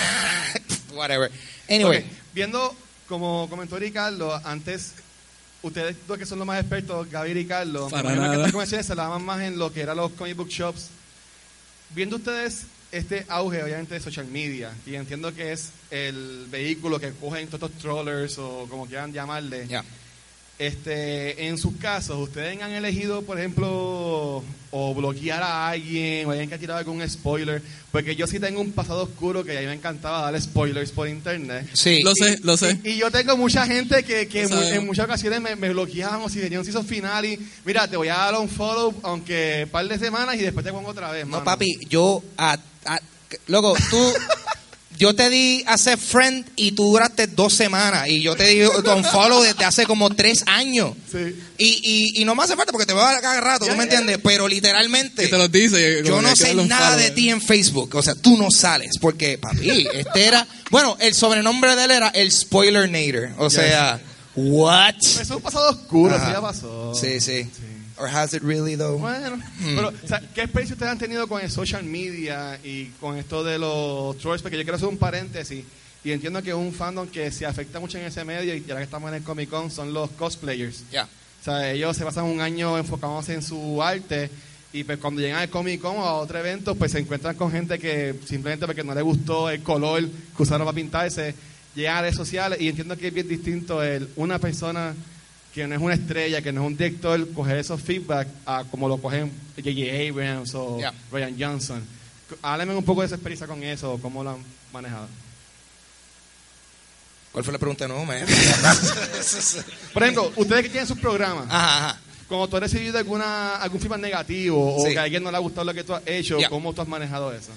Whatever. 0.94 1.32
Anyway. 1.70 2.06
Viendo, 2.34 2.76
como 3.08 3.48
comentó 3.50 3.78
Ricardo, 3.80 4.40
antes, 4.44 4.94
ustedes 5.62 5.96
dos 6.08 6.18
que 6.18 6.26
son 6.26 6.38
los 6.40 6.48
más 6.48 6.60
expertos, 6.60 7.10
Gaby 7.10 7.32
y 7.32 7.34
Ricardo, 7.34 7.90
Para 7.90 8.10
me 8.10 8.16
imagino 8.16 8.22
que 8.24 8.28
nada. 8.28 8.36
estas 8.38 8.52
convenciones 8.52 8.86
se 8.86 8.96
daban 8.96 9.24
más 9.24 9.42
en 9.42 9.58
lo 9.58 9.72
que 9.72 9.82
eran 9.82 9.98
los 9.98 10.12
comic 10.12 10.36
book 10.36 10.50
shops. 10.50 10.88
Viendo 11.92 12.18
ustedes 12.18 12.64
este 12.92 13.26
auge, 13.30 13.64
obviamente, 13.64 13.94
de 13.94 14.00
social 14.00 14.26
media, 14.28 14.72
y 14.86 14.96
entiendo 14.96 15.34
que 15.34 15.54
es 15.54 15.70
el 15.92 16.48
vehículo 16.50 17.00
que 17.00 17.12
cogen 17.14 17.48
todos 17.48 17.70
estos 17.70 17.82
trollers 17.82 18.38
o 18.38 18.68
como 18.70 18.86
quieran 18.86 19.14
llamarle. 19.14 19.68
Ya. 19.68 19.84
Este, 20.58 21.48
en 21.48 21.58
sus 21.58 21.76
casos, 21.76 22.18
¿ustedes 22.18 22.62
han 22.62 22.72
elegido, 22.72 23.24
por 23.24 23.38
ejemplo, 23.38 24.42
o 24.72 24.94
bloquear 24.96 25.44
a 25.44 25.68
alguien, 25.70 26.26
o 26.26 26.32
alguien 26.32 26.48
que 26.48 26.56
ha 26.56 26.58
tirado 26.58 26.80
algún 26.80 27.08
spoiler? 27.10 27.62
Porque 27.92 28.16
yo 28.16 28.26
sí 28.26 28.40
tengo 28.40 28.62
un 28.62 28.72
pasado 28.72 29.04
oscuro 29.04 29.44
que 29.44 29.58
a 29.58 29.60
mí 29.62 29.68
me 29.68 29.74
encantaba 29.74 30.22
dar 30.32 30.42
spoilers 30.42 30.92
por 30.92 31.10
internet. 31.10 31.68
Sí. 31.74 32.02
Lo 32.04 32.14
sé, 32.16 32.40
lo 32.44 32.56
sé. 32.56 32.80
Y, 32.86 32.92
y 32.92 32.98
yo 32.98 33.12
tengo 33.12 33.36
mucha 33.36 33.66
gente 33.66 34.04
que, 34.04 34.28
que 34.30 34.48
mu- 34.48 34.62
en 34.62 34.86
muchas 34.86 35.06
ocasiones 35.06 35.42
me, 35.42 35.58
me 35.58 35.70
bloqueaban 35.72 36.22
o 36.22 36.30
si 36.30 36.40
tenía 36.40 36.60
un 36.60 36.66
season 36.66 36.86
final 36.86 37.26
y 37.26 37.38
mira, 37.66 37.88
te 37.90 37.98
voy 37.98 38.08
a 38.08 38.16
dar 38.16 38.36
un 38.36 38.48
follow 38.50 38.94
aunque 39.04 39.64
un 39.66 39.70
par 39.70 39.86
de 39.88 40.00
semanas 40.00 40.36
y 40.36 40.40
después 40.40 40.66
te 40.66 40.72
pongo 40.72 40.90
otra 40.90 41.12
vez. 41.12 41.26
No, 41.26 41.32
mano. 41.32 41.44
papi, 41.44 41.68
yo. 41.90 42.24
a- 42.38 42.58
a- 42.86 43.02
loco, 43.48 43.76
tú. 43.90 44.14
Yo 44.98 45.16
te 45.16 45.30
di 45.30 45.64
hacer 45.68 45.98
friend 45.98 46.46
y 46.56 46.72
tú 46.72 46.92
duraste 46.92 47.28
dos 47.28 47.54
semanas 47.54 48.08
y 48.08 48.22
yo 48.22 48.36
te 48.36 48.46
di 48.48 48.60
don 48.60 49.04
follow 49.04 49.42
desde 49.42 49.66
hace 49.66 49.86
como 49.86 50.10
tres 50.14 50.44
años. 50.48 50.92
Sí. 51.12 51.36
Y, 51.58 51.80
y, 52.16 52.22
y 52.22 52.26
no 52.26 52.36
me 52.36 52.44
hace 52.44 52.56
falta 52.56 52.72
porque 52.72 52.86
te 52.86 52.94
veo 52.94 53.04
a 53.04 53.20
cada 53.22 53.42
rato, 53.42 53.66
¿tú 53.66 53.76
me 53.76 53.84
entiendes? 53.84 54.20
Pero 54.24 54.48
literalmente, 54.48 55.26
Y 55.26 55.30
te 55.30 55.38
los 55.38 55.52
dice. 55.52 56.04
yo 56.04 56.22
no 56.22 56.36
sé 56.36 56.54
nada 56.56 56.96
de 56.96 57.12
ti 57.12 57.30
en 57.30 57.42
Facebook. 57.42 57.96
O 57.96 58.02
sea, 58.02 58.16
tú 58.16 58.38
no 58.38 58.50
sales 58.52 58.92
porque, 59.00 59.38
papi, 59.38 59.88
este 59.94 60.26
era... 60.26 60.48
Bueno, 60.72 60.98
el 61.00 61.14
sobrenombre 61.14 61.76
de 61.76 61.86
él 61.86 61.92
era 61.92 62.10
el 62.10 62.32
Spoiler 62.32 62.90
Nader. 62.90 63.34
O 63.38 63.50
sea, 63.50 64.00
what? 64.36 64.96
Eso 65.00 65.22
es 65.22 65.30
un 65.30 65.42
pasado 65.42 65.70
oscuro, 65.70 66.16
Ajá. 66.16 66.26
sí 66.26 66.32
ya 66.34 66.42
pasó. 66.42 66.94
Sí, 66.96 67.20
sí. 67.22 67.48
Or 67.98 68.08
has 68.10 68.34
it 68.34 68.44
really 68.44 68.76
though? 68.76 68.98
Bueno, 69.00 69.38
Hmm. 69.60 69.76
pero, 69.76 69.88
o 69.90 70.08
sea, 70.08 70.20
¿qué 70.34 70.42
experiencia 70.42 70.74
ustedes 70.74 70.92
han 70.92 70.98
tenido 71.00 71.28
con 71.28 71.42
el 71.42 71.50
social 71.50 71.84
media 71.84 72.60
y 72.64 72.88
con 73.00 73.18
esto 73.18 73.44
de 73.44 73.58
los 73.58 74.18
trolls? 74.18 74.42
Porque 74.42 74.58
yo 74.58 74.64
quiero 74.64 74.76
hacer 74.76 74.90
un 74.90 74.98
paréntesis 74.98 75.64
y 76.04 76.12
entiendo 76.12 76.44
que 76.44 76.54
un 76.54 76.74
fandom 76.74 77.08
que 77.08 77.32
se 77.32 77.46
afecta 77.46 77.80
mucho 77.80 77.98
en 77.98 78.06
ese 78.06 78.24
medio 78.26 78.54
y 78.54 78.64
ya 78.66 78.76
que 78.78 78.84
estamos 78.84 79.10
en 79.10 79.16
el 79.16 79.24
Comic 79.24 79.50
Con 79.50 79.72
son 79.72 79.94
los 79.94 80.10
cosplayers. 80.12 80.84
Ya. 80.92 81.06
O 81.06 81.44
sea, 81.46 81.72
ellos 81.72 81.96
se 81.96 82.04
pasan 82.04 82.26
un 82.26 82.42
año 82.42 82.78
enfocándose 82.78 83.34
en 83.34 83.42
su 83.42 83.82
arte 83.82 84.30
y 84.74 84.84
pues 84.84 84.98
cuando 85.00 85.22
llegan 85.22 85.40
al 85.40 85.50
Comic 85.50 85.80
Con 85.80 85.96
o 85.98 86.04
a 86.04 86.16
otro 86.16 86.38
evento, 86.40 86.76
pues 86.76 86.92
se 86.92 87.00
encuentran 87.00 87.36
con 87.38 87.50
gente 87.52 87.80
que 87.80 88.14
simplemente 88.28 88.66
porque 88.66 88.84
no 88.84 88.94
le 88.94 89.02
gustó 89.04 89.50
el 89.50 89.64
color 89.64 90.04
que 90.36 90.44
usaron 90.44 90.66
para 90.66 90.76
pintarse, 90.76 91.34
llegan 91.76 91.98
a 91.98 92.02
redes 92.02 92.16
sociales 92.16 92.60
y 92.60 92.68
entiendo 92.68 92.98
que 92.98 93.08
es 93.08 93.14
bien 93.14 93.28
distinto 93.30 93.82
el 93.82 94.10
una 94.18 94.38
persona 94.38 94.94
que 95.56 95.66
no 95.66 95.74
es 95.74 95.82
una 95.82 95.94
estrella, 95.94 96.42
que 96.42 96.52
no 96.52 96.62
es 96.62 96.68
un 96.68 96.76
director, 96.78 97.32
coger 97.32 97.58
esos 97.58 97.82
feedback 97.82 98.28
a 98.46 98.66
como 98.66 98.90
lo 98.90 98.98
cogen 98.98 99.32
J.J. 99.56 100.10
Abrams 100.10 100.54
o 100.54 100.78
Yeah. 100.80 100.94
Ryan 101.12 101.36
Johnson. 101.40 101.84
Háblame 102.42 102.76
un 102.76 102.84
poco 102.84 103.02
de 103.02 103.08
esa 103.08 103.16
experiencia 103.16 103.48
con 103.48 103.64
eso, 103.64 103.98
cómo 104.02 104.22
lo 104.22 104.32
han 104.32 104.40
manejado. 104.74 105.08
¿Cuál 107.32 107.46
fue 107.46 107.54
la 107.54 107.60
pregunta? 107.60 107.88
No, 107.88 108.06
me... 108.06 108.26
Por 109.94 110.04
ejemplo, 110.04 110.32
ustedes 110.36 110.64
que 110.64 110.70
tienen 110.70 110.88
sus 110.88 110.98
programas, 111.00 111.46
Ajá, 111.50 111.90
ajá. 111.90 112.00
Cuando 112.28 112.48
tú 112.50 112.58
has 112.58 112.64
recibido 112.64 112.98
alguna, 112.98 113.56
algún 113.56 113.80
feedback 113.80 114.00
negativo 114.00 114.76
o 114.76 114.84
que 114.84 114.98
a 114.98 115.04
alguien 115.04 115.24
no 115.24 115.32
le 115.32 115.38
ha 115.38 115.40
gustado 115.40 115.64
lo 115.66 115.74
que 115.74 115.84
tú 115.84 115.94
has 115.94 116.02
hecho. 116.06 116.38
¿cómo 116.50 116.74
tú 116.74 116.82
has 116.82 116.88
manejado 116.88 117.32
eso? 117.32 117.52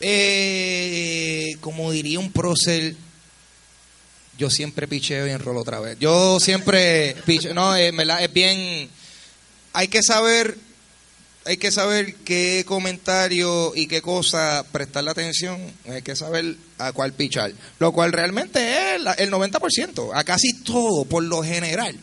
Eh, 0.00 1.56
como 1.60 1.90
diría 1.90 2.20
un 2.20 2.30
prócer, 2.32 2.94
yo 4.38 4.50
siempre 4.50 4.88
picheo 4.88 5.26
y 5.26 5.30
enrolo 5.30 5.60
otra 5.60 5.80
vez. 5.80 5.98
Yo 5.98 6.40
siempre 6.40 7.16
picheo. 7.24 7.54
No, 7.54 7.76
en 7.76 7.96
verdad, 7.96 8.22
es 8.22 8.32
bien. 8.32 8.88
Hay 9.72 9.88
que 9.88 10.02
saber. 10.02 10.56
Hay 11.46 11.58
que 11.58 11.70
saber 11.70 12.14
qué 12.24 12.64
comentario 12.66 13.72
y 13.76 13.86
qué 13.86 14.00
cosa 14.00 14.64
prestarle 14.72 15.10
atención. 15.10 15.60
Hay 15.86 16.00
que 16.00 16.16
saber 16.16 16.56
a 16.78 16.92
cuál 16.92 17.12
pichar. 17.12 17.52
Lo 17.78 17.92
cual 17.92 18.12
realmente 18.12 18.96
es 18.96 19.02
el 19.18 19.30
90%. 19.30 20.10
A 20.14 20.24
casi 20.24 20.62
todo, 20.62 21.04
por 21.04 21.22
lo 21.22 21.42
general. 21.42 21.96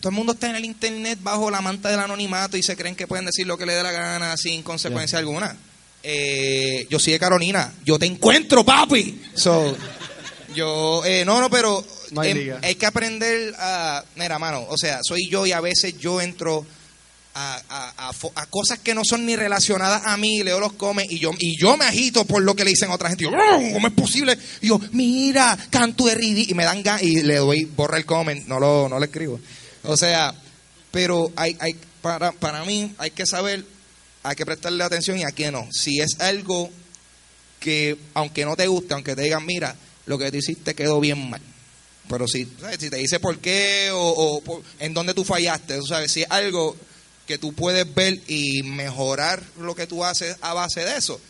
Todo 0.00 0.10
el 0.10 0.16
mundo 0.16 0.34
está 0.34 0.48
en 0.50 0.56
el 0.56 0.64
internet 0.64 1.18
bajo 1.20 1.50
la 1.50 1.60
manta 1.60 1.90
del 1.90 1.98
anonimato 1.98 2.56
y 2.56 2.62
se 2.62 2.76
creen 2.76 2.94
que 2.94 3.08
pueden 3.08 3.26
decir 3.26 3.48
lo 3.48 3.58
que 3.58 3.66
le 3.66 3.74
dé 3.74 3.82
la 3.82 3.90
gana 3.90 4.36
sin 4.36 4.62
consecuencia 4.62 5.18
alguna. 5.18 5.56
Eh, 6.04 6.86
yo 6.88 7.00
soy 7.00 7.14
de 7.14 7.18
Carolina. 7.18 7.72
Yo 7.84 7.98
te 7.98 8.06
encuentro, 8.06 8.64
papi. 8.64 9.20
So, 9.34 9.76
yo, 10.58 11.04
eh, 11.04 11.24
no, 11.24 11.40
no, 11.40 11.48
pero 11.50 11.84
No 12.10 12.20
hay 12.20 12.30
em, 12.30 12.58
hay 12.62 12.74
que 12.74 12.86
aprender 12.86 13.54
a. 13.58 14.04
Mira, 14.16 14.38
mano, 14.38 14.66
o 14.68 14.76
sea, 14.76 15.00
soy 15.02 15.28
yo 15.30 15.46
y 15.46 15.52
a 15.52 15.60
veces 15.60 15.98
yo 15.98 16.20
entro 16.20 16.64
a, 17.34 17.60
a- 17.68 18.10
a 18.34 18.46
cosas 18.46 18.80
que 18.80 18.94
no 18.94 19.02
son 19.04 19.24
ni 19.24 19.36
relacionadas 19.36 20.02
a 20.06 20.16
mí, 20.16 20.42
leo 20.42 20.58
los 20.60 20.72
comes 20.72 21.06
y 21.10 21.18
yo, 21.20 21.30
y 21.38 21.56
yo 21.58 21.76
me 21.76 21.84
agito 21.84 22.24
por 22.24 22.42
lo 22.42 22.54
que 22.56 22.64
le 22.64 22.70
dicen 22.70 22.90
a 22.90 22.94
otra 22.94 23.08
gente. 23.10 23.24
Yo, 23.24 23.30
"Oh, 23.30 23.72
¿cómo 23.74 23.86
es 23.86 23.94
posible? 23.94 24.36
Y 24.60 24.68
yo, 24.68 24.80
mira, 24.92 25.56
canto 25.70 26.06
de 26.06 26.14
ridículo. 26.16 26.52
Y 26.52 26.54
me 26.54 26.64
dan 26.64 26.82
ganas 26.82 27.02
y 27.02 27.22
le 27.22 27.36
doy, 27.36 27.64
borra 27.64 27.96
el 27.96 28.04
comment, 28.06 28.46
no 28.48 28.58
lo, 28.58 28.88
no 28.88 28.98
lo 28.98 29.04
escribo. 29.04 29.38
O 29.84 29.96
sea, 29.96 30.34
pero 30.90 31.30
hay, 31.36 31.56
hay, 31.60 31.76
para, 32.02 32.32
para 32.32 32.64
mí 32.64 32.92
hay 32.98 33.10
que 33.12 33.24
saber, 33.26 33.64
hay 34.24 34.34
que 34.34 34.44
prestarle 34.46 34.82
atención 34.82 35.16
y 35.18 35.22
a 35.22 35.30
qué 35.30 35.52
no. 35.52 35.68
Si 35.70 36.00
es 36.00 36.18
algo 36.18 36.70
que, 37.60 37.96
aunque 38.14 38.44
no 38.44 38.56
te 38.56 38.66
guste, 38.66 38.94
aunque 38.94 39.14
te 39.14 39.22
digan, 39.22 39.44
mira, 39.46 39.76
lo 40.08 40.18
que 40.18 40.30
tú 40.32 40.38
hiciste 40.38 40.74
quedó 40.74 40.98
bien 40.98 41.30
mal. 41.30 41.40
Pero 42.08 42.26
si, 42.26 42.48
¿sabes? 42.60 42.78
si 42.80 42.90
te 42.90 42.96
dice 42.96 43.20
por 43.20 43.38
qué 43.38 43.90
o, 43.92 44.00
o 44.00 44.40
por- 44.40 44.62
en 44.80 44.94
dónde 44.94 45.14
tú 45.14 45.24
fallaste, 45.24 45.78
sabes, 45.86 46.10
si 46.10 46.22
es 46.22 46.30
algo 46.30 46.74
que 47.26 47.36
tú 47.38 47.52
puedes 47.52 47.94
ver 47.94 48.18
y 48.26 48.62
mejorar 48.62 49.42
lo 49.60 49.74
que 49.74 49.86
tú 49.86 50.02
haces 50.04 50.34
a 50.40 50.54
base 50.54 50.84
de 50.84 50.96
eso, 50.96 51.20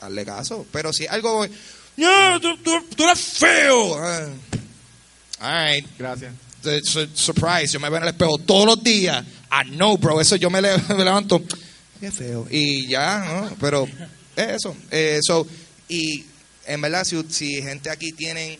hazle 0.00 0.24
caso. 0.24 0.66
Pero 0.72 0.92
si 0.92 1.04
es 1.04 1.10
algo, 1.10 1.46
no, 1.96 2.40
tú, 2.40 2.56
tú- 2.58 2.84
tú 2.96 3.04
eres 3.04 3.20
feo. 3.20 3.94
Ah, 4.02 4.26
all 5.40 5.72
right. 5.74 5.86
Gracias. 5.96 6.32
Surprise, 7.14 7.68
yo 7.72 7.78
me 7.80 7.88
veo 7.88 7.98
en 7.98 8.02
el 8.02 8.08
espejo 8.10 8.38
todos 8.38 8.66
los 8.66 8.82
días. 8.82 9.24
I 9.52 9.70
know, 9.70 9.96
bro, 9.96 10.20
eso 10.20 10.34
yo 10.36 10.50
me, 10.50 10.60
le- 10.60 10.76
me 10.96 11.04
levanto. 11.04 11.40
Qué 12.00 12.10
feo. 12.10 12.46
Y 12.50 12.88
ya, 12.88 13.24
¿no? 13.48 13.56
Pero 13.60 13.88
es 14.34 14.48
eso. 14.56 14.76
Eh, 14.90 15.20
so, 15.22 15.46
y 15.88 16.24
en 16.68 16.80
verdad, 16.82 17.04
si, 17.04 17.20
si 17.30 17.62
gente 17.62 17.90
aquí 17.90 18.12
tienen 18.12 18.58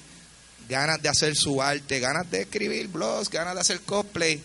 ganas 0.69 1.01
de 1.03 1.09
hacer 1.09 1.37
su 1.37 1.63
arte, 1.63 2.01
ganas 2.01 2.31
de 2.31 2.43
escribir 2.43 2.89
blogs, 2.89 3.29
ganas 3.29 3.55
de 3.55 3.61
hacer 3.61 3.81
cosplay, 3.83 4.41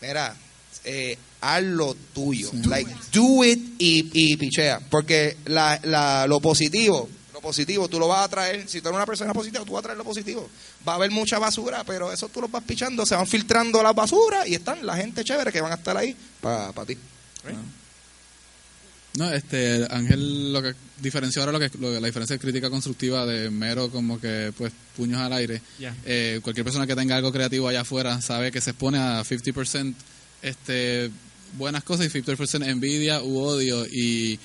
mira, 0.00 0.36
eh, 0.84 1.18
haz 1.40 1.62
lo 1.64 1.94
tuyo. 1.94 2.50
Like, 2.64 2.90
do 3.12 3.44
it 3.44 3.58
y, 3.78 4.10
y 4.12 4.36
pichea. 4.36 4.80
Porque 4.88 5.36
la, 5.46 5.80
la, 5.82 6.26
lo 6.28 6.40
positivo, 6.40 7.08
lo 7.32 7.40
positivo 7.40 7.88
tú 7.88 7.98
lo 7.98 8.06
vas 8.06 8.24
a 8.24 8.28
traer. 8.28 8.68
Si 8.68 8.80
tú 8.80 8.88
eres 8.88 8.96
una 8.96 9.06
persona 9.06 9.34
positiva, 9.34 9.64
tú 9.64 9.72
vas 9.72 9.80
a 9.80 9.82
traer 9.82 9.98
lo 9.98 10.04
positivo. 10.04 10.48
Va 10.86 10.92
a 10.92 10.96
haber 10.96 11.10
mucha 11.10 11.40
basura, 11.40 11.82
pero 11.84 12.12
eso 12.12 12.28
tú 12.28 12.40
lo 12.40 12.48
vas 12.48 12.62
pichando, 12.62 13.04
se 13.04 13.16
van 13.16 13.26
filtrando 13.26 13.82
las 13.82 13.94
basuras 13.96 14.46
y 14.46 14.54
están 14.54 14.86
la 14.86 14.96
gente 14.96 15.24
chévere 15.24 15.50
que 15.50 15.60
van 15.60 15.72
a 15.72 15.76
estar 15.76 15.96
ahí 15.96 16.16
para 16.40 16.86
ti. 16.86 16.96
No, 19.18 19.30
este, 19.32 19.86
Ángel 19.90 20.52
lo 20.54 20.62
que 20.62 20.74
diferenció 21.02 21.42
ahora 21.42 21.52
lo 21.52 21.58
que, 21.60 21.70
lo 21.78 21.92
que- 21.92 22.00
la 22.00 22.06
diferencia 22.06 22.34
de 22.36 22.40
crítica 22.40 22.70
constructiva 22.70 23.26
de 23.26 23.50
mero 23.50 23.90
como 23.90 24.18
que 24.20 24.52
pues 24.56 24.72
puños 24.96 25.20
al 25.20 25.32
aire. 25.34 25.60
Eh, 26.06 26.40
cualquier 26.42 26.64
persona 26.64 26.86
que 26.86 26.96
tenga 26.96 27.16
algo 27.16 27.30
creativo 27.32 27.68
allá 27.68 27.82
afuera 27.82 28.20
sabe 28.22 28.50
que 28.50 28.60
se 28.62 28.70
expone 28.70 28.98
a 28.98 29.22
50% 29.22 29.94
este 30.40 31.10
buenas 31.58 31.84
cosas 31.84 32.06
y 32.06 32.08
50% 32.10 32.66
envidia 32.66 33.22
u 33.22 33.38
odio. 33.38 33.84
Y 33.86 34.38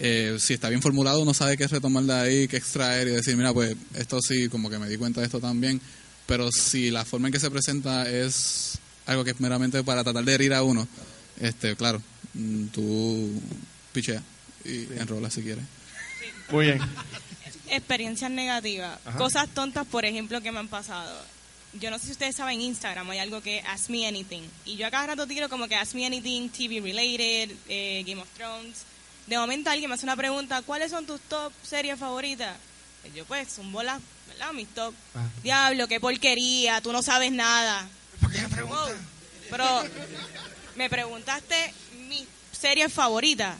eh, 0.00 0.36
si 0.40 0.54
está 0.54 0.68
bien 0.68 0.82
formulado 0.82 1.20
uno 1.22 1.32
sabe 1.32 1.56
qué 1.56 1.66
retomar 1.68 2.02
de 2.04 2.12
ahí, 2.14 2.48
qué 2.48 2.56
extraer 2.56 3.06
y 3.08 3.10
decir, 3.12 3.36
mira, 3.36 3.52
pues 3.52 3.76
esto 3.94 4.20
sí, 4.20 4.48
como 4.48 4.68
que 4.68 4.78
me 4.80 4.88
di 4.88 4.96
cuenta 4.96 5.20
de 5.20 5.26
esto 5.26 5.38
también, 5.40 5.80
pero 6.26 6.50
si 6.50 6.90
la 6.90 7.04
forma 7.04 7.28
en 7.28 7.32
que 7.32 7.40
se 7.40 7.50
presenta 7.50 8.08
es 8.10 8.78
algo 9.06 9.24
que 9.24 9.30
es 9.30 9.40
meramente 9.40 9.82
para 9.84 10.02
tratar 10.02 10.24
de 10.24 10.34
herir 10.34 10.54
a 10.54 10.62
uno, 10.64 10.86
este, 11.40 11.76
claro, 11.76 12.02
mm, 12.34 12.66
tú 12.66 13.30
pichea 13.92 14.22
y 14.64 14.84
enrola 14.98 15.30
si 15.30 15.42
quieres. 15.42 15.64
Muy 16.50 16.66
bien. 16.66 16.80
Experiencias 17.70 18.30
negativas. 18.30 18.98
Ajá. 19.04 19.18
Cosas 19.18 19.48
tontas, 19.48 19.86
por 19.86 20.04
ejemplo, 20.04 20.40
que 20.40 20.52
me 20.52 20.58
han 20.58 20.68
pasado. 20.68 21.22
Yo 21.74 21.90
no 21.90 21.98
sé 21.98 22.06
si 22.06 22.12
ustedes 22.12 22.36
saben, 22.36 22.60
Instagram 22.60 23.10
hay 23.10 23.18
algo 23.18 23.42
que 23.42 23.60
Ask 23.60 23.90
Me 23.90 24.06
Anything. 24.06 24.42
Y 24.64 24.76
yo 24.76 24.86
a 24.86 24.90
cada 24.90 25.08
rato 25.08 25.26
tiro 25.26 25.48
como 25.48 25.68
que 25.68 25.76
Ask 25.76 25.94
Me 25.94 26.06
Anything, 26.06 26.48
TV 26.48 26.80
related, 26.80 27.54
eh, 27.68 28.02
Game 28.06 28.22
of 28.22 28.28
Thrones. 28.36 28.84
De 29.26 29.36
momento 29.36 29.68
alguien 29.68 29.90
me 29.90 29.94
hace 29.94 30.06
una 30.06 30.16
pregunta, 30.16 30.62
¿cuáles 30.62 30.90
son 30.90 31.04
tus 31.04 31.20
top 31.20 31.52
series 31.62 31.98
favoritas? 31.98 32.56
Y 33.04 33.16
yo 33.16 33.26
pues, 33.26 33.52
son 33.52 33.70
bolas, 33.70 34.00
¿verdad? 34.28 34.52
Mis 34.54 34.68
top. 34.68 34.94
Diablo, 35.42 35.86
qué 35.86 36.00
porquería, 36.00 36.80
tú 36.80 36.92
no 36.92 37.02
sabes 37.02 37.30
nada. 37.30 37.86
¿Por 38.20 38.32
qué 38.32 38.40
me 38.40 38.48
preguntas? 38.48 38.88
Wow. 38.88 38.96
Pero 39.50 39.84
me 40.76 40.88
preguntaste 40.88 41.74
mis 42.08 42.24
series 42.52 42.90
favoritas. 42.90 43.56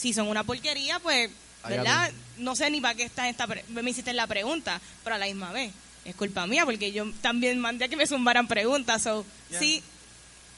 Si 0.00 0.12
son 0.12 0.28
una 0.28 0.44
porquería, 0.44 0.98
pues, 1.00 1.30
¿verdad? 1.68 2.10
No 2.38 2.56
sé 2.56 2.70
ni 2.70 2.80
para 2.80 2.94
qué 2.94 3.02
está 3.04 3.28
esta 3.28 3.46
pre- 3.46 3.64
me 3.68 3.90
hiciste 3.90 4.12
la 4.14 4.26
pregunta, 4.26 4.80
pero 5.04 5.16
a 5.16 5.18
la 5.18 5.26
misma 5.26 5.52
vez 5.52 5.72
es 6.04 6.14
culpa 6.14 6.46
mía 6.46 6.64
porque 6.64 6.92
yo 6.92 7.10
también 7.20 7.58
mandé 7.58 7.84
a 7.84 7.88
que 7.88 7.96
me 7.96 8.06
zumbaran 8.06 8.48
preguntas. 8.48 9.02
So, 9.02 9.26
sí, 9.58 9.82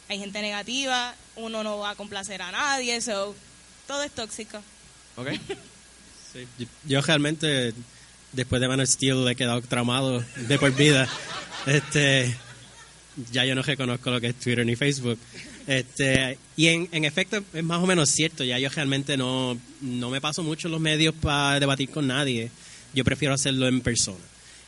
hay 0.08 0.18
gente 0.20 0.40
negativa, 0.42 1.14
uno 1.36 1.62
no 1.64 1.78
va 1.78 1.90
a 1.90 1.94
complacer 1.96 2.40
a 2.42 2.52
nadie, 2.52 3.00
so, 3.00 3.34
todo 3.88 4.02
es 4.04 4.12
tóxico. 4.12 4.62
¿Ok? 5.16 5.28
Sí, 6.32 6.46
Yo, 6.58 6.66
yo 6.84 7.00
realmente, 7.02 7.74
después 8.32 8.58
de 8.62 8.66
Man 8.66 8.80
of 8.80 8.88
Steel, 8.88 9.28
he 9.28 9.36
quedado 9.36 9.60
traumado 9.60 10.24
de 10.36 10.58
por 10.58 10.72
vida. 10.74 11.06
Este, 11.66 12.34
ya 13.30 13.44
yo 13.44 13.54
no 13.54 13.60
reconozco 13.62 14.10
lo 14.10 14.20
que 14.20 14.28
es 14.28 14.34
Twitter 14.40 14.64
ni 14.66 14.74
Facebook. 14.76 15.18
Este, 15.66 16.38
y 16.56 16.68
en, 16.68 16.88
en 16.92 17.04
efecto 17.04 17.42
es 17.52 17.64
más 17.64 17.82
o 17.82 17.86
menos 17.86 18.08
cierto. 18.08 18.44
Ya 18.44 18.58
yo 18.58 18.68
realmente 18.68 19.16
no, 19.16 19.58
no 19.80 20.10
me 20.10 20.20
paso 20.20 20.42
mucho 20.42 20.68
los 20.68 20.80
medios 20.80 21.14
para 21.14 21.60
debatir 21.60 21.90
con 21.90 22.06
nadie. 22.06 22.50
Yo 22.94 23.04
prefiero 23.04 23.34
hacerlo 23.34 23.68
en 23.68 23.80
persona. 23.80 24.24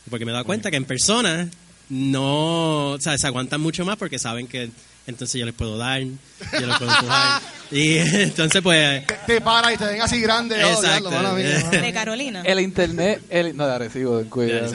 Porque 0.09 0.25
me 0.25 0.31
he 0.31 0.35
dado 0.35 0.45
cuenta 0.45 0.71
que 0.71 0.77
en 0.77 0.85
persona 0.85 1.49
no, 1.89 2.91
o 2.91 3.01
sea, 3.01 3.17
se 3.19 3.27
aguantan 3.27 3.61
mucho 3.61 3.85
más 3.85 3.97
porque 3.97 4.19
saben 4.19 4.47
que 4.47 4.71
entonces 5.07 5.39
yo 5.39 5.47
les 5.47 5.55
puedo 5.55 5.77
dar, 5.77 6.01
yo 6.03 6.67
les 6.67 6.79
puedo 6.79 6.91
empujar. 6.91 7.43
Y 7.71 7.97
entonces, 7.99 8.63
pues, 8.63 9.07
Te, 9.07 9.15
te 9.27 9.41
para 9.41 9.73
y 9.73 9.77
te 9.77 9.85
ven 9.87 10.01
así 10.03 10.21
grande. 10.21 10.63
oh, 10.65 10.69
Exacto. 10.69 11.11
diablo, 11.11 11.33
mía, 11.33 11.71
De. 11.71 11.93
Carolina. 11.93 12.43
El 12.45 12.61
internet, 12.61 13.23
el, 13.31 13.57
no 13.57 13.67
de 13.67 13.73
Arecibo, 13.75 14.23
cuidado. 14.29 14.73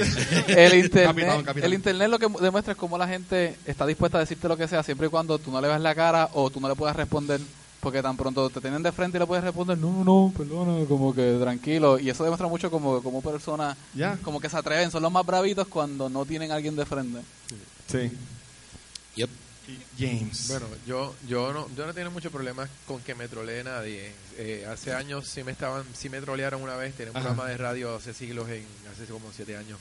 El 0.48 0.74
internet, 0.76 1.06
Capitán, 1.08 1.44
capitán. 1.44 1.64
el 1.68 1.74
internet 1.74 2.10
lo 2.10 2.20
que 2.20 2.28
demuestra 2.42 2.74
es 2.74 2.78
cómo 2.80 2.98
la 2.98 3.08
gente 3.08 3.56
está 3.66 3.86
dispuesta 3.86 4.18
a 4.18 4.22
decirte 4.22 4.48
lo 4.48 4.58
que 4.58 4.68
sea 4.68 4.84
siempre 4.84 5.08
y 5.08 5.10
cuando 5.10 5.38
tú 5.40 5.52
no 5.52 5.62
le 5.62 5.68
ves 5.68 5.80
la 5.82 5.94
cara 5.96 6.30
o 6.34 6.50
tú 6.50 6.60
no 6.60 6.68
le 6.68 6.76
puedas 6.76 6.96
responder 6.96 7.40
porque 7.80 8.02
tan 8.02 8.18
pronto 8.18 8.50
te 8.50 8.60
tienen 8.60 8.84
de 8.84 8.92
frente 8.92 9.18
y 9.18 9.20
le 9.22 9.26
puedes 9.26 9.44
responder 9.44 9.78
no, 9.78 10.04
no, 10.04 10.34
perdona, 10.38 10.86
como 10.86 11.14
que 11.16 11.38
tranquilo 11.40 11.98
y 11.98 12.10
eso 12.10 12.24
demuestra 12.24 12.48
mucho 12.50 12.70
como 12.70 13.02
como 13.02 13.22
personas 13.22 13.78
Ya. 13.94 14.18
como 14.24 14.42
que 14.42 14.50
se 14.50 14.58
atreven, 14.58 14.92
son 14.92 15.02
los 15.04 15.12
más 15.12 15.26
bravitos 15.26 15.68
cuando 15.68 16.10
no 16.10 16.26
tienen 16.26 16.52
a 16.52 16.56
alguien 16.56 16.76
de 16.76 16.86
frente. 16.86 17.20
Sí. 17.88 18.12
Yep. 19.16 19.30
James. 19.98 20.48
Bueno, 20.48 20.68
yo 20.88 21.16
yo 21.28 21.54
no 21.54 21.68
yo 21.76 21.86
no 21.86 21.94
tengo 21.94 22.12
muchos 22.12 22.32
problemas 22.32 22.70
con 22.88 23.02
que 23.02 23.16
me 23.16 23.28
trolee 23.28 23.64
nadie. 23.64 24.12
Eh, 24.38 24.66
hace 24.70 24.94
años 24.94 25.28
sí 25.28 25.44
me 25.44 25.52
estaban 25.52 25.84
sí 25.98 26.10
me 26.10 26.22
trolearon 26.22 26.62
una 26.62 26.76
vez. 26.76 26.94
Tenía 26.96 27.12
un 27.12 27.18
Ajá. 27.18 27.28
programa 27.28 27.50
de 27.50 27.58
radio 27.58 27.96
hace 27.96 28.14
siglos, 28.14 28.50
en 28.50 28.66
hace 28.92 29.06
como 29.12 29.32
siete 29.36 29.56
años. 29.58 29.78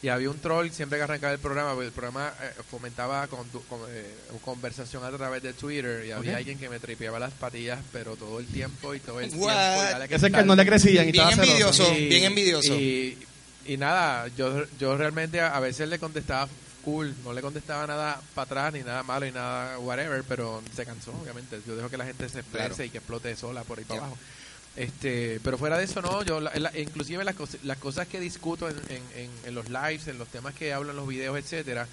Y 0.00 0.06
había 0.10 0.30
un 0.30 0.38
troll 0.38 0.70
siempre 0.70 0.96
que 0.96 1.02
arrancaba 1.02 1.32
el 1.32 1.40
programa, 1.40 1.72
porque 1.72 1.86
el 1.88 1.92
programa 1.92 2.32
eh, 2.40 2.52
fomentaba 2.70 3.26
con, 3.26 3.48
con- 3.68 3.80
eh, 3.88 4.14
conversación 4.44 5.02
a 5.04 5.10
través 5.10 5.42
de 5.42 5.52
Twitter 5.54 6.04
y 6.06 6.12
había 6.12 6.36
alguien 6.36 6.56
que 6.56 6.68
me 6.68 6.78
tripeaba 6.78 7.18
las 7.18 7.32
patillas, 7.32 7.80
pero 7.92 8.14
todo 8.14 8.38
el 8.38 8.46
tiempo 8.46 8.94
y 8.94 9.00
todo 9.00 9.18
el 9.18 9.26
tiempo. 9.28 9.46
What? 9.46 9.52
y 9.54 9.90
dale 9.90 10.04
Ese 10.04 10.14
es 10.14 10.22
que 10.22 10.30
tal. 10.30 10.46
no 10.46 10.54
le 10.54 10.64
crecían 10.64 11.08
y 11.08 11.10
Bien 11.10 11.28
envidioso. 11.32 11.92
bien 11.94 12.24
envidioso. 12.24 12.74
Y, 12.76 13.18
y 13.66 13.76
nada, 13.76 14.28
yo, 14.36 14.66
yo 14.78 14.96
realmente 14.96 15.40
a, 15.40 15.56
a 15.56 15.58
veces 15.58 15.88
le 15.88 15.98
contestaba 15.98 16.48
cool, 16.90 17.14
no 17.24 17.32
le 17.32 17.42
contestaba 17.42 17.86
nada 17.86 18.20
para 18.34 18.44
atrás, 18.46 18.72
ni 18.72 18.80
nada 18.80 19.02
malo, 19.02 19.26
ni 19.26 19.32
nada 19.32 19.78
whatever, 19.78 20.22
pero 20.26 20.62
se 20.74 20.84
cansó, 20.86 21.12
obviamente. 21.12 21.60
Yo 21.66 21.76
dejo 21.76 21.88
que 21.90 21.96
la 21.98 22.04
gente 22.06 22.28
se 22.28 22.40
exprese 22.40 22.68
Claro. 22.68 22.84
y 22.84 22.90
que 22.90 22.98
explote 22.98 23.36
sola 23.36 23.62
por 23.64 23.78
ahí 23.78 23.84
para 23.84 24.00
abajo. 24.00 24.16
Este, 24.76 25.40
pero 25.42 25.58
fuera 25.58 25.76
de 25.76 25.84
eso, 25.84 26.00
no, 26.00 26.22
yo, 26.22 26.40
la- 26.40 26.52
la- 26.54 26.78
inclusive 26.78 27.24
las, 27.24 27.34
las 27.64 27.78
cosas 27.78 28.06
que 28.06 28.20
discuto 28.20 28.68
en, 28.68 28.76
en, 28.88 29.02
en- 29.16 29.30
en 29.46 29.54
los 29.54 29.68
lives, 29.68 30.06
en 30.08 30.18
los 30.18 30.28
temas 30.28 30.54
que 30.54 30.72
hablo 30.72 30.90
en 30.90 30.96
los 30.96 31.08
videos, 31.08 31.36
etcétera, 31.36 31.86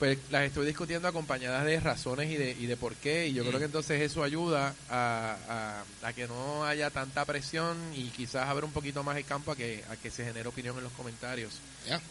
pues 0.00 0.18
las 0.30 0.44
estoy 0.44 0.66
discutiendo 0.66 1.06
acompañadas 1.06 1.64
de 1.64 1.78
razones 1.78 2.30
y 2.30 2.36
de, 2.36 2.50
y 2.58 2.66
de 2.66 2.76
por 2.76 2.94
qué, 2.96 3.28
y 3.28 3.34
yo 3.34 3.44
creo 3.44 3.58
que 3.58 3.66
entonces 3.66 4.00
eso 4.00 4.24
ayuda 4.24 4.74
a, 4.88 5.84
a, 6.02 6.08
a 6.08 6.12
que 6.14 6.26
no 6.26 6.64
haya 6.64 6.90
tanta 6.90 7.24
presión 7.26 7.76
y 7.94 8.04
quizás 8.08 8.48
abrir 8.48 8.64
un 8.64 8.72
poquito 8.72 9.04
más 9.04 9.18
el 9.18 9.26
campo 9.26 9.52
a 9.52 9.56
que, 9.56 9.84
a 9.90 9.96
que 9.96 10.10
se 10.10 10.24
genere 10.24 10.48
opinión 10.48 10.76
en 10.78 10.84
los 10.84 10.92
comentarios, 10.94 11.52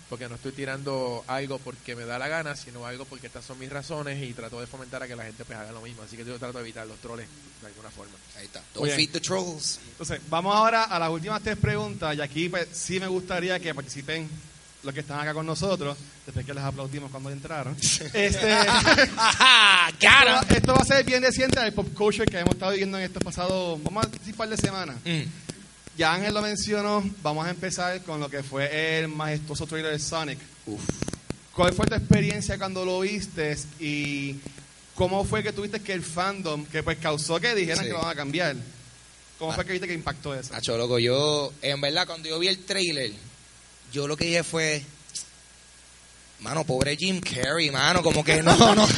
porque 0.07 0.29
no 0.29 0.35
estoy 0.35 0.51
tirando 0.51 1.25
algo 1.27 1.57
porque 1.57 1.95
me 1.95 2.05
da 2.05 2.19
la 2.19 2.27
gana, 2.27 2.55
sino 2.55 2.85
algo 2.85 3.05
porque 3.05 3.27
estas 3.27 3.43
son 3.43 3.57
mis 3.57 3.71
razones 3.71 4.21
y 4.23 4.33
trato 4.33 4.61
de 4.61 4.67
fomentar 4.67 5.01
a 5.01 5.07
que 5.07 5.15
la 5.15 5.23
gente 5.23 5.43
pues 5.43 5.57
haga 5.57 5.71
lo 5.71 5.81
mismo, 5.81 6.03
así 6.03 6.15
que 6.15 6.23
yo 6.23 6.37
trato 6.37 6.59
de 6.59 6.63
evitar 6.63 6.85
los 6.85 6.99
troles 6.99 7.27
de 7.59 7.67
alguna 7.67 7.89
forma. 7.89 8.13
Ahí 8.37 8.45
está. 8.45 8.61
Don't 8.73 8.91
feed 8.91 9.09
the 9.09 9.19
trolls. 9.19 9.79
Entonces, 9.89 10.21
vamos 10.29 10.55
ahora 10.55 10.83
a 10.83 10.99
las 10.99 11.09
últimas 11.09 11.41
tres 11.41 11.57
preguntas. 11.57 12.15
Y 12.15 12.21
aquí 12.21 12.47
pues, 12.47 12.67
sí 12.71 12.99
me 12.99 13.07
gustaría 13.07 13.59
que 13.59 13.73
participen 13.73 14.29
los 14.83 14.93
que 14.93 15.01
están 15.01 15.19
acá 15.19 15.33
con 15.33 15.45
nosotros, 15.45 15.97
después 16.25 16.45
que 16.45 16.53
les 16.53 16.63
aplaudimos 16.63 17.11
cuando 17.11 17.29
entraron. 17.29 17.75
Este, 18.13 18.51
Ajá, 19.17 19.89
esto, 19.89 20.55
esto 20.55 20.73
va 20.73 20.81
a 20.81 20.85
ser 20.85 21.03
bien 21.05 21.21
reciente 21.21 21.59
del 21.59 21.73
pop 21.73 21.87
culture 21.93 22.25
que 22.25 22.39
hemos 22.39 22.53
estado 22.53 22.71
viviendo 22.71 22.97
en 22.97 23.03
estos 23.05 23.23
pasados, 23.23 23.81
vamos 23.83 24.05
a 24.05 24.09
decir, 24.09 24.35
par 24.35 24.49
de 24.49 24.57
semanas. 24.57 24.95
Mm. 25.05 25.21
Ya 25.97 26.13
Ángel 26.13 26.33
lo 26.33 26.41
mencionó, 26.41 27.03
vamos 27.21 27.45
a 27.45 27.49
empezar 27.49 28.01
con 28.03 28.21
lo 28.21 28.29
que 28.29 28.41
fue 28.41 28.99
el 28.99 29.09
majestuoso 29.09 29.67
trailer 29.67 29.91
de 29.91 29.99
Sonic. 29.99 30.39
¿Cuál 31.53 31.73
fue 31.73 31.85
tu 31.87 31.95
experiencia 31.95 32.57
cuando 32.57 32.85
lo 32.85 33.01
viste 33.01 33.57
y 33.81 34.37
cómo 34.95 35.25
fue 35.25 35.43
que 35.43 35.51
tuviste 35.51 35.81
que 35.81 35.91
el 35.91 36.03
fandom, 36.03 36.65
que 36.67 36.83
pues 36.83 36.99
causó 36.99 37.37
que 37.39 37.53
dijeran 37.53 37.83
Sí. 37.83 37.89
que 37.89 37.93
lo 37.93 37.99
van 38.01 38.11
a 38.11 38.15
cambiar? 38.15 38.55
¿Cómo 39.37 39.51
fue 39.51 39.65
que 39.65 39.73
viste 39.73 39.87
que 39.87 39.93
impactó 39.93 40.33
eso? 40.33 40.53
Nacho, 40.53 40.77
loco, 40.77 40.99
yo, 40.99 41.51
en 41.61 41.81
verdad, 41.81 42.05
cuando 42.07 42.29
yo 42.29 42.39
vi 42.39 42.47
el 42.47 42.59
trailer, 42.63 43.11
yo 43.91 44.07
lo 44.07 44.15
que 44.17 44.25
dije 44.25 44.43
fue, 44.43 44.83
mano, 46.39 46.63
pobre 46.63 46.95
Jim 46.95 47.21
Carrey, 47.21 47.71
mano, 47.71 48.03
como 48.03 48.23
que 48.23 48.41
no, 48.43 48.75
no. 48.75 48.87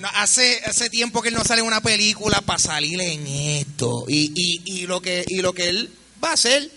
No, 0.00 0.08
hace, 0.14 0.60
hace 0.64 0.90
tiempo 0.90 1.22
que 1.22 1.28
él 1.28 1.34
no 1.36 1.44
sale 1.44 1.60
en 1.60 1.66
una 1.68 1.80
película 1.80 2.40
para 2.40 2.58
salir 2.58 3.00
en 3.00 3.24
esto. 3.24 4.04
Y, 4.08 4.32
y, 4.34 4.80
y, 4.80 4.86
lo 4.88 5.00
que, 5.00 5.24
y 5.28 5.42
lo 5.42 5.52
que 5.52 5.68
él 5.68 5.94
va 6.22 6.30
a 6.30 6.32
hacer, 6.32 6.68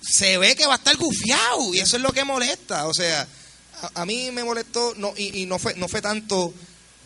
se 0.00 0.38
ve 0.38 0.56
que 0.56 0.66
va 0.66 0.74
a 0.74 0.76
estar 0.78 0.96
gufiado. 0.96 1.74
Y 1.74 1.80
eso 1.80 1.96
es 1.96 2.02
lo 2.02 2.12
que 2.12 2.24
molesta. 2.24 2.86
O 2.86 2.94
sea, 2.94 3.28
a, 3.82 4.00
a 4.00 4.06
mí 4.06 4.30
me 4.32 4.42
molestó, 4.42 4.94
no, 4.96 5.12
y, 5.18 5.42
y 5.42 5.44
no 5.44 5.58
fue, 5.58 5.74
no 5.74 5.86
fue 5.86 6.00
tanto 6.00 6.54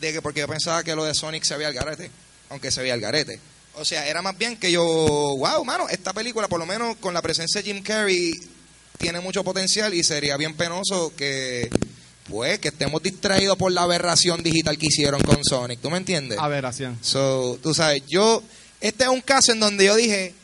de 0.01 0.13
que 0.13 0.23
porque 0.23 0.41
yo 0.41 0.47
pensaba 0.47 0.85
que 0.85 0.95
lo 0.95 1.05
de 1.05 1.15
Sonic 1.15 1.43
se 1.43 1.57
veía 1.57 1.67
al 1.67 1.75
garete, 1.75 2.13
aunque 2.51 2.71
se 2.71 2.83
veía 2.83 2.95
al 2.95 3.01
garete. 3.01 3.41
O 3.75 3.85
sea, 3.85 4.07
era 4.07 4.23
más 4.23 4.39
bien 4.39 4.57
que 4.57 4.71
yo, 4.71 4.85
wow, 4.85 5.65
mano, 5.65 5.89
esta 5.89 6.13
película, 6.13 6.47
por 6.47 6.61
lo 6.61 6.67
menos 6.67 6.97
con 6.99 7.13
la 7.13 7.23
presencia 7.23 7.61
de 7.61 7.73
Jim 7.73 7.83
Carrey, 7.83 8.33
tiene 8.97 9.21
mucho 9.21 9.45
potencial 9.45 9.95
y 9.95 10.03
sería 10.03 10.37
bien 10.37 10.55
penoso 10.55 11.13
que, 11.17 11.71
pues, 12.29 12.59
que 12.59 12.69
estemos 12.69 13.03
distraídos 13.03 13.57
por 13.57 13.73
la 13.73 13.83
aberración 13.83 14.43
digital 14.43 14.79
que 14.79 14.87
hicieron 14.87 15.21
con 15.23 15.39
Sonic. 15.45 15.81
¿Tú 15.81 15.91
me 15.91 15.99
entiendes? 15.99 16.39
Aberración. 16.39 16.99
So, 17.01 17.59
tú 17.63 17.75
sabes, 17.75 18.03
yo, 18.07 18.43
este 18.81 19.05
es 19.05 19.11
un 19.11 19.21
caso 19.21 19.53
en 19.53 19.61
donde 19.61 19.85
yo 19.85 19.97
dije, 19.97 20.35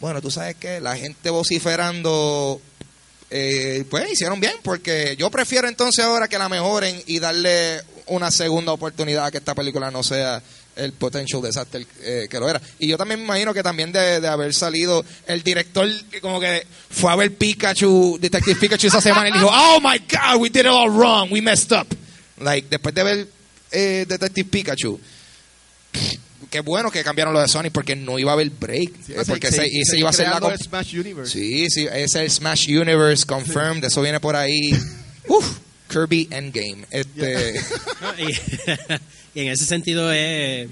bueno, 0.00 0.20
tú 0.20 0.30
sabes 0.30 0.56
que 0.56 0.80
la 0.80 0.96
gente 0.96 1.30
vociferando, 1.30 2.60
eh, 3.30 3.84
pues 3.90 4.10
hicieron 4.12 4.40
bien, 4.40 4.54
porque 4.62 5.16
yo 5.18 5.30
prefiero 5.30 5.68
entonces 5.68 6.04
ahora 6.04 6.28
que 6.28 6.38
la 6.38 6.48
mejoren 6.48 7.02
y 7.06 7.18
darle 7.18 7.82
una 8.06 8.30
segunda 8.30 8.72
oportunidad 8.72 9.26
a 9.26 9.30
que 9.30 9.38
esta 9.38 9.54
película 9.54 9.90
no 9.90 10.02
sea 10.02 10.42
el 10.76 10.92
potential 10.92 11.42
disaster 11.42 11.84
eh, 12.02 12.26
que 12.30 12.38
lo 12.38 12.48
era. 12.48 12.60
Y 12.78 12.86
yo 12.88 12.96
también 12.98 13.20
me 13.20 13.24
imagino 13.24 13.52
que 13.54 13.62
también 13.62 13.90
de, 13.92 14.20
de 14.20 14.28
haber 14.28 14.52
salido 14.54 15.04
el 15.26 15.42
director 15.42 15.88
que 16.10 16.20
como 16.20 16.38
que 16.38 16.66
fue 16.90 17.10
a 17.10 17.16
ver 17.16 17.34
Pikachu, 17.34 18.18
Detective 18.20 18.56
Pikachu 18.60 18.86
esa 18.86 19.00
semana 19.00 19.28
y 19.28 19.32
dijo, 19.32 19.50
oh 19.50 19.80
my 19.80 19.98
God, 19.98 20.40
we 20.40 20.48
did 20.50 20.60
it 20.60 20.66
all 20.66 20.90
wrong, 20.90 21.30
we 21.32 21.40
messed 21.40 21.72
up. 21.72 21.86
Like, 22.38 22.68
después 22.70 22.94
de 22.94 23.02
ver 23.02 23.28
eh, 23.72 24.04
Detective 24.06 24.48
Pikachu, 24.50 25.00
qué 26.50 26.60
bueno 26.60 26.90
que 26.90 27.02
cambiaron 27.02 27.32
lo 27.32 27.40
de 27.40 27.48
Sonic 27.48 27.72
porque 27.72 27.96
no 27.96 28.18
iba 28.18 28.32
a 28.32 28.34
haber 28.34 28.50
break. 28.50 28.90
eh, 29.08 29.22
porque 29.26 29.48
ese, 29.48 29.66
ese 29.66 29.98
iba 29.98 30.10
a 30.10 30.12
ser 30.12 30.28
la... 30.28 30.56
Smash 30.56 30.98
Universe. 30.98 31.32
Sí, 31.32 31.68
sí, 31.70 31.86
ese 31.86 32.04
es 32.04 32.14
el 32.14 32.30
Smash 32.30 32.68
Universe 32.68 33.24
confirmed, 33.26 33.84
eso 33.84 34.02
viene 34.02 34.20
por 34.20 34.36
ahí. 34.36 34.70
Uf, 35.28 35.58
Kirby 35.88 36.28
Endgame. 36.30 36.86
Este, 36.90 37.60
No, 38.00 38.18
y, 38.18 38.32
y 39.34 39.40
en 39.40 39.48
ese 39.48 39.64
sentido 39.64 40.12
es, 40.12 40.68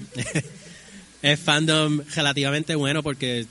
es 1.21 1.39
fandom 1.39 2.01
relativamente 2.15 2.75
bueno 2.75 3.01
porque 3.03 3.45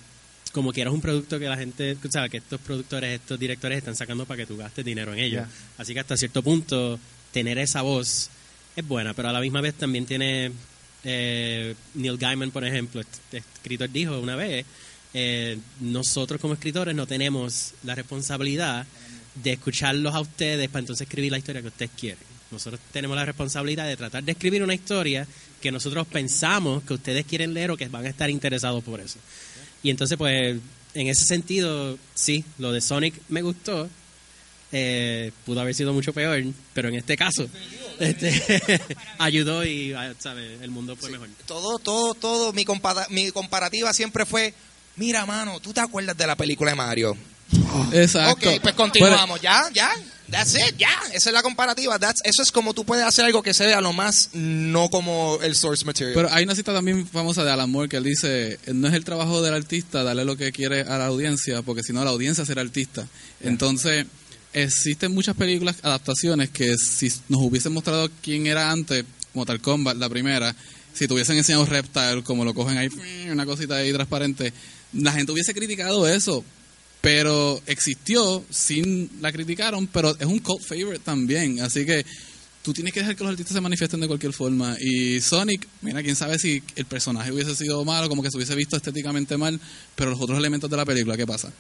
como 0.53 0.73
quieras 0.73 0.95
un 0.95 1.01
producto 1.01 1.39
que 1.41 1.49
la 1.49 1.57
gente, 1.57 1.97
o 2.03 2.11
sea, 2.11 2.29
que 2.29 2.37
estos 2.37 2.61
productores, 2.61 3.21
estos 3.21 3.39
directores 3.39 3.79
están 3.79 3.97
sacando 3.97 4.25
para 4.25 4.39
que 4.39 4.47
tú 4.47 4.57
gastes 4.57 4.85
dinero 4.85 5.13
en 5.13 5.19
ello. 5.19 5.41
Ya. 5.41 5.49
Así 5.79 5.93
que 5.95 6.01
hasta 6.01 6.17
cierto 6.17 6.43
punto 6.43 6.99
tener 7.33 7.59
esa 7.59 7.83
voz 7.83 8.31
es 8.77 8.87
buena, 8.87 9.15
pero 9.15 9.31
a 9.31 9.33
la 9.33 9.41
misma 9.41 9.61
vez 9.61 9.75
también 9.75 10.07
tiene 10.07 10.53
eh, 11.03 11.75
Neil 11.95 12.17
Gaiman, 12.17 12.53
por 12.53 12.65
ejemplo, 12.65 13.01
este 13.01 13.39
escritor 13.39 13.91
dijo 13.91 14.19
una 14.21 14.37
vez, 14.37 14.65
eh, 15.13 15.59
nosotros 15.81 16.41
como 16.41 16.55
escritores 16.55 16.95
no 16.95 17.07
tenemos 17.07 17.75
la 17.83 17.97
responsabilidad 17.97 18.87
de 19.35 19.53
escucharlos 19.53 20.15
a 20.15 20.21
ustedes 20.21 20.69
para 20.69 20.81
entonces 20.81 21.07
escribir 21.07 21.33
la 21.33 21.39
historia 21.39 21.61
que 21.63 21.69
ustedes 21.69 21.91
quieren. 21.99 22.19
Nosotros 22.51 22.81
tenemos 22.93 23.17
la 23.17 23.25
responsabilidad 23.25 23.87
de 23.89 23.97
tratar 23.97 24.23
de 24.23 24.33
escribir 24.33 24.63
una 24.63 24.75
historia 24.75 25.27
que 25.61 25.73
nosotros 25.73 26.07
pensamos 26.07 26.83
que 26.85 26.95
ustedes 26.95 27.25
quieren 27.27 27.53
leer 27.55 27.71
o 27.71 27.77
que 27.77 27.89
van 27.89 28.05
a 28.07 28.09
estar 28.09 28.31
interesados 28.31 28.85
por 28.85 29.01
eso. 29.01 29.19
Y 29.83 29.91
entonces, 29.91 30.17
pues, 30.17 30.57
en 30.95 31.09
ese 31.09 31.25
sentido, 31.25 31.99
sí, 32.15 32.45
lo 32.59 32.71
de 32.73 32.81
Sonic 32.81 33.15
me 33.29 33.43
gustó. 33.43 33.89
Eh, 34.77 35.31
pudo 35.47 35.61
haber 35.61 35.75
sido 35.75 35.93
mucho 35.93 36.13
peor, 36.13 36.43
pero 36.73 36.89
en 36.89 36.97
este 36.97 37.17
caso 37.17 37.49
este, 38.01 38.81
ayudó 39.19 39.65
y, 39.65 39.93
ah, 39.93 40.13
¿sabe? 40.19 40.55
El 40.63 40.71
mundo 40.73 40.97
fue 40.97 41.11
mejor. 41.11 41.29
todo, 41.47 41.79
todo, 41.79 42.15
todo, 42.15 42.53
mi, 42.53 42.65
compara- 42.65 43.07
mi 43.11 43.31
comparativa 43.31 43.93
siempre 43.95 44.27
fue, 44.27 44.53
mira, 44.97 45.27
mano, 45.27 45.61
¿tú 45.61 45.73
te 45.73 45.81
acuerdas 45.81 46.17
de 46.17 46.27
la 46.27 46.35
película 46.35 46.73
de 46.73 46.77
Mario? 46.77 47.17
Exacto. 47.93 48.49
Ok, 48.49 48.61
pues 48.63 48.75
continuamos, 48.75 49.41
ya, 49.41 49.69
ya, 49.73 49.91
that's 50.31 50.55
it, 50.55 50.77
ya, 50.77 50.91
esa 51.13 51.31
es 51.31 51.35
la 51.35 51.43
comparativa, 51.43 51.99
that's, 51.99 52.21
eso 52.25 52.43
es 52.43 52.51
como 52.51 52.75
tú 52.75 52.85
puedes 52.85 53.05
hacer 53.05 53.25
algo 53.25 53.43
que 53.43 53.55
se 53.55 53.67
vea 53.67 53.81
lo 53.81 53.93
más 53.93 54.31
no 54.33 54.89
como 54.91 55.39
el 55.43 55.55
source 55.55 55.85
material. 55.85 56.15
Pero 56.15 56.29
hay 56.33 56.45
una 56.45 56.55
cita 56.55 56.73
también 56.73 57.07
famosa 57.07 57.45
de 57.45 57.51
Alan 57.51 57.71
Moore 57.71 57.89
que 57.89 57.97
él 57.99 58.05
dice, 58.05 58.59
no 58.73 58.89
es 58.89 58.95
el 58.95 59.05
trabajo 59.05 59.43
del 59.43 59.55
artista 59.55 60.03
darle 60.03 60.25
lo 60.25 60.37
que 60.37 60.53
quiere 60.53 60.81
a 60.81 60.99
la 60.99 61.07
audiencia, 61.07 61.63
porque 61.63 61.83
si 61.83 61.93
no 61.93 62.05
la 62.05 62.11
audiencia 62.11 62.45
será 62.45 62.63
artista. 62.63 63.07
Entonces, 63.41 64.07
existen 64.53 65.13
muchas 65.13 65.37
películas, 65.37 65.77
adaptaciones, 65.83 66.51
que 66.51 66.77
si 66.79 67.13
nos 67.29 67.43
hubiesen 67.43 67.73
mostrado 67.73 68.09
quién 68.23 68.47
era 68.47 68.71
antes, 68.71 69.05
como 69.33 69.45
tal 69.45 69.61
Combat, 69.61 69.97
la 69.97 70.09
primera, 70.09 70.55
si 70.95 71.07
te 71.09 71.15
hubiesen 71.15 71.37
enseñado 71.37 71.67
Reptile, 71.67 72.23
como 72.23 72.45
lo 72.45 72.55
cogen 72.55 72.79
ahí, 72.79 72.89
una 73.31 73.45
cosita 73.45 73.77
ahí 73.77 73.93
transparente, 73.93 74.53
la 74.93 75.13
gente 75.13 75.33
hubiese 75.33 75.53
criticado 75.53 76.09
eso. 76.09 76.45
Pero 77.05 77.61
existió, 77.67 78.43
sin 78.49 79.11
la 79.21 79.31
criticaron, 79.31 79.87
pero 79.89 80.17
es 80.19 80.25
un 80.25 80.39
cult 80.39 80.63
favorite 80.63 81.05
también. 81.05 81.61
Así 81.61 81.85
que 81.85 82.03
tú 82.63 82.73
tienes 82.73 82.95
que 82.95 83.01
dejar 83.01 83.15
que 83.15 83.23
los 83.23 83.31
artistas 83.31 83.55
se 83.55 83.61
manifiesten 83.61 84.01
de 84.01 84.07
cualquier 84.07 84.33
forma. 84.33 84.75
Y 84.81 85.21
Sonic, 85.21 85.69
mira, 85.83 86.03
quién 86.03 86.17
sabe 86.17 86.39
si 86.39 86.63
el 86.77 86.87
personaje 86.87 87.31
hubiese 87.31 87.55
sido 87.55 87.85
malo, 87.85 88.09
como 88.09 88.23
que 88.23 88.31
se 88.31 88.39
hubiese 88.39 88.55
visto 88.55 88.77
estéticamente 88.77 89.37
mal, 89.37 89.61
pero 89.95 90.13
los 90.13 90.21
otros 90.23 90.39
elementos 90.39 90.71
de 90.71 90.79
la 90.79 90.87
película, 90.87 91.15
¿qué 91.15 91.27
pasa? 91.27 91.53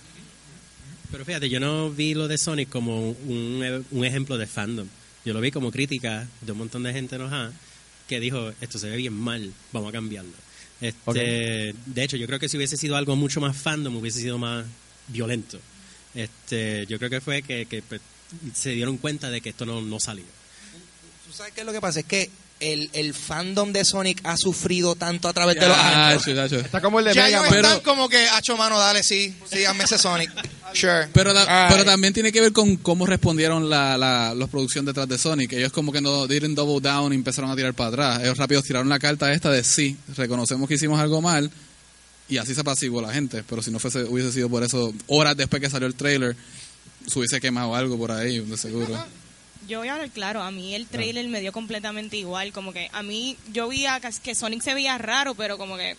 Pero 1.10 1.26
fíjate, 1.26 1.50
yo 1.50 1.60
no 1.60 1.90
vi 1.90 2.14
lo 2.14 2.26
de 2.26 2.38
Sonic 2.38 2.70
como 2.70 3.10
un, 3.10 3.84
un 3.90 4.04
ejemplo 4.06 4.38
de 4.38 4.46
fandom. 4.46 4.88
Yo 5.26 5.34
lo 5.34 5.42
vi 5.42 5.50
como 5.50 5.70
crítica 5.70 6.26
de 6.40 6.52
un 6.52 6.58
montón 6.58 6.84
de 6.84 6.94
gente 6.94 7.16
enojada 7.16 7.52
que 8.08 8.18
dijo, 8.18 8.50
esto 8.62 8.78
se 8.78 8.88
ve 8.88 8.96
bien 8.96 9.12
mal, 9.12 9.52
vamos 9.72 9.90
a 9.90 9.92
cambiarlo. 9.92 10.32
Este, 10.80 11.74
De 11.86 12.02
hecho, 12.02 12.16
yo 12.16 12.26
creo 12.26 12.38
que 12.38 12.48
si 12.48 12.56
hubiese 12.56 12.78
sido 12.78 12.96
algo 12.96 13.14
mucho 13.14 13.42
más 13.42 13.54
fandom, 13.56 13.94
hubiese 13.96 14.20
sido 14.20 14.38
más 14.38 14.64
violento. 15.08 15.58
Este, 16.14 16.86
yo 16.86 16.98
creo 16.98 17.10
que 17.10 17.20
fue 17.20 17.42
que, 17.42 17.66
que, 17.66 17.82
pues, 17.82 18.00
se 18.54 18.70
dieron 18.70 18.98
cuenta 18.98 19.30
de 19.30 19.40
que 19.40 19.50
esto 19.50 19.66
no, 19.66 19.80
no 19.80 19.98
salió. 20.00 20.24
¿Tú 21.26 21.32
sabes 21.32 21.52
qué 21.52 21.60
es 21.60 21.66
lo 21.66 21.72
que 21.72 21.80
pasa? 21.80 22.00
Es 22.00 22.06
que 22.06 22.30
el, 22.60 22.88
el 22.92 23.12
fandom 23.14 23.72
de 23.72 23.84
Sonic 23.84 24.20
ha 24.24 24.36
sufrido 24.36 24.94
tanto 24.94 25.26
a 25.28 25.32
través 25.32 25.56
de 25.56 25.66
los 25.66 25.76
Ah, 25.76 26.08
años. 26.10 26.22
sí, 26.22 26.32
Nacho. 26.32 26.56
Está 26.60 26.80
como 26.80 27.00
el 27.00 27.06
de 27.06 27.14
Ya 27.14 27.24
Mega 27.24 27.44
están 27.46 27.80
como 27.80 28.08
que, 28.08 28.28
hacho 28.28 28.56
mano, 28.56 28.78
dale, 28.78 29.02
sí, 29.02 29.34
sí, 29.50 29.64
hazme 29.64 29.84
ese 29.84 29.98
Sonic. 29.98 30.30
Sure. 30.74 31.06
Pero, 31.12 31.32
ta- 31.32 31.68
pero 31.70 31.84
también 31.84 32.12
tiene 32.12 32.32
que 32.32 32.40
ver 32.40 32.52
con 32.52 32.74
cómo 32.78 33.06
respondieron 33.06 33.70
la, 33.70 33.96
la, 33.96 34.34
los 34.34 34.50
producción 34.50 34.84
detrás 34.84 35.06
de 35.08 35.16
Sonic. 35.18 35.52
Ellos 35.52 35.70
como 35.70 35.92
que 35.92 36.00
no 36.00 36.26
dieron 36.26 36.52
double 36.56 36.80
down 36.80 37.12
y 37.12 37.14
empezaron 37.14 37.48
a 37.48 37.54
tirar 37.54 37.74
para 37.74 37.90
atrás. 37.90 38.20
Ellos 38.24 38.36
rápido 38.36 38.60
tiraron 38.60 38.88
la 38.88 38.98
carta 38.98 39.32
esta 39.32 39.52
de 39.52 39.62
sí, 39.62 39.96
reconocemos 40.16 40.66
que 40.68 40.74
hicimos 40.74 40.98
algo 40.98 41.20
mal 41.22 41.48
y 42.28 42.38
así 42.38 42.54
se 42.54 42.60
apaciguó 42.62 43.00
la 43.02 43.12
gente. 43.12 43.42
Pero 43.48 43.62
si 43.62 43.70
no 43.70 43.78
fuese, 43.78 44.04
hubiese 44.04 44.32
sido 44.32 44.48
por 44.48 44.62
eso, 44.62 44.92
horas 45.06 45.36
después 45.36 45.60
que 45.62 45.70
salió 45.70 45.86
el 45.86 45.94
trailer, 45.94 46.36
se 47.06 47.18
hubiese 47.18 47.40
quemado 47.40 47.74
algo 47.74 47.96
por 47.98 48.10
ahí, 48.12 48.38
de 48.40 48.56
seguro. 48.56 49.04
Yo 49.66 49.78
voy 49.78 49.88
a 49.88 49.94
hablar 49.94 50.10
claro, 50.10 50.42
a 50.42 50.50
mí 50.50 50.74
el 50.74 50.86
trailer 50.86 51.26
me 51.28 51.40
dio 51.40 51.50
completamente 51.50 52.18
igual, 52.18 52.52
como 52.52 52.72
que 52.74 52.90
a 52.92 53.02
mí 53.02 53.38
yo 53.50 53.68
veía 53.68 53.98
que- 53.98 54.10
que 54.22 54.34
Sonic 54.34 54.60
se 54.62 54.74
veía 54.74 54.98
raro, 54.98 55.34
pero 55.34 55.56
como 55.56 55.78
que, 55.78 55.92
eh, 55.92 55.96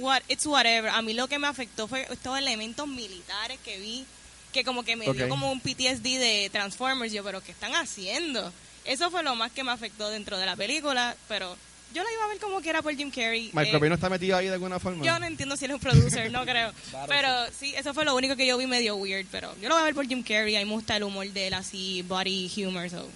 what, 0.00 0.22
it's 0.28 0.44
whatever. 0.46 0.90
A 0.90 1.00
mí 1.00 1.12
lo 1.14 1.28
que 1.28 1.38
me 1.38 1.46
afectó 1.46 1.86
fue 1.86 2.08
estos 2.10 2.36
elementos 2.36 2.88
militares 2.88 3.58
que 3.64 3.78
vi, 3.78 4.04
que 4.52 4.64
como 4.64 4.82
que 4.82 4.96
me 4.96 5.04
dio 5.04 5.28
como 5.28 5.52
un 5.52 5.60
PTSD 5.60 6.18
de 6.18 6.50
Transformers, 6.52 7.12
yo, 7.12 7.22
pero 7.22 7.40
¿qué 7.40 7.52
están 7.52 7.76
haciendo? 7.76 8.52
Eso 8.84 9.10
fue 9.12 9.22
lo 9.22 9.36
más 9.36 9.52
que 9.52 9.62
me 9.62 9.70
afectó 9.70 10.10
dentro 10.10 10.36
de 10.36 10.46
la 10.46 10.56
película, 10.56 11.16
pero 11.28 11.56
yo 11.92 12.02
la 12.02 12.12
iba 12.12 12.24
a 12.24 12.28
ver 12.28 12.38
como 12.38 12.60
que 12.60 12.70
era 12.70 12.82
por 12.82 12.94
Jim 12.94 13.10
Carrey. 13.10 13.50
Michael 13.52 13.84
eh, 13.84 13.88
no 13.88 13.94
está 13.94 14.08
metido 14.08 14.36
ahí 14.36 14.46
de 14.46 14.54
alguna 14.54 14.78
forma. 14.78 15.04
yo 15.04 15.18
no 15.18 15.26
entiendo 15.26 15.56
si 15.56 15.64
él 15.64 15.72
es 15.72 15.74
un 15.74 15.80
producer, 15.80 16.30
no 16.30 16.44
creo. 16.44 16.72
Pero 17.08 17.28
sí, 17.58 17.74
eso 17.76 17.94
fue 17.94 18.04
lo 18.04 18.14
único 18.14 18.36
que 18.36 18.46
yo 18.46 18.56
vi 18.56 18.66
medio 18.66 18.96
weird. 18.96 19.26
Pero 19.30 19.54
yo 19.60 19.68
lo 19.68 19.74
voy 19.74 19.82
a 19.82 19.84
ver 19.84 19.94
por 19.94 20.06
Jim 20.06 20.22
Carrey. 20.22 20.56
A 20.56 20.60
mí 20.60 20.64
me 20.64 20.72
gusta 20.72 20.96
el 20.96 21.02
humor 21.04 21.28
de 21.28 21.48
él 21.48 21.54
así, 21.54 22.02
body 22.02 22.50
humor, 22.64 22.90
so 22.90 23.08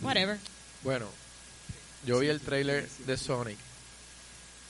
whatever. 0.00 0.38
Bueno, 0.82 1.06
yo 2.04 2.18
vi 2.18 2.28
el 2.28 2.40
trailer 2.40 2.88
de 2.88 3.16
Sonic. 3.16 3.58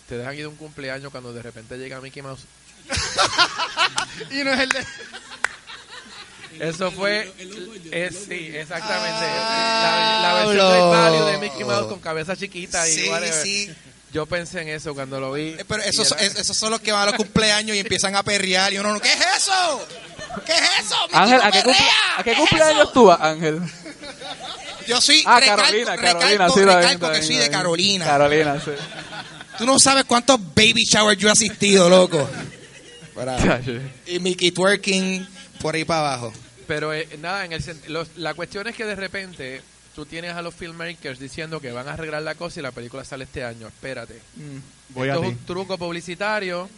Te 0.09 0.17
dejan 0.17 0.35
ir 0.35 0.41
de 0.41 0.47
un 0.47 0.57
cumpleaños 0.57 1.11
cuando 1.11 1.33
de 1.33 1.43
repente 1.43 1.77
llega 1.79 2.01
Mickey 2.01 2.23
Mouse. 2.23 2.45
Y 4.31 4.45
no 4.45 4.53
es 4.53 4.61
el 4.61 4.69
de... 4.71 4.87
Eso 6.61 6.91
fue. 6.91 7.33
eh, 7.93 8.11
sí, 8.13 8.51
exactamente. 8.55 9.27
Ah, 9.29 10.19
la, 10.23 10.29
la 10.33 10.45
versión 10.47 10.73
del 10.73 10.83
value 10.83 11.25
de 11.33 11.39
Mickey 11.39 11.65
Mouse 11.65 11.87
con 11.87 12.01
cabeza 12.01 12.37
chiquita 12.37 12.89
y 12.89 12.93
Sí, 12.93 13.09
whatever. 13.09 13.43
sí. 13.43 13.71
Yo 14.13 14.25
pensé 14.25 14.63
en 14.63 14.69
eso 14.69 14.95
cuando 14.95 15.21
lo 15.21 15.33
vi. 15.33 15.49
Eh, 15.59 15.65
Pero 15.69 15.83
y 15.85 15.89
esos, 15.89 16.13
era- 16.13 16.23
esos 16.41 16.57
son 16.57 16.71
los 16.71 16.81
que 16.81 16.93
van 16.93 17.03
a 17.03 17.07
los 17.07 17.15
cumpleaños 17.17 17.77
y 17.77 17.81
empiezan 17.81 18.15
a 18.17 18.23
perrear 18.23 18.73
y 18.73 18.79
uno, 18.79 18.99
¿qué 19.01 19.13
es 19.13 19.21
eso? 19.37 19.87
¿Qué 20.47 20.53
es 20.53 20.87
eso? 20.87 20.97
Mi 21.13 21.19
Ángel, 21.19 21.41
¿a 21.43 21.51
qué, 21.51 21.63
cumple- 21.63 21.91
¿a 22.17 22.23
qué 22.23 22.35
cumpleaños 22.35 22.83
eso? 22.85 22.93
tú 22.93 23.05
vas, 23.07 23.21
Ángel? 23.21 23.61
Yo 24.87 25.01
soy, 25.01 25.23
Ah, 25.27 25.41
recalco, 25.41 25.63
Carolina, 25.63 25.97
recalco, 25.97 26.19
Carolina, 26.21 26.49
sí, 26.51 26.61
recalco 26.61 27.07
que 27.07 27.13
bien, 27.19 27.25
soy 27.25 27.37
de. 27.37 27.51
Carolina. 27.51 28.05
Carolina, 28.07 28.63
sí. 28.65 28.71
Tú 29.59 29.67
no 29.67 29.79
sabes 29.79 30.05
cuántos 30.05 30.39
baby 30.55 30.85
showers 30.85 31.19
yo 31.19 31.29
he 31.29 31.33
asistido, 31.33 31.91
loco. 31.91 32.29
Para- 33.15 33.61
y 34.07 34.19
Mickey 34.21 34.53
twerking 34.53 35.27
por 35.61 35.75
ahí 35.75 35.85
para 35.85 36.01
abajo. 36.15 36.33
Pero 36.67 36.93
eh, 36.93 37.09
nada, 37.21 37.45
en 37.45 37.53
el 37.53 37.63
los- 37.89 38.17
la 38.17 38.35
cuestión 38.35 38.67
es 38.67 38.75
que 38.77 38.85
de 38.85 38.95
repente 38.97 39.63
tú 39.95 40.05
tienes 40.07 40.33
a 40.35 40.43
los 40.43 40.55
filmmakers 40.55 41.19
diciendo 41.19 41.61
que 41.61 41.73
van 41.73 41.89
a 41.89 41.93
arreglar 41.95 42.23
la 42.23 42.35
cosa 42.35 42.61
y 42.61 42.63
la 42.63 42.73
película 42.73 43.05
sale 43.05 43.25
este 43.25 43.45
año. 43.45 43.69
Espérate. 43.69 44.21
Voy 44.91 45.09
a 45.09 45.13
¿Esto 45.13 45.23
ti. 45.23 45.29
es 45.29 45.33
un 45.39 45.45
truco 45.47 45.79
publicitario 45.79 46.69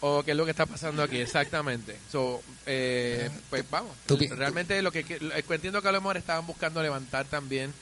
o 0.00 0.22
qué 0.22 0.32
es 0.32 0.36
lo 0.36 0.44
que 0.44 0.50
está 0.50 0.66
pasando 0.66 1.02
aquí? 1.02 1.16
Exactamente. 1.18 1.96
So, 2.12 2.42
eh, 2.66 3.30
pues 3.50 3.64
vamos. 3.70 3.96
Realmente 4.30 4.80
lo 4.82 4.92
que, 4.92 5.04
entiendo 5.48 5.80
que 5.82 5.88
a 5.88 5.92
lo 5.92 6.00
mejor 6.00 6.18
estaban 6.18 6.46
buscando 6.46 6.82
levantar 6.82 7.24
también 7.26 7.72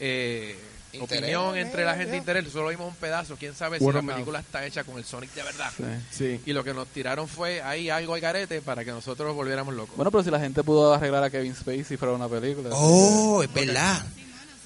eh, 0.00 0.58
Interés. 0.92 1.18
opinión 1.20 1.56
entre 1.56 1.84
la 1.84 1.94
gente 1.94 2.12
de 2.12 2.16
interés. 2.16 2.44
Solo 2.52 2.68
vimos 2.68 2.88
un 2.88 2.94
pedazo. 2.94 3.36
Quién 3.36 3.54
sabe 3.54 3.78
si 3.78 3.84
la 3.84 4.00
mouth. 4.00 4.12
película 4.14 4.40
está 4.40 4.64
hecha 4.64 4.84
con 4.84 4.96
el 4.98 5.04
Sonic 5.04 5.32
de 5.34 5.42
verdad. 5.42 5.70
Sí. 5.76 5.84
Sí. 6.10 6.40
Y 6.46 6.52
lo 6.52 6.64
que 6.64 6.72
nos 6.72 6.88
tiraron 6.88 7.28
fue 7.28 7.60
ahí 7.62 7.90
algo 7.90 8.14
al 8.14 8.20
garete 8.20 8.60
para 8.62 8.84
que 8.84 8.90
nosotros 8.90 9.34
volviéramos 9.34 9.74
locos. 9.74 9.96
Bueno, 9.96 10.10
pero 10.10 10.24
si 10.24 10.30
la 10.30 10.40
gente 10.40 10.62
pudo 10.62 10.94
arreglar 10.94 11.22
a 11.24 11.30
Kevin 11.30 11.54
Spacey 11.54 11.96
fuera 11.96 12.14
una 12.14 12.28
película. 12.28 12.70
Oh, 12.72 13.42
es 13.42 13.52
verdad. 13.52 14.02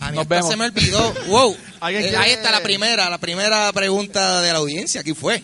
A 0.01 0.11
mí 0.11 0.16
Nos 0.16 0.27
vemos. 0.29 0.49
se 0.51 0.57
me 0.57 0.64
olvidó. 0.66 1.12
Wow. 1.29 1.57
¿Alguien 1.81 2.05
Eh, 2.05 2.16
Ahí 2.16 2.31
está 2.33 2.51
la 2.51 2.61
primera, 2.61 3.09
la 3.09 3.18
primera 3.18 3.73
pregunta 3.73 4.41
de 4.43 4.53
la 4.53 4.59
audiencia. 4.59 5.01
Aquí 5.01 5.14
fue. 5.14 5.43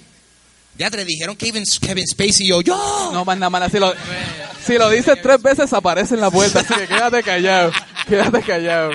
Ya 0.76 0.90
te 0.90 1.04
dijeron 1.04 1.34
Kevin, 1.34 1.64
Kevin 1.80 2.06
Spacey 2.06 2.46
y 2.46 2.48
yo, 2.50 2.60
yo. 2.60 3.10
No, 3.12 3.24
más 3.24 3.36
nada, 3.36 3.50
más 3.50 3.60
nada. 3.62 3.70
Si 3.70 3.78
lo, 3.80 3.92
si 4.64 4.78
lo 4.78 4.88
dices 4.90 5.20
tres 5.20 5.42
veces, 5.42 5.72
aparece 5.72 6.14
en 6.14 6.20
la 6.20 6.30
puerta. 6.30 6.60
Así 6.60 6.72
que 6.72 6.86
quédate 6.86 7.22
callado. 7.24 7.72
Quédate 8.08 8.42
callado. 8.42 8.92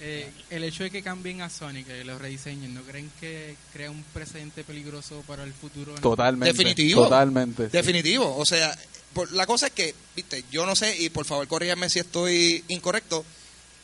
Eh, 0.00 0.30
el 0.54 0.64
hecho 0.64 0.84
de 0.84 0.90
que 0.90 1.02
cambien 1.02 1.42
a 1.42 1.50
Sonic, 1.50 1.86
que 1.86 2.04
lo 2.04 2.18
rediseñen, 2.18 2.72
¿no 2.74 2.82
creen 2.82 3.10
que 3.20 3.56
crea 3.72 3.90
un 3.90 4.02
precedente 4.12 4.64
peligroso 4.64 5.22
para 5.26 5.44
el 5.44 5.52
futuro? 5.52 5.94
Totalmente. 5.96 6.52
Definitivo. 6.52 7.04
Totalmente. 7.04 7.68
Definitivo. 7.68 8.36
O 8.36 8.44
sea, 8.44 8.76
por- 9.12 9.30
la 9.32 9.46
cosa 9.46 9.66
es 9.68 9.72
que, 9.72 9.94
viste, 10.16 10.44
yo 10.50 10.64
no 10.66 10.74
sé, 10.74 10.96
y 11.00 11.10
por 11.10 11.24
favor 11.24 11.46
corrígame 11.48 11.88
si 11.88 11.98
estoy 12.00 12.64
incorrecto. 12.68 13.24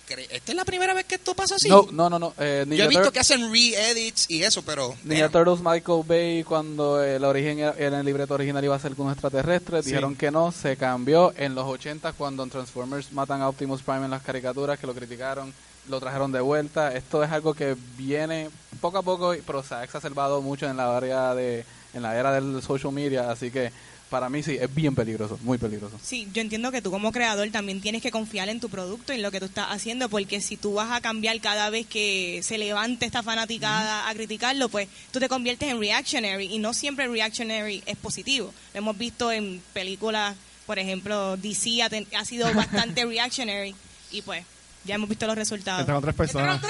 cre- 0.08 0.26
¿Esta 0.28 0.50
es 0.50 0.56
la 0.56 0.64
primera 0.64 0.92
vez 0.92 1.04
que 1.04 1.14
esto 1.14 1.34
pasa 1.36 1.54
así? 1.54 1.68
No, 1.68 1.86
no, 1.92 2.10
no. 2.10 2.18
no. 2.18 2.34
Eh, 2.36 2.64
yo 2.68 2.84
he 2.84 2.88
visto 2.88 3.04
Tur- 3.04 3.12
que 3.12 3.20
hacen 3.20 3.52
re-edits 3.52 4.26
y 4.28 4.42
eso, 4.42 4.60
pero... 4.62 4.92
Ninja 5.04 5.28
damn. 5.28 5.32
Turtles 5.32 5.60
Michael 5.60 6.02
Bay 6.04 6.42
cuando 6.42 7.00
el 7.00 7.22
origen 7.24 7.60
era, 7.60 7.70
era 7.78 7.86
en 7.94 8.00
el 8.00 8.06
libreto 8.06 8.34
original 8.34 8.64
iba 8.64 8.74
a 8.74 8.78
ser 8.80 8.96
con 8.96 9.06
un 9.06 9.12
extraterrestre, 9.12 9.80
Sí. 9.84 9.90
dijeron 9.90 10.16
que 10.16 10.32
no, 10.32 10.50
se 10.50 10.76
cambió 10.76 11.32
en 11.36 11.54
los 11.54 11.64
80 11.64 12.12
cuando 12.14 12.42
en 12.42 12.50
Transformers 12.50 13.12
matan 13.12 13.40
a 13.40 13.48
Optimus 13.48 13.82
Prime 13.82 14.04
en 14.06 14.10
las 14.10 14.22
caricaturas 14.22 14.80
que 14.80 14.86
lo 14.88 14.94
criticaron, 14.96 15.54
lo 15.89 16.01
trajeron 16.01 16.33
de 16.33 16.41
vuelta. 16.41 16.95
Esto 16.95 17.22
es 17.24 17.31
algo 17.31 17.55
que 17.55 17.76
viene 17.97 18.51
poco 18.81 18.99
a 18.99 19.03
poco, 19.03 19.35
pero 19.47 19.62
se 19.62 19.74
ha 19.74 19.85
exacerbado 19.85 20.41
mucho 20.43 20.68
en 20.68 20.76
la 20.76 20.97
área 20.97 21.35
de 21.35 21.64
en 21.93 22.03
la 22.03 22.16
era 22.16 22.33
del 22.33 22.62
social 22.62 22.93
media, 22.93 23.31
así 23.31 23.51
que 23.51 23.72
para 24.11 24.28
mí 24.28 24.43
sí 24.43 24.57
es 24.61 24.72
bien 24.72 24.95
peligroso, 24.95 25.39
muy 25.43 25.57
peligroso. 25.59 25.99
Sí, 26.03 26.28
yo 26.33 26.41
entiendo 26.41 26.70
que 26.72 26.83
tú 26.83 26.91
como 26.91 27.11
creador 27.12 27.49
también 27.51 27.81
tienes 27.81 28.01
que 28.03 28.11
confiar 28.11 28.49
en 28.49 28.59
tu 28.61 28.68
producto 28.68 29.12
y 29.12 29.16
en 29.16 29.22
lo 29.22 29.31
que 29.31 29.39
tú 29.41 29.47
estás 29.47 29.68
haciendo, 29.70 30.09
porque 30.09 30.41
si 30.41 30.57
tú 30.57 30.74
vas 30.74 30.91
a 30.93 31.01
cambiar 31.01 31.41
cada 31.41 31.68
vez 31.70 31.87
que 31.87 32.41
se 32.45 32.59
levante 32.59 33.07
esta 33.07 33.22
fanaticada 33.22 34.09
a 34.09 34.14
criticarlo, 34.14 34.68
pues 34.68 34.89
tú 35.12 35.18
te 35.20 35.28
conviertes 35.28 35.68
en 35.68 35.78
reactionary 35.81 36.47
y 36.47 36.59
no 36.59 36.74
siempre 36.74 37.07
reactionary 37.09 37.83
es 37.87 37.97
positivo. 37.97 38.53
Lo 38.74 38.78
hemos 38.78 38.97
visto 38.99 39.31
en 39.33 39.62
películas, 39.72 40.37
por 40.66 40.78
ejemplo, 40.78 41.37
DC 41.37 41.83
ha, 41.83 41.91
ten- 41.91 42.07
ha 42.16 42.24
sido 42.24 42.53
bastante 42.55 43.05
reactionary 43.07 43.74
y 44.12 44.22
pues 44.22 44.45
ya 44.85 44.95
hemos 44.95 45.09
visto 45.09 45.26
los 45.26 45.37
resultados. 45.37 45.81
Entre 45.81 45.95
otras 45.95 46.14
personas. 46.14 46.61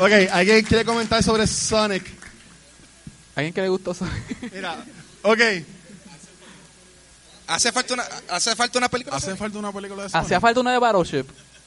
Ok, 0.00 0.10
¿alguien 0.32 0.64
quiere 0.64 0.84
comentar 0.84 1.22
sobre 1.22 1.46
Sonic? 1.46 2.04
¿Alguien 3.36 3.54
que 3.54 3.62
le 3.62 3.68
gustó 3.68 3.92
eso? 3.92 4.06
Mira, 4.52 4.84
ok. 5.22 5.40
¿Hace 7.46 7.72
falta 7.72 7.94
una, 7.94 8.04
hace 8.30 8.56
falta 8.56 8.78
una 8.78 8.88
película? 8.88 9.16
Hace 9.16 9.36
falta 9.36 9.58
una 9.58 9.70
película 9.72 10.04
de 10.04 10.08
Sonic. 10.08 10.24
Hacía 10.24 10.40
falta 10.40 10.60
una 10.60 10.72
de 10.72 10.78
Battleship. 10.78 11.24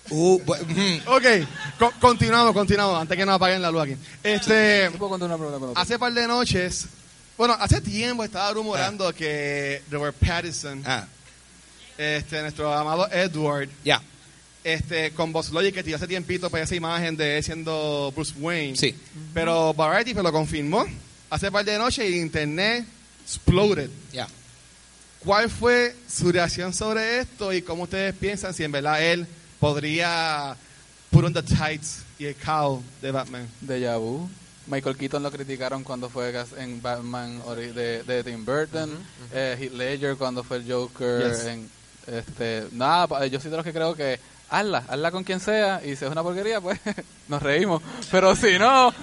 Uh, 0.09 0.39
mm. 0.39 1.01
Ok, 1.07 1.23
co- 1.77 1.93
continuamos, 1.99 2.53
continuamos, 2.53 2.99
antes 3.01 3.17
que 3.17 3.25
nos 3.25 3.35
apaguen 3.35 3.61
la 3.61 3.69
luz 3.71 3.81
aquí. 3.83 3.97
Este, 4.23 4.89
hace 5.75 5.99
par 5.99 6.13
de 6.13 6.27
noches, 6.27 6.85
bueno, 7.37 7.55
hace 7.59 7.81
tiempo 7.81 8.23
estaba 8.23 8.51
rumorando 8.53 9.13
que 9.13 9.81
Robert 9.91 10.15
Pattinson, 10.17 10.81
Ah, 10.85 11.05
este, 11.97 12.41
nuestro 12.41 12.73
amado 12.73 13.07
Edward, 13.11 13.69
ya, 13.83 14.01
este, 14.63 15.11
con 15.11 15.31
Boss 15.31 15.51
Logic, 15.51 15.73
que 15.73 15.83
tiró 15.83 15.97
hace 15.97 16.07
tiempito 16.07 16.49
para 16.49 16.63
esa 16.63 16.75
imagen 16.75 17.15
de 17.15 17.37
él 17.37 17.43
siendo 17.43 18.11
Bruce 18.15 18.33
Wayne. 18.37 18.75
sí. 18.75 18.95
Pero 19.33 19.73
Variety 19.73 20.13
me 20.13 20.23
lo 20.23 20.31
confirmó 20.31 20.85
hace 21.29 21.51
par 21.51 21.63
de 21.65 21.77
noches 21.77 22.09
y 22.09 22.19
internet 22.19 22.85
exploded. 23.23 23.89
Ya. 24.11 24.27
¿Cuál 25.19 25.49
fue 25.49 25.95
su 26.09 26.31
reacción 26.31 26.73
sobre 26.73 27.19
esto 27.19 27.51
y 27.51 27.61
cómo 27.61 27.83
ustedes 27.83 28.13
piensan 28.15 28.53
si 28.53 28.63
en 28.63 28.71
verdad 28.71 29.01
él 29.03 29.27
podría 29.59 30.55
put 31.09 31.25
on 31.25 31.33
the 31.33 31.41
tights 31.43 31.99
y 32.19 32.25
el 32.25 32.35
cowl 32.35 32.81
de 33.01 33.11
Batman? 33.11 33.47
Deja 33.61 33.97
vu. 33.97 34.29
Michael 34.67 34.97
Keaton 34.97 35.23
lo 35.23 35.31
criticaron 35.31 35.83
cuando 35.83 36.09
fue 36.09 36.33
en 36.57 36.81
Batman 36.81 37.41
de, 37.55 38.03
de 38.03 38.23
Tim 38.23 38.43
Burton. 38.45 38.89
Eh, 39.33 39.57
Heath 39.59 39.73
Ledger 39.73 40.15
cuando 40.17 40.43
fue 40.43 40.57
el 40.57 40.71
Joker. 40.71 41.29
Yes. 41.31 41.45
en- 41.45 41.69
Este, 42.07 42.67
nada, 42.71 43.25
yo 43.27 43.39
soy 43.39 43.51
de 43.51 43.57
los 43.57 43.65
que 43.65 43.73
creo 43.73 43.93
que 43.93 44.17
hazla, 44.49 44.83
hazla 44.87 45.11
con 45.11 45.23
quien 45.25 45.39
sea 45.41 45.81
y 45.83 45.95
si 45.97 46.05
es 46.05 46.11
una 46.11 46.23
porquería, 46.23 46.61
pues 46.61 46.79
nos 47.27 47.41
reímos. 47.41 47.81
Pero 48.11 48.33
si 48.35 48.57
no, 48.57 48.93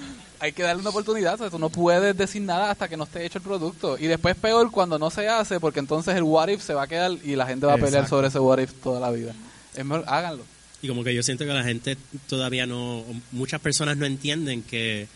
hay 0.40 0.52
que 0.52 0.62
darle 0.62 0.80
una 0.80 0.90
oportunidad. 0.90 1.34
o 1.34 1.38
sea, 1.38 1.50
tú 1.50 1.58
no 1.58 1.68
puedes 1.68 2.16
decir 2.16 2.40
nada 2.42 2.70
hasta 2.70 2.88
que 2.88 2.96
no 2.96 3.04
esté 3.04 3.24
hecho 3.26 3.38
el 3.38 3.44
producto. 3.44 3.98
Y 3.98 4.06
después 4.06 4.36
peor 4.36 4.70
cuando 4.70 4.98
no 4.98 5.10
se 5.10 5.28
hace, 5.28 5.60
porque 5.60 5.80
entonces 5.80 6.14
el 6.16 6.22
what 6.22 6.48
if 6.48 6.62
se 6.62 6.72
va 6.74 6.84
a 6.84 6.86
quedar 6.86 7.10
y 7.22 7.36
la 7.36 7.46
gente 7.46 7.66
va 7.66 7.74
a 7.74 7.78
pelear 7.78 8.08
sobre 8.08 8.28
ese 8.28 8.38
what 8.38 8.58
if 8.58 8.72
toda 8.82 9.00
la 9.00 9.10
vida. 9.10 9.34
Es 9.74 9.84
mejor, 9.84 10.04
háganlo. 10.06 10.44
Y 10.80 10.88
como 10.88 11.02
que 11.04 11.14
yo 11.14 11.22
siento 11.22 11.44
que 11.44 11.52
la 11.52 11.64
gente 11.64 11.96
todavía 12.28 12.66
no, 12.66 13.04
muchas 13.32 13.60
personas 13.60 13.96
no 13.98 14.04
entienden 14.06 14.62
que 14.62 15.08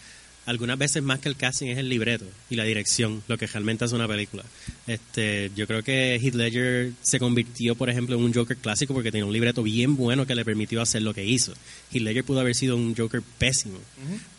algunas 0.49 0.79
veces 0.79 1.03
más 1.03 1.19
que 1.19 1.29
el 1.29 1.37
casting 1.37 1.67
es 1.67 1.77
el 1.77 1.91
libreto 1.91 2.25
y 2.49 2.57
la 2.57 2.65
dirección, 2.65 3.23
lo 3.29 3.37
que 3.37 3.47
realmente 3.47 3.85
hace 3.85 3.95
una 3.95 4.09
película. 4.09 4.43
Este, 4.87 5.51
yo 5.55 5.67
creo 5.67 5.83
que 5.83 6.17
Heath 6.17 6.35
Ledger 6.35 6.93
se 7.03 7.19
convirtió, 7.19 7.75
por 7.75 7.91
ejemplo, 7.91 8.17
en 8.17 8.23
un 8.23 8.33
Joker 8.33 8.57
clásico 8.57 8.95
porque 8.95 9.13
tenía 9.13 9.27
un 9.27 9.33
libreto 9.35 9.63
bien 9.63 9.95
bueno 9.95 10.27
que 10.27 10.35
le 10.35 10.47
permitió 10.47 10.81
hacer 10.81 11.03
lo 11.03 11.13
que 11.13 11.23
hizo. 11.23 11.53
Heath 11.93 12.03
Ledger 12.03 12.25
pudo 12.25 12.41
haber 12.41 12.55
sido 12.55 12.77
un 12.77 12.97
Joker 12.97 13.21
pésimo, 13.37 13.79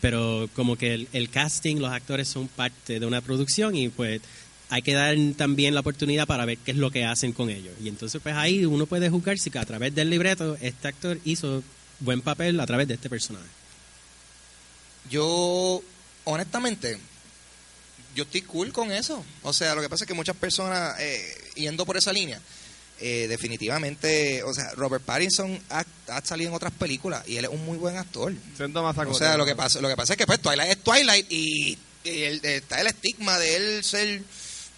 pero 0.00 0.50
como 0.56 0.74
que 0.74 0.94
el, 0.94 1.08
el 1.12 1.30
casting, 1.30 1.76
los 1.76 1.92
actores 1.92 2.26
son 2.26 2.48
parte 2.48 2.98
de 2.98 3.06
una 3.06 3.20
producción 3.20 3.76
y 3.76 3.88
pues 3.88 4.20
hay 4.68 4.82
que 4.82 4.94
dar 4.94 5.16
también 5.36 5.74
la 5.74 5.80
oportunidad 5.80 6.26
para 6.26 6.44
ver 6.44 6.58
qué 6.58 6.72
es 6.72 6.76
lo 6.76 6.90
que 6.90 7.04
hacen 7.04 7.32
con 7.32 7.50
ellos. 7.50 7.74
Y 7.80 7.88
entonces 7.88 8.20
pues 8.20 8.34
ahí 8.34 8.64
uno 8.64 8.86
puede 8.86 9.10
juzgar 9.10 9.38
si 9.38 9.50
que 9.50 9.60
a 9.60 9.64
través 9.64 9.94
del 9.94 10.10
libreto 10.10 10.56
este 10.60 10.88
actor 10.88 11.20
hizo 11.24 11.62
buen 12.00 12.20
papel 12.20 12.58
a 12.58 12.66
través 12.66 12.88
de 12.88 12.94
este 12.94 13.08
personaje. 13.08 13.46
Yo, 15.08 15.82
honestamente, 16.32 16.98
yo 18.14 18.24
estoy 18.24 18.42
cool 18.42 18.72
con 18.72 18.90
eso. 18.92 19.24
O 19.42 19.52
sea, 19.52 19.74
lo 19.74 19.82
que 19.82 19.88
pasa 19.88 20.04
es 20.04 20.08
que 20.08 20.14
muchas 20.14 20.36
personas, 20.36 20.98
eh, 21.00 21.34
yendo 21.54 21.86
por 21.86 21.96
esa 21.96 22.12
línea, 22.12 22.40
eh, 23.02 23.26
definitivamente, 23.28 24.42
o 24.42 24.52
sea, 24.52 24.72
Robert 24.72 25.02
Pattinson 25.04 25.58
ha, 25.70 25.84
ha 26.08 26.24
salido 26.24 26.50
en 26.50 26.54
otras 26.56 26.72
películas 26.72 27.26
y 27.26 27.36
él 27.36 27.44
es 27.46 27.50
un 27.50 27.64
muy 27.64 27.78
buen 27.78 27.96
actor. 27.96 28.32
Siento 28.56 28.82
más 28.82 28.96
O 28.98 29.14
sea, 29.14 29.36
lo 29.36 29.46
que 29.46 29.54
pasa, 29.56 29.80
lo 29.80 29.88
que 29.88 29.96
pasa 29.96 30.12
es 30.12 30.16
que 30.18 30.26
pues 30.26 30.40
Twilight 30.40 30.70
es 30.70 30.78
Twilight 30.82 31.26
y, 31.32 31.78
y 32.04 32.22
el- 32.24 32.44
está 32.44 32.80
el 32.80 32.88
estigma 32.88 33.38
de 33.38 33.56
él 33.56 33.84
ser 33.84 34.22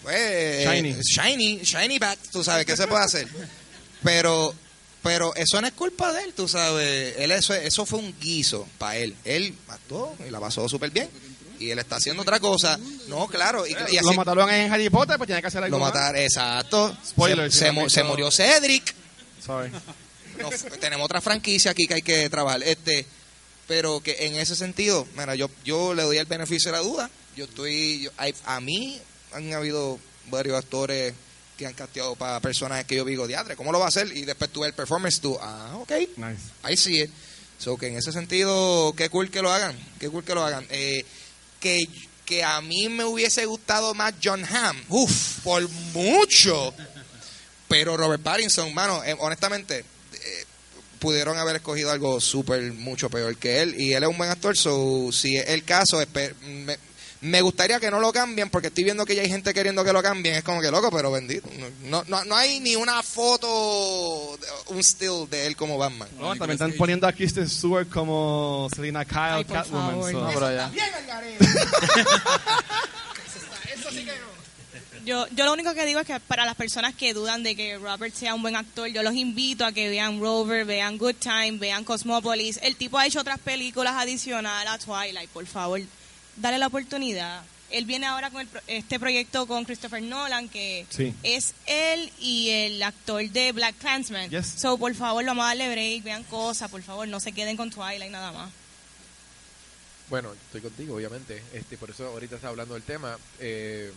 pues, 0.03 0.69
Shiny. 0.69 0.97
shiny, 1.03 1.61
shiny 1.63 1.99
bat, 1.99 2.19
tú 2.31 2.45
sabes 2.45 2.65
qué 2.67 2.77
se 2.77 2.87
puede 2.87 3.05
hacer. 3.05 3.27
Pero, 4.05 4.55
pero 5.03 5.35
eso 5.37 5.61
no 5.61 5.67
es 5.67 5.73
culpa 5.73 6.13
de 6.13 6.25
él, 6.25 6.33
tú 6.35 6.47
sabes. 6.49 7.15
Él 7.19 7.31
eso, 7.33 7.55
eso 7.55 7.87
fue 7.87 7.99
un 8.01 8.15
guiso 8.21 8.69
para 8.79 8.97
él. 8.99 9.15
Él 9.25 9.55
actuó 9.69 10.17
y 10.27 10.31
la 10.31 10.39
pasó 10.41 10.69
súper 10.69 10.91
bien. 10.91 11.09
Y 11.63 11.71
él 11.71 11.79
está 11.79 11.97
haciendo 11.97 12.23
otra 12.23 12.41
cosa. 12.41 12.79
No, 13.09 13.27
claro. 13.29 13.67
Y, 13.67 13.73
y 13.73 13.97
así 13.99 14.05
lo 14.07 14.15
mataron 14.15 14.51
en 14.51 14.73
Harry 14.73 14.91
Potter, 14.91 15.17
pues 15.17 15.27
tiene 15.27 15.41
que 15.41 15.49
hacer 15.49 15.63
algo 15.63 15.79
lo 15.79 15.85
mataron, 15.85 16.21
exacto. 16.21 16.97
Spoiler, 17.07 17.51
Se, 17.53 17.71
se 17.73 17.91
se 17.91 18.03
murió 18.05 18.31
Cedric. 18.31 18.95
Sorry. 19.45 19.71
Tenemos 20.81 21.05
otra 21.05 21.21
franquicia 21.21 21.71
aquí 21.71 21.87
que 21.87 21.95
hay 21.95 22.03
que 22.03 22.29
trabajar. 22.31 22.63
Este, 22.63 23.07
pero 23.69 24.01
que 24.01 24.27
en 24.27 24.37
ese 24.37 24.57
sentido, 24.57 25.07
mira, 25.17 25.35
yo, 25.35 25.49
yo 25.65 25.95
le 25.95 26.03
doy 26.03 26.17
el 26.19 26.27
beneficio 26.27 26.71
de 26.73 26.79
la 26.79 26.83
duda. 26.85 27.11
Yo 27.37 27.45
estoy, 27.45 28.03
yo- 28.03 28.11
hay- 28.17 28.35
a 28.45 28.61
mí 28.61 29.01
han 29.33 29.53
habido 29.53 29.99
varios 30.31 30.57
actores 30.59 31.15
que 31.57 31.67
han 31.67 31.75
casteado 31.75 32.17
para 32.17 32.41
personajes 32.41 32.87
que 32.87 32.97
yo 32.97 33.05
digo, 33.05 33.27
diadre, 33.27 33.57
¿cómo 33.57 33.73
lo 33.73 33.79
va 33.79 33.87
a 33.87 33.89
hacer? 33.89 34.15
Y 34.17 34.25
después 34.25 34.51
tuve 34.51 34.67
el 34.67 34.73
performance, 34.75 35.21
tú, 35.21 35.39
ah, 35.41 35.77
ok, 35.81 35.93
Nice. 36.17 36.41
ahí 36.63 36.77
sí. 36.77 37.05
So 37.59 37.77
que 37.77 37.87
en 37.87 37.97
ese 37.97 38.11
sentido, 38.11 38.93
qué 38.97 39.09
cool 39.09 39.31
que 39.31 39.41
lo 39.43 39.53
hagan, 39.53 39.77
qué 40.01 40.09
cool 40.09 40.25
que 40.25 40.35
lo 40.35 40.45
hagan. 40.45 40.67
Eh, 40.71 41.05
que, 41.63 41.89
que 42.27 42.43
a 42.43 42.61
mí 42.61 42.89
me 42.89 43.05
hubiese 43.05 43.47
gustado 43.47 43.95
más 43.95 44.15
John 44.23 44.45
Hamm, 44.45 44.77
uff, 44.89 45.39
por 45.45 45.67
mucho. 45.95 46.75
Pero 47.69 47.97
Robert 47.97 48.23
Pattinson, 48.23 48.75
mano, 48.75 49.03
eh, 49.05 49.17
honestamente, 49.19 49.79
eh, 49.79 50.45
pudieron 50.99 51.39
haber 51.39 51.57
escogido 51.57 51.91
algo 51.91 52.21
súper, 52.21 52.73
mucho 52.73 53.09
peor 53.09 53.37
que 53.37 53.63
él. 53.63 53.81
Y 53.81 53.95
él 53.95 54.03
es 54.03 54.09
un 54.09 54.19
buen 54.19 54.29
actor, 54.29 54.57
so 54.57 55.11
si 55.13 55.37
es 55.37 55.49
el 55.49 55.65
caso, 55.65 56.05
me 57.23 57.41
gustaría 57.41 57.81
que 57.81 57.91
no 57.91 57.99
lo 58.01 58.13
cambien, 58.13 58.51
porque 58.51 58.67
estoy 58.69 58.85
viendo 58.85 59.07
que 59.07 59.15
ya 59.15 59.23
hay 59.23 59.29
gente 59.29 59.55
queriendo 59.55 59.85
que 59.85 59.93
lo 59.93 60.03
cambien. 60.03 60.35
Es 60.35 60.45
como 60.45 60.61
que 60.61 60.71
loco, 60.71 60.91
pero 60.91 61.11
bendito. 61.11 61.49
No, 61.85 62.05
no, 62.09 62.25
no 62.25 62.37
hay 62.37 62.61
ni 62.61 62.77
una 62.77 63.03
foto, 63.03 64.39
un 64.69 64.79
still 64.83 65.29
de 65.31 65.47
él 65.47 65.57
como 65.57 65.79
Batman. 65.79 66.09
No, 66.19 66.31
también 66.31 66.53
están 66.53 66.73
poniendo 66.73 67.07
a 67.07 67.13
Kristen 67.13 67.49
Stewart 67.49 67.89
como 67.89 68.69
Selena 68.75 69.05
Kyle, 69.05 69.19
Ay, 69.39 69.45
Catwoman. 69.45 69.91
favor. 69.91 70.11
so- 70.13 70.21
No, 70.23 70.31
pero 70.35 70.53
ya. 70.55 70.71
Yo, 75.05 75.27
yo 75.35 75.45
lo 75.47 75.53
único 75.53 75.75
que 75.75 75.85
digo 75.85 75.99
es 75.99 76.07
que 76.07 76.21
para 76.21 76.45
las 76.45 76.55
personas 76.55 76.95
que 76.95 77.13
dudan 77.13 77.43
de 77.43 77.57
que 77.57 77.77
Robert 77.77 78.15
sea 78.15 78.35
un 78.37 78.43
buen 78.43 78.55
actor, 78.55 78.87
yo 78.89 79.03
los 79.03 79.15
invito 79.15 79.65
a 79.65 79.73
que 79.73 79.89
vean 79.89 80.21
Rover, 80.21 80.65
vean 80.65 80.97
Good 80.97 81.17
Time, 81.17 81.53
vean 81.59 81.83
Cosmopolis. 81.83 82.61
El 82.63 82.77
tipo 82.77 82.99
ha 82.99 83.07
hecho 83.07 83.21
otras 83.21 83.41
películas 83.41 83.95
adicionales 83.97 84.71
a 84.71 84.79
Twilight, 84.79 85.29
por 85.31 85.45
favor, 85.47 85.81
dale 86.37 86.59
la 86.59 86.67
oportunidad. 86.69 87.43
Él 87.71 87.87
viene 87.87 88.05
ahora 88.07 88.31
con 88.31 88.43
el 88.43 88.49
este 88.67 89.01
proyecto 89.01 89.47
con 89.47 89.65
Christopher 89.65 90.03
Nolan, 90.03 90.49
que 90.51 90.87
Sí. 90.91 91.15
es 91.23 91.55
él 91.67 92.13
y 92.21 92.51
el 92.51 92.83
actor 92.83 93.27
de 93.31 93.53
Black 93.53 93.77
Clansman. 93.79 94.29
Yes. 94.29 94.47
So, 94.59 94.77
por 94.77 94.95
favor, 94.95 95.25
vamos 95.25 95.43
a 95.45 95.49
darle 95.49 95.71
break, 95.71 96.03
vean 96.03 96.23
cosas, 96.25 96.71
por 96.71 96.83
favor, 96.83 97.09
no 97.09 97.19
se 97.19 97.33
queden 97.33 97.57
con 97.57 97.71
Twilight 97.71 98.11
nada 98.13 98.31
más. 98.33 98.51
Bueno, 100.11 100.33
estoy 100.35 100.61
contigo, 100.61 100.97
obviamente. 100.97 101.43
Este, 101.55 101.79
por 101.79 101.89
eso 101.89 102.07
ahorita 102.09 102.37
está 102.37 102.49
hablando 102.49 102.75
del 102.75 102.83
tema. 102.83 103.17
Eh, 103.39 103.91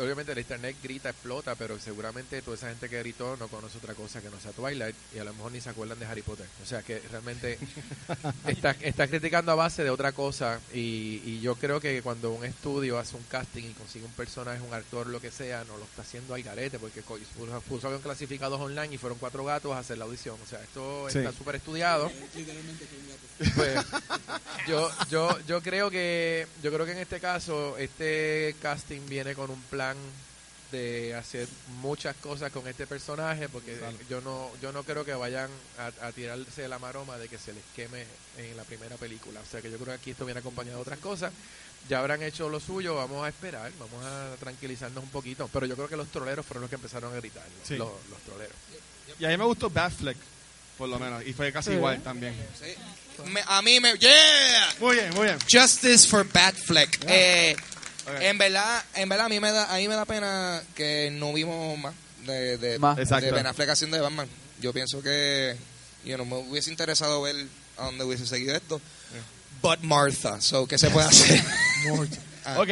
obviamente 0.00 0.32
el 0.32 0.38
internet 0.38 0.76
grita, 0.82 1.10
explota, 1.10 1.54
pero 1.54 1.78
seguramente 1.78 2.40
toda 2.42 2.56
esa 2.56 2.68
gente 2.68 2.88
que 2.88 2.98
gritó 2.98 3.36
no 3.36 3.48
conoce 3.48 3.78
otra 3.78 3.94
cosa 3.94 4.20
que 4.20 4.30
no 4.30 4.40
sea 4.40 4.52
Twilight 4.52 4.94
y 5.14 5.18
a 5.18 5.24
lo 5.24 5.32
mejor 5.34 5.52
ni 5.52 5.60
se 5.60 5.70
acuerdan 5.70 5.98
de 5.98 6.06
Harry 6.06 6.22
Potter. 6.22 6.46
O 6.62 6.66
sea 6.66 6.82
que 6.82 7.00
realmente 7.10 7.58
está, 8.46 8.72
está 8.80 9.08
criticando 9.08 9.52
a 9.52 9.54
base 9.54 9.84
de 9.84 9.90
otra 9.90 10.12
cosa 10.12 10.60
y, 10.72 11.22
y 11.24 11.40
yo 11.40 11.54
creo 11.56 11.80
que 11.80 12.02
cuando 12.02 12.32
un 12.32 12.44
estudio 12.44 12.98
hace 12.98 13.16
un 13.16 13.22
casting 13.24 13.64
y 13.64 13.72
consigue 13.74 14.04
un 14.04 14.12
personaje, 14.12 14.60
un 14.60 14.74
actor, 14.74 15.06
lo 15.06 15.20
que 15.20 15.30
sea, 15.30 15.64
no 15.64 15.76
lo 15.76 15.84
está 15.84 16.02
haciendo 16.02 16.34
al 16.34 16.42
garete 16.42 16.78
porque 16.78 17.02
puso, 17.02 17.60
puso 17.62 17.86
avión 17.88 18.02
clasificados 18.02 18.60
online 18.60 18.94
y 18.94 18.98
fueron 18.98 19.18
cuatro 19.18 19.44
gatos 19.44 19.72
a 19.72 19.78
hacer 19.78 19.98
la 19.98 20.04
audición. 20.04 20.36
O 20.42 20.46
sea, 20.46 20.60
esto 20.62 21.06
Sí. 21.10 21.18
está 21.18 21.32
súper 21.32 21.56
estudiado. 21.56 22.10
Pues, 23.56 23.74
yo, 24.68 24.90
yo, 25.10 25.38
yo 25.46 25.60
creo 25.60 25.90
que, 25.90 26.46
yo 26.62 26.72
creo 26.72 26.86
que 26.86 26.92
en 26.92 26.98
este 26.98 27.20
caso, 27.20 27.76
este 27.78 28.54
casting 28.62 29.00
viene 29.08 29.34
con 29.34 29.50
un 29.50 29.60
plan 29.62 29.83
de 30.72 31.14
hacer 31.14 31.46
muchas 31.80 32.16
cosas 32.16 32.50
con 32.50 32.66
este 32.66 32.86
personaje, 32.86 33.48
porque 33.48 33.78
yo 34.10 34.20
no, 34.22 34.50
yo 34.60 34.72
no 34.72 34.82
creo 34.82 35.04
que 35.04 35.14
vayan 35.14 35.48
a, 35.78 36.06
a 36.06 36.12
tirarse 36.12 36.66
la 36.68 36.78
maroma 36.78 37.16
de 37.18 37.28
que 37.28 37.38
se 37.38 37.52
les 37.52 37.62
queme 37.76 38.04
en 38.38 38.56
la 38.56 38.64
primera 38.64 38.96
película. 38.96 39.40
O 39.40 39.50
sea 39.50 39.60
que 39.62 39.70
yo 39.70 39.76
creo 39.76 39.88
que 39.94 40.00
aquí 40.00 40.10
esto 40.10 40.24
viene 40.24 40.40
acompañado 40.40 40.76
de 40.78 40.82
otras 40.82 40.98
cosas. 40.98 41.32
Ya 41.88 41.98
habrán 42.00 42.22
hecho 42.22 42.48
lo 42.48 42.58
suyo, 42.60 42.96
vamos 42.96 43.24
a 43.24 43.28
esperar, 43.28 43.70
vamos 43.78 44.04
a 44.04 44.34
tranquilizarnos 44.40 45.04
un 45.04 45.10
poquito. 45.10 45.48
Pero 45.52 45.66
yo 45.66 45.76
creo 45.76 45.88
que 45.88 45.96
los 45.96 46.08
troleros 46.08 46.44
fueron 46.44 46.62
los 46.62 46.70
que 46.70 46.76
empezaron 46.76 47.12
a 47.12 47.16
gritar, 47.16 47.44
los, 47.58 47.68
Sí. 47.68 47.76
los, 47.76 47.90
los 48.10 48.18
troleros. 48.22 48.56
Y 49.20 49.24
a 49.26 49.28
mí 49.28 49.36
me 49.36 49.44
gustó 49.44 49.68
Batfleck, 49.70 50.16
por 50.78 50.88
lo 50.88 50.98
menos. 50.98 51.24
Y 51.26 51.34
fue 51.34 51.52
casi 51.52 51.72
igual 51.72 52.02
también. 52.02 52.34
Me- 53.26 53.44
a 53.46 53.62
mí 53.62 53.78
me... 53.80 53.96
¡Yeah! 53.98 54.74
Muy 54.80 54.96
bien, 54.96 55.10
muy 55.14 55.26
bien. 55.26 55.38
Justice 55.48 56.08
for 56.08 56.26
Batfleck. 56.32 57.04
Eh, 57.06 57.54
En 58.20 58.38
verdad, 58.38 58.84
en 58.94 59.08
verdad 59.08 59.26
a 59.26 59.28
mí 59.28 59.40
me 59.40 59.50
da, 59.50 59.72
a 59.72 59.78
mí 59.78 59.88
me 59.88 59.94
da 59.94 60.04
pena 60.04 60.62
que 60.74 61.10
no 61.12 61.32
vimos 61.32 61.78
más 61.78 61.94
de, 62.26 62.58
de, 62.58 62.78
Más. 62.78 62.96
De 62.96 63.30
Ben 63.32 63.46
Affleck 63.46 63.68
haciendo 63.70 63.96
de 63.96 64.02
Batman. 64.02 64.28
Yo 64.60 64.72
pienso 64.72 65.02
que 65.02 65.56
yo 66.04 66.16
no 66.18 66.24
me 66.24 66.36
hubiese 66.36 66.70
interesado 66.70 67.22
ver 67.22 67.36
a 67.76 67.84
dónde 67.86 68.04
hubiese 68.04 68.26
seguido 68.26 68.54
esto. 68.54 68.80
But 69.62 69.80
Martha, 69.80 70.40
so 70.40 70.66
¿qué 70.66 70.76
se 70.78 70.90
puede 70.90 71.06
hacer? 71.08 71.42
Ah. 72.46 72.60
Ok. 72.60 72.68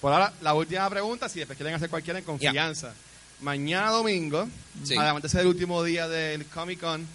Por 0.00 0.12
ahora, 0.12 0.32
la 0.40 0.52
última 0.54 0.88
pregunta, 0.90 1.28
si 1.28 1.38
después 1.38 1.56
quieren 1.56 1.74
hacer 1.74 1.88
cualquiera 1.88 2.18
en 2.18 2.24
confianza. 2.24 2.92
Mañana 3.40 3.90
domingo, 3.90 4.48
Sí. 4.82 4.96
además 4.98 5.22
de 5.22 5.28
ser 5.28 5.42
el 5.42 5.46
último 5.46 5.82
día 5.84 6.08
del 6.08 6.44
Comic 6.46 6.80
Con, 6.80 7.06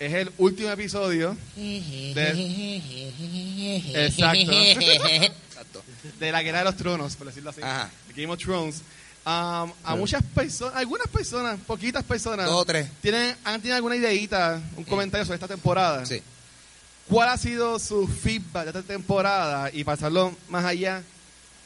es 0.00 0.12
el 0.12 0.32
último 0.38 0.70
episodio 0.70 1.36
de, 1.56 2.12
exacto, 4.06 4.52
Exacto. 5.56 5.82
de 6.18 6.32
la 6.32 6.42
Guerra 6.42 6.58
de 6.58 6.64
los 6.64 6.76
Tronos, 6.76 7.16
por 7.16 7.26
decirlo 7.26 7.50
así. 7.50 7.62
Ajá. 7.62 7.90
Game 8.14 8.32
of 8.32 8.38
Thrones. 8.38 8.82
Um, 9.24 9.72
a 9.82 9.96
muchas 9.96 10.22
personas, 10.22 10.76
algunas 10.76 11.08
personas, 11.08 11.58
poquitas 11.66 12.04
personas, 12.04 12.46
Dos 12.46 12.62
o 12.62 12.64
tres. 12.64 12.88
tienen, 13.02 13.36
han 13.42 13.60
tenido 13.60 13.74
alguna 13.74 13.96
ideita, 13.96 14.62
un 14.76 14.84
comentario 14.84 15.24
sobre 15.24 15.36
esta 15.36 15.48
temporada. 15.48 16.06
Sí. 16.06 16.22
¿Cuál 17.08 17.30
ha 17.30 17.36
sido 17.36 17.78
su 17.78 18.06
feedback 18.06 18.64
de 18.64 18.70
esta 18.78 18.82
temporada? 18.82 19.70
Y 19.72 19.82
pasarlo 19.82 20.36
más 20.48 20.64
allá, 20.64 21.02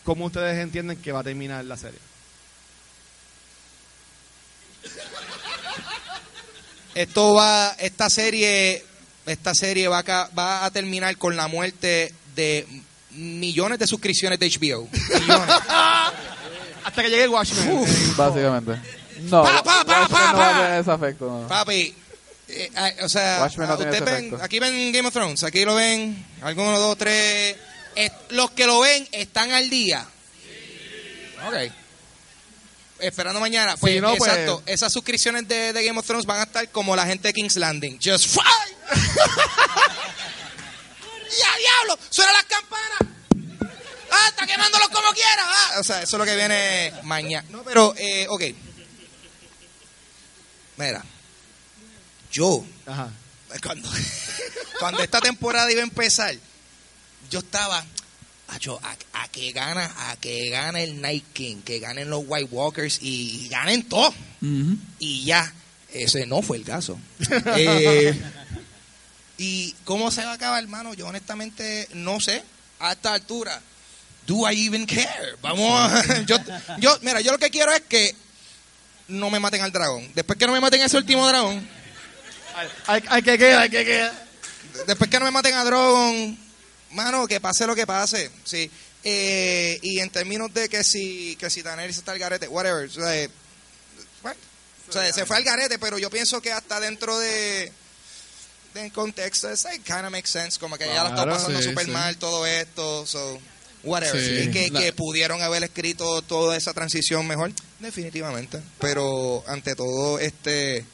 ¿cómo 0.04 0.26
ustedes 0.26 0.58
entienden 0.58 0.96
que 1.02 1.12
va 1.12 1.20
a 1.20 1.24
terminar 1.24 1.64
la 1.64 1.76
serie? 1.76 1.98
Esto 6.94 7.34
va, 7.34 7.76
esta 7.78 8.10
serie, 8.10 8.84
esta 9.26 9.54
serie 9.54 9.86
va 9.88 9.98
a, 9.98 10.28
va 10.28 10.64
a 10.64 10.70
terminar 10.70 11.16
con 11.18 11.36
la 11.36 11.46
muerte 11.46 12.12
de 12.34 12.66
millones 13.12 13.78
de 13.78 13.86
suscripciones 13.86 14.38
de 14.38 14.48
HBO. 14.48 14.88
Millones. 15.20 15.54
Hasta 16.84 17.02
que 17.02 17.10
llegue 17.10 17.28
Watchmen. 17.28 17.84
Básicamente. 18.16 18.72
No, 19.22 19.42
Pa, 19.42 19.62
pa, 19.62 19.84
pa, 19.84 20.00
Watchmen 20.00 20.08
pa, 20.20 20.32
no 20.32 20.38
va 20.38 20.48
a 20.48 20.52
pa. 20.52 20.62
tener 20.62 20.80
ese 20.80 20.92
efecto. 20.94 21.26
no. 21.42 21.48
Papi, 21.48 21.94
eh, 22.48 22.70
o 23.02 23.08
sea, 23.08 23.38
Watchmen 23.42 23.68
no 23.68 23.76
tiene 23.76 23.92
ustedes 23.92 24.08
ese 24.08 24.16
ven, 24.16 24.26
efecto. 24.28 24.44
aquí 24.44 24.58
ven 24.58 24.92
Game 24.92 25.06
of 25.08 25.14
Thrones, 25.14 25.44
aquí 25.44 25.64
lo 25.64 25.74
ven, 25.74 26.24
algunos, 26.42 26.78
dos, 26.78 26.96
tres. 26.98 27.56
Los 28.30 28.50
que 28.52 28.66
lo 28.66 28.80
ven 28.80 29.06
están 29.12 29.52
al 29.52 29.68
día. 29.68 30.06
Ok. 31.46 31.72
Esperando 33.00 33.40
mañana. 33.40 33.76
Pues, 33.78 34.00
no, 34.00 34.14
pues- 34.16 34.30
exacto. 34.30 34.62
Esas 34.66 34.92
suscripciones 34.92 35.46
de, 35.48 35.72
de 35.72 35.84
Game 35.84 35.98
of 35.98 36.06
Thrones 36.06 36.24
van 36.26 36.40
a 36.40 36.42
estar 36.44 36.68
como 36.70 36.94
la 36.96 37.06
gente 37.06 37.28
de 37.28 37.34
King's 37.34 37.56
Landing. 37.56 37.98
Just 38.02 38.26
fly. 38.28 38.42
¡Y 41.30 41.42
a 41.42 41.58
diablo! 41.58 41.98
¡Suena 42.10 42.32
las 42.32 42.44
campanas! 42.44 42.98
¡Ah, 44.10 44.28
está 44.28 44.46
quemándolos 44.46 44.88
como 44.88 45.12
quiera! 45.12 45.44
Ah, 45.46 45.74
o 45.78 45.84
sea, 45.84 46.02
eso 46.02 46.16
es 46.16 46.18
lo 46.18 46.24
que 46.24 46.36
viene 46.36 46.92
mañana. 47.04 47.46
No, 47.50 47.62
pero, 47.62 47.94
eh, 47.96 48.26
ok. 48.28 48.42
Mira. 50.76 51.04
Yo, 52.32 52.64
Ajá. 52.86 53.10
cuando, 53.62 53.90
cuando 54.80 55.02
esta 55.02 55.20
temporada 55.20 55.70
iba 55.70 55.80
a 55.80 55.84
empezar, 55.84 56.34
yo 57.30 57.40
estaba 57.40 57.84
a, 58.48 58.96
a 59.22 59.28
que 59.28 59.52
gana, 59.52 59.92
a 60.10 60.16
que 60.16 60.48
gane 60.50 60.84
el 60.84 61.00
Night 61.00 61.32
King, 61.32 61.62
que 61.62 61.78
ganen 61.78 62.10
los 62.10 62.24
White 62.26 62.48
Walkers 62.50 62.98
y, 63.00 63.48
ganen 63.48 63.88
todo. 63.88 64.12
Y 64.98 65.24
ya, 65.24 65.52
ese 65.92 66.26
no 66.26 66.42
fue 66.42 66.56
el 66.58 66.64
caso. 66.64 66.98
Eh, 67.56 68.20
y 69.42 69.74
cómo 69.86 70.10
se 70.10 70.22
va 70.22 70.32
a 70.32 70.34
acabar, 70.34 70.62
hermano, 70.62 70.92
yo 70.92 71.06
honestamente 71.06 71.88
no 71.94 72.20
sé 72.20 72.44
a 72.78 72.92
esta 72.92 73.14
altura. 73.14 73.58
Do 74.26 74.46
I 74.50 74.66
even 74.66 74.84
care? 74.84 75.34
Vamos 75.40 75.70
a, 75.70 76.22
yo, 76.26 76.36
yo, 76.76 76.98
mira, 77.00 77.22
yo 77.22 77.32
lo 77.32 77.38
que 77.38 77.48
quiero 77.48 77.72
es 77.72 77.80
que 77.80 78.14
no 79.08 79.30
me 79.30 79.40
maten 79.40 79.62
al 79.62 79.72
dragón. 79.72 80.12
Después 80.14 80.38
que 80.38 80.46
no 80.46 80.52
me 80.52 80.60
maten 80.60 80.82
a 80.82 80.84
ese 80.84 80.98
último 80.98 81.26
dragón, 81.26 81.66
Hay, 82.86 83.22
que 83.22 83.38
quedar, 83.38 83.62
hay 83.62 83.70
que 83.70 83.82
quedar. 83.82 84.12
después 84.86 85.08
que 85.08 85.18
no 85.18 85.24
me 85.24 85.30
maten 85.30 85.54
a 85.54 85.64
Drogon, 85.64 86.38
mano, 86.90 87.26
que 87.26 87.40
pase 87.40 87.66
lo 87.66 87.74
que 87.74 87.86
pase, 87.86 88.30
sí. 88.44 88.70
Eh, 89.04 89.78
y 89.80 90.00
en 90.00 90.10
términos 90.10 90.52
de 90.52 90.68
que 90.68 90.84
si 90.84 91.34
que 91.36 91.48
si 91.48 91.62
Daenerys 91.62 91.96
está 91.96 92.12
al 92.12 92.18
garete, 92.18 92.46
whatever, 92.46 92.86
o 92.86 92.92
sea, 92.92 93.16
eh, 93.16 93.30
o 94.22 94.92
sea, 94.92 95.10
se 95.14 95.24
fue 95.24 95.38
al 95.38 95.44
garete, 95.44 95.78
pero 95.78 95.98
yo 95.98 96.10
pienso 96.10 96.42
que 96.42 96.52
hasta 96.52 96.78
dentro 96.78 97.18
de 97.18 97.72
del 98.74 98.92
contexto, 98.92 99.48
es 99.50 99.64
like, 99.64 99.82
kind 99.84 100.04
of 100.04 100.10
makes 100.12 100.28
sense, 100.30 100.58
como 100.58 100.76
que 100.78 100.84
ella 100.84 101.02
la 101.04 101.10
está 101.10 101.22
Claro, 101.24 101.32
pasando 101.32 101.60
súper 101.62 101.86
sí. 101.86 101.90
mal 101.90 102.16
todo 102.16 102.46
esto, 102.46 103.04
so 103.06 103.38
whatever, 103.82 104.20
Sí. 104.22 104.48
y 104.48 104.52
que, 104.52 104.70
La- 104.70 104.80
que 104.80 104.92
pudieron 104.92 105.42
haber 105.42 105.62
escrito 105.64 106.22
toda 106.22 106.56
esa 106.56 106.72
transición 106.74 107.26
mejor, 107.26 107.52
definitivamente, 107.80 108.60
pero 108.78 109.42
ante 109.46 109.74
todo 109.74 110.18
este 110.18 110.84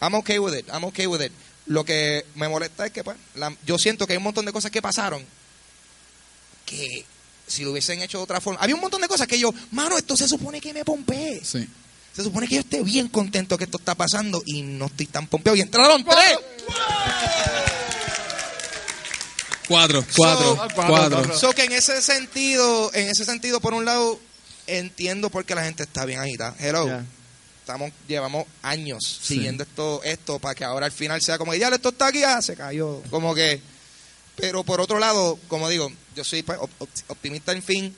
I'm 0.00 0.14
okay 0.14 0.38
with 0.38 0.54
it. 0.54 0.68
I'm 0.68 0.84
okay 0.84 1.06
with 1.06 1.22
it. 1.22 1.32
Lo 1.66 1.84
que 1.84 2.24
me 2.34 2.48
molesta 2.48 2.86
es 2.86 2.92
que 2.92 3.02
pues, 3.02 3.16
la- 3.34 3.56
yo 3.64 3.78
siento 3.78 4.06
que 4.06 4.12
hay 4.12 4.18
un 4.18 4.22
montón 4.24 4.44
de 4.44 4.52
cosas 4.52 4.70
que 4.70 4.82
pasaron 4.82 5.24
que 6.64 7.04
si 7.46 7.62
lo 7.64 7.70
hubiesen 7.72 8.02
hecho 8.02 8.18
de 8.18 8.24
otra 8.24 8.40
forma. 8.40 8.60
Había 8.60 8.74
un 8.74 8.80
montón 8.80 9.00
de 9.00 9.08
cosas 9.08 9.26
que 9.28 9.38
yo, 9.38 9.52
mano, 9.70 9.96
esto 9.96 10.16
se 10.16 10.28
supone 10.28 10.60
que 10.60 10.72
me 10.74 10.84
pompee. 10.84 11.40
Sí. 11.44 11.66
Se 12.16 12.22
supone 12.22 12.48
que 12.48 12.54
yo 12.54 12.60
esté 12.62 12.82
bien 12.82 13.08
contento 13.08 13.58
que 13.58 13.64
esto 13.64 13.76
está 13.76 13.94
pasando 13.94 14.42
y 14.46 14.62
no 14.62 14.86
estoy 14.86 15.04
tan 15.04 15.26
pompeado. 15.26 15.54
Y 15.54 15.60
entraron 15.60 16.02
tres. 16.02 16.38
Cuatro, 19.68 20.02
cuatro, 20.16 20.54
cuatro, 20.56 20.74
cuatro. 20.86 21.16
cuatro. 21.18 21.38
So 21.38 21.52
que 21.52 21.64
en 21.64 21.72
ese 21.72 22.00
sentido, 22.00 22.90
en 22.94 23.08
ese 23.08 23.24
sentido, 23.24 23.60
por 23.60 23.74
un 23.74 23.84
lado, 23.84 24.18
entiendo 24.66 25.28
por 25.28 25.44
qué 25.44 25.54
la 25.54 25.64
gente 25.64 25.82
está 25.82 26.04
bien 26.06 26.20
agitada. 26.20 26.54
Hello. 26.58 27.02
Estamos, 27.60 27.90
llevamos 28.06 28.46
años 28.62 29.02
Sí. 29.20 29.34
siguiendo 29.34 29.64
esto, 29.64 30.00
esto 30.04 30.38
para 30.38 30.54
que 30.54 30.64
ahora 30.64 30.86
al 30.86 30.92
final 30.92 31.20
sea 31.20 31.36
como 31.36 31.50
que 31.50 31.58
ya 31.58 31.68
esto 31.68 31.88
está 31.88 32.06
aquí, 32.06 32.22
ah, 32.22 32.40
se 32.40 32.54
cayó. 32.56 33.02
Como 33.10 33.34
que. 33.34 33.60
Pero 34.36 34.62
por 34.62 34.80
otro 34.80 34.98
lado, 35.00 35.38
como 35.48 35.68
digo, 35.68 35.90
yo 36.14 36.22
soy 36.22 36.42
pues, 36.42 36.58
op- 36.60 36.70
op- 36.78 36.88
optimista 37.08 37.52
en 37.52 37.62
fin. 37.62 37.96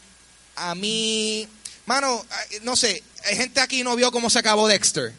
A 0.56 0.74
mí, 0.74 1.46
mano, 1.88 2.24
no 2.62 2.76
sé, 2.76 3.02
hay 3.24 3.36
gente 3.36 3.60
aquí 3.60 3.82
no 3.82 3.96
vio 3.96 4.12
cómo 4.12 4.28
se 4.30 4.38
acabó 4.38 4.68
Dexter. 4.68 5.12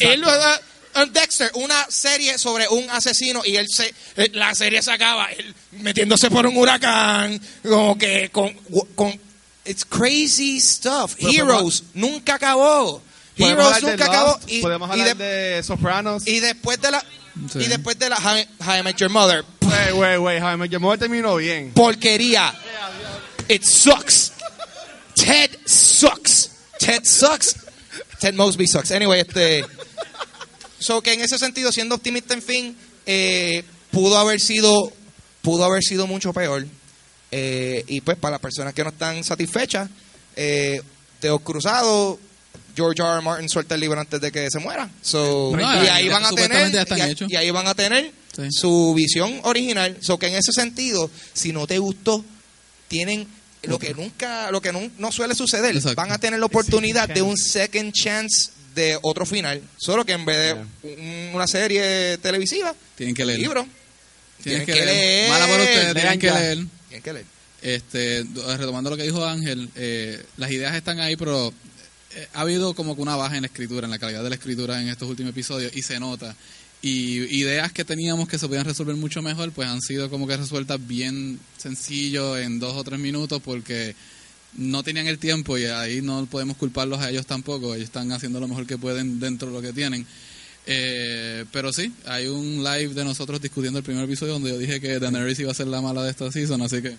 Él, 0.00 0.24
eh, 0.24 0.60
eh, 0.94 1.06
Dexter, 1.12 1.50
una 1.54 1.84
serie 1.90 2.38
sobre 2.38 2.66
un 2.68 2.88
asesino 2.90 3.42
y 3.44 3.56
él 3.56 3.66
se, 3.68 3.92
eh, 4.16 4.30
la 4.32 4.54
serie 4.54 4.80
se 4.82 4.90
acaba 4.90 5.26
él 5.32 5.54
metiéndose 5.72 6.30
por 6.30 6.46
un 6.46 6.56
huracán, 6.56 7.38
como 7.62 7.98
que 7.98 8.30
con, 8.30 8.54
con 8.94 9.20
it's 9.66 9.84
crazy 9.84 10.60
stuff. 10.60 11.14
Pero 11.20 11.30
Heroes 11.50 11.82
nunca 11.94 12.34
acabó. 12.36 13.02
Heroes 13.36 13.82
nunca 13.82 14.06
acabó 14.06 14.40
y, 14.46 14.62
podemos 14.62 14.88
y 14.88 14.92
hablar 14.92 15.16
de- 15.16 15.24
de 15.56 15.62
Sopranos. 15.62 16.26
y 16.26 16.40
después 16.40 16.80
de 16.80 16.90
la 16.92 17.04
Sí. 17.52 17.58
y 17.60 17.66
después 17.66 17.96
de 17.98 18.08
la 18.08 18.16
How, 18.16 18.36
How 18.66 18.78
I 18.80 18.82
Met 18.82 18.96
Your 18.96 19.10
Mother, 19.10 19.44
Wey, 19.60 19.92
wey, 19.92 20.16
wey, 20.16 20.40
Jaime, 20.40 20.68
yo 20.68 20.80
me 20.80 20.96
terminó 20.98 21.36
bien. 21.36 21.72
porquería. 21.72 22.52
It 23.48 23.62
sucks. 23.64 24.32
Ted 25.24 25.50
sucks. 25.66 26.50
Ted 26.78 27.04
sucks. 27.04 27.56
Ted 28.20 28.34
Mosby 28.34 28.66
sucks. 28.66 28.90
Anyway, 28.90 29.20
este. 29.20 29.64
So 30.78 31.00
que 31.02 31.12
en 31.12 31.20
ese 31.20 31.38
sentido, 31.38 31.72
siendo 31.72 31.96
optimista, 31.96 32.34
en 32.34 32.42
fin, 32.42 32.76
eh, 33.06 33.64
pudo 33.90 34.16
haber 34.18 34.40
sido, 34.40 34.92
pudo 35.42 35.64
haber 35.64 35.82
sido 35.82 36.06
mucho 36.06 36.32
peor. 36.32 36.66
Eh, 37.30 37.84
y 37.88 38.00
pues 38.00 38.16
para 38.16 38.32
las 38.32 38.40
personas 38.40 38.74
que 38.74 38.82
no 38.84 38.90
están 38.90 39.22
satisfechas, 39.24 39.90
eh, 40.36 40.80
dedos 41.20 41.40
cruzados, 41.42 42.18
George 42.76 43.02
R. 43.02 43.12
R. 43.14 43.22
Martin 43.22 43.48
suelta 43.48 43.74
el 43.74 43.80
libro 43.80 43.98
antes 44.00 44.20
de 44.20 44.30
que 44.30 44.48
se 44.50 44.60
muera. 44.60 44.88
So, 45.02 45.52
No, 45.54 45.84
y 45.84 45.88
ahí 45.88 46.08
van 46.08 46.24
a 46.24 46.30
tener, 46.30 46.72
y, 46.72 46.76
a- 47.00 47.08
hechos. 47.08 47.28
y 47.30 47.34
ahí 47.36 47.50
van 47.50 47.66
a 47.66 47.74
tener 47.74 48.12
Sí. 48.36 48.42
su 48.52 48.94
visión 48.94 49.40
original. 49.42 49.96
So 50.00 50.16
que 50.16 50.28
en 50.28 50.36
ese 50.36 50.52
sentido, 50.52 51.10
si 51.32 51.52
no 51.52 51.66
te 51.66 51.78
gustó, 51.78 52.24
tienen 52.86 53.26
lo 53.62 53.78
que 53.78 53.94
nunca, 53.94 54.50
lo 54.50 54.60
que 54.60 54.72
nun- 54.72 54.92
no 54.98 55.10
suele 55.12 55.34
suceder, 55.34 55.74
Exacto. 55.76 55.96
van 55.96 56.12
a 56.12 56.18
tener 56.18 56.38
la 56.40 56.46
oportunidad 56.46 57.08
de 57.08 57.22
un 57.22 57.36
second 57.36 57.92
chance 57.92 58.50
de 58.74 58.98
otro 59.02 59.26
final. 59.26 59.60
Solo 59.76 60.04
que 60.04 60.12
en 60.12 60.24
vez 60.24 60.36
de 60.36 60.52
un- 60.54 61.34
una 61.34 61.46
serie 61.46 62.18
televisiva, 62.18 62.74
Tienen 62.96 63.14
que 63.14 63.24
leer. 63.24 63.38
libro, 63.40 63.66
Tienen 64.42 64.64
Tienen 64.64 64.66
que 64.66 64.72
que 64.72 64.86
leer. 64.86 64.96
leer. 64.96 65.30
Mala 65.30 65.46
por 65.48 65.60
ustedes, 65.60 65.94
tienen 65.94 66.18
que 66.20 66.30
leer. 66.30 66.58
tienen 66.88 67.02
que 67.02 67.12
leer. 67.12 67.26
Este, 67.60 68.22
do- 68.24 68.56
retomando 68.56 68.88
lo 68.90 68.96
que 68.96 69.02
dijo 69.02 69.24
Ángel, 69.26 69.68
eh, 69.74 70.22
las 70.36 70.50
ideas 70.52 70.76
están 70.76 71.00
ahí, 71.00 71.16
pero 71.16 71.52
eh, 72.14 72.28
ha 72.34 72.42
habido 72.42 72.72
como 72.74 72.94
que 72.94 73.02
una 73.02 73.16
baja 73.16 73.34
en 73.34 73.42
la 73.42 73.48
escritura, 73.48 73.86
en 73.86 73.90
la 73.90 73.98
calidad 73.98 74.22
de 74.22 74.28
la 74.30 74.36
escritura 74.36 74.80
en 74.80 74.88
estos 74.88 75.08
últimos 75.08 75.30
episodios 75.30 75.76
y 75.76 75.82
se 75.82 75.98
nota. 75.98 76.36
Y 76.80 77.22
ideas 77.36 77.72
que 77.72 77.84
teníamos 77.84 78.28
que 78.28 78.38
se 78.38 78.46
podían 78.46 78.64
resolver 78.64 78.94
mucho 78.94 79.20
mejor, 79.20 79.50
pues 79.50 79.68
han 79.68 79.80
sido 79.80 80.08
como 80.10 80.28
que 80.28 80.36
resueltas 80.36 80.86
bien 80.86 81.40
sencillo 81.56 82.38
en 82.38 82.60
dos 82.60 82.74
o 82.76 82.84
tres 82.84 83.00
minutos 83.00 83.42
porque 83.44 83.96
no 84.56 84.82
tenían 84.82 85.08
el 85.08 85.18
tiempo 85.18 85.58
y 85.58 85.64
ahí 85.64 86.02
no 86.02 86.26
podemos 86.26 86.56
culparlos 86.56 87.00
a 87.00 87.10
ellos 87.10 87.26
tampoco. 87.26 87.74
Ellos 87.74 87.86
están 87.86 88.12
haciendo 88.12 88.38
lo 88.38 88.48
mejor 88.48 88.66
que 88.66 88.78
pueden 88.78 89.18
dentro 89.18 89.48
de 89.48 89.54
lo 89.54 89.62
que 89.62 89.72
tienen. 89.72 90.06
Eh, 90.66 91.46
pero 91.50 91.72
sí, 91.72 91.92
hay 92.04 92.26
un 92.26 92.62
live 92.62 92.94
de 92.94 93.04
nosotros 93.04 93.40
discutiendo 93.40 93.78
el 93.78 93.84
primer 93.84 94.04
episodio 94.04 94.34
donde 94.34 94.50
yo 94.50 94.58
dije 94.58 94.80
que 94.80 94.98
Daenerys 94.98 95.40
iba 95.40 95.50
a 95.50 95.54
ser 95.54 95.66
la 95.66 95.80
mala 95.80 96.04
de 96.04 96.10
esta 96.10 96.30
season, 96.30 96.60
así 96.60 96.82
que 96.82 96.94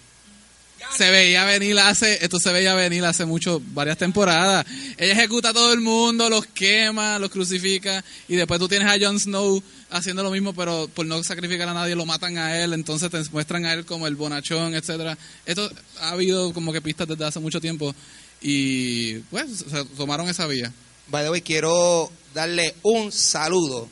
se 0.95 1.09
veía 1.09 1.45
venir 1.45 1.77
hace, 1.79 2.23
esto 2.23 2.39
se 2.39 2.51
veía 2.51 2.73
venir 2.73 3.03
hace 3.05 3.25
mucho, 3.25 3.61
varias 3.73 3.97
temporadas. 3.97 4.65
Ella 4.97 5.13
ejecuta 5.13 5.49
a 5.49 5.53
todo 5.53 5.73
el 5.73 5.81
mundo, 5.81 6.29
los 6.29 6.45
quema, 6.47 7.19
los 7.19 7.29
crucifica, 7.29 8.03
y 8.27 8.35
después 8.35 8.59
tú 8.59 8.67
tienes 8.67 8.87
a 8.87 8.97
Jon 8.99 9.19
Snow 9.19 9.61
haciendo 9.89 10.23
lo 10.23 10.31
mismo, 10.31 10.53
pero 10.53 10.89
por 10.93 11.05
no 11.05 11.23
sacrificar 11.23 11.69
a 11.69 11.73
nadie 11.73 11.95
lo 11.95 12.05
matan 12.05 12.37
a 12.37 12.61
él, 12.61 12.73
entonces 12.73 13.09
te 13.09 13.21
muestran 13.31 13.65
a 13.65 13.73
él 13.73 13.85
como 13.85 14.07
el 14.07 14.15
bonachón, 14.15 14.75
etcétera. 14.75 15.17
Esto 15.45 15.69
ha 15.99 16.09
habido 16.09 16.53
como 16.53 16.71
que 16.73 16.81
pistas 16.81 17.07
desde 17.07 17.25
hace 17.25 17.39
mucho 17.39 17.61
tiempo 17.61 17.93
y 18.41 19.15
pues 19.29 19.65
se 19.69 19.85
tomaron 19.97 20.29
esa 20.29 20.47
vía. 20.47 20.71
By 21.07 21.23
the 21.23 21.31
way, 21.31 21.41
quiero 21.41 22.11
darle 22.33 22.75
un 22.83 23.11
saludo. 23.11 23.89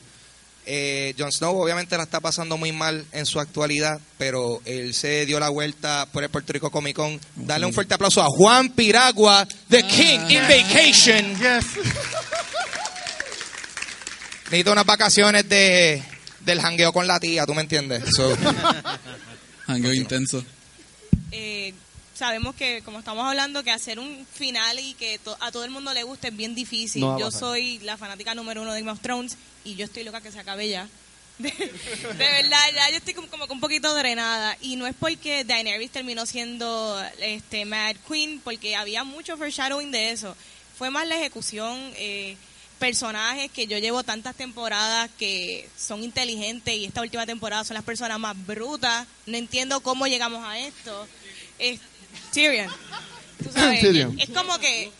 Eh, 0.70 1.14
Jon 1.18 1.32
Snow 1.32 1.56
obviamente 1.62 1.96
la 1.96 2.02
está 2.02 2.20
pasando 2.20 2.58
muy 2.58 2.72
mal 2.72 3.06
en 3.12 3.24
su 3.24 3.40
actualidad, 3.40 3.98
pero 4.18 4.60
él 4.66 4.92
se 4.92 5.24
dio 5.24 5.40
la 5.40 5.48
vuelta 5.48 6.06
por 6.12 6.22
el 6.22 6.28
Puerto 6.28 6.52
Rico 6.52 6.70
Comic 6.70 6.94
Con. 6.94 7.18
Darle 7.36 7.64
un 7.64 7.72
fuerte 7.72 7.94
aplauso 7.94 8.20
a 8.22 8.26
Juan 8.26 8.68
Piragua, 8.70 9.48
The 9.70 9.82
King 9.84 10.20
in 10.28 10.42
Vacation. 10.42 11.38
Yes. 11.38 11.64
Necesito 14.44 14.72
unas 14.72 14.86
vacaciones 14.86 15.48
de 15.48 16.02
del 16.40 16.60
jangueo 16.60 16.92
con 16.92 17.06
la 17.06 17.18
tía, 17.20 17.44
¿tú 17.46 17.54
me 17.54 17.62
entiendes? 17.62 18.04
So, 18.14 18.36
Hangueo 19.66 19.92
intenso. 19.94 20.42
eh, 21.32 21.72
sabemos 22.18 22.54
que, 22.56 22.82
como 22.82 22.98
estamos 22.98 23.24
hablando, 23.26 23.62
que 23.62 23.70
hacer 23.70 23.98
un 23.98 24.26
final 24.34 24.78
y 24.80 24.94
que 24.94 25.18
to- 25.20 25.36
a 25.40 25.52
todo 25.52 25.64
el 25.64 25.70
mundo 25.70 25.94
le 25.94 26.02
guste 26.02 26.28
es 26.28 26.36
bien 26.36 26.54
difícil. 26.54 27.00
No 27.02 27.18
yo 27.18 27.30
soy 27.30 27.78
la 27.80 27.96
fanática 27.96 28.34
número 28.34 28.62
uno 28.62 28.72
de 28.72 28.80
Game 28.80 28.90
of 28.90 29.00
Thrones 29.00 29.36
y 29.64 29.76
yo 29.76 29.84
estoy 29.84 30.02
loca 30.04 30.20
que 30.20 30.32
se 30.32 30.40
acabe 30.40 30.68
ya. 30.68 30.88
De, 31.38 31.50
de 31.52 32.14
verdad, 32.16 32.58
ya 32.74 32.90
yo 32.90 32.96
estoy 32.96 33.14
como, 33.14 33.28
como 33.28 33.44
un 33.54 33.60
poquito 33.60 33.94
drenada. 33.94 34.56
Y 34.60 34.74
no 34.74 34.88
es 34.88 34.94
porque 34.98 35.44
Daenerys 35.44 35.92
terminó 35.92 36.26
siendo 36.26 37.00
este 37.20 37.64
Mad 37.64 37.94
Queen, 38.08 38.40
porque 38.42 38.74
había 38.74 39.04
mucho 39.04 39.36
foreshadowing 39.36 39.92
de 39.92 40.10
eso. 40.10 40.34
fue 40.76 40.90
más 40.90 41.06
la 41.06 41.16
ejecución, 41.16 41.78
eh, 41.96 42.36
personajes 42.80 43.50
que 43.52 43.66
yo 43.68 43.78
llevo 43.78 44.02
tantas 44.02 44.34
temporadas 44.36 45.10
que 45.18 45.68
son 45.76 46.02
inteligentes 46.04 46.74
y 46.76 46.84
esta 46.86 47.00
última 47.02 47.26
temporada 47.26 47.64
son 47.64 47.74
las 47.74 47.84
personas 47.84 48.18
más 48.18 48.36
brutas. 48.46 49.06
No 49.26 49.36
entiendo 49.36 49.80
cómo 49.80 50.06
llegamos 50.08 50.44
a 50.44 50.58
esto. 50.58 51.06
Es 51.58 51.80
Tyrion. 52.32 52.70
Tú 53.42 53.50
sabes, 53.52 53.80
Tyrion. 53.80 54.18
Es 54.18 54.30
como 54.30 54.58
que 54.58 54.90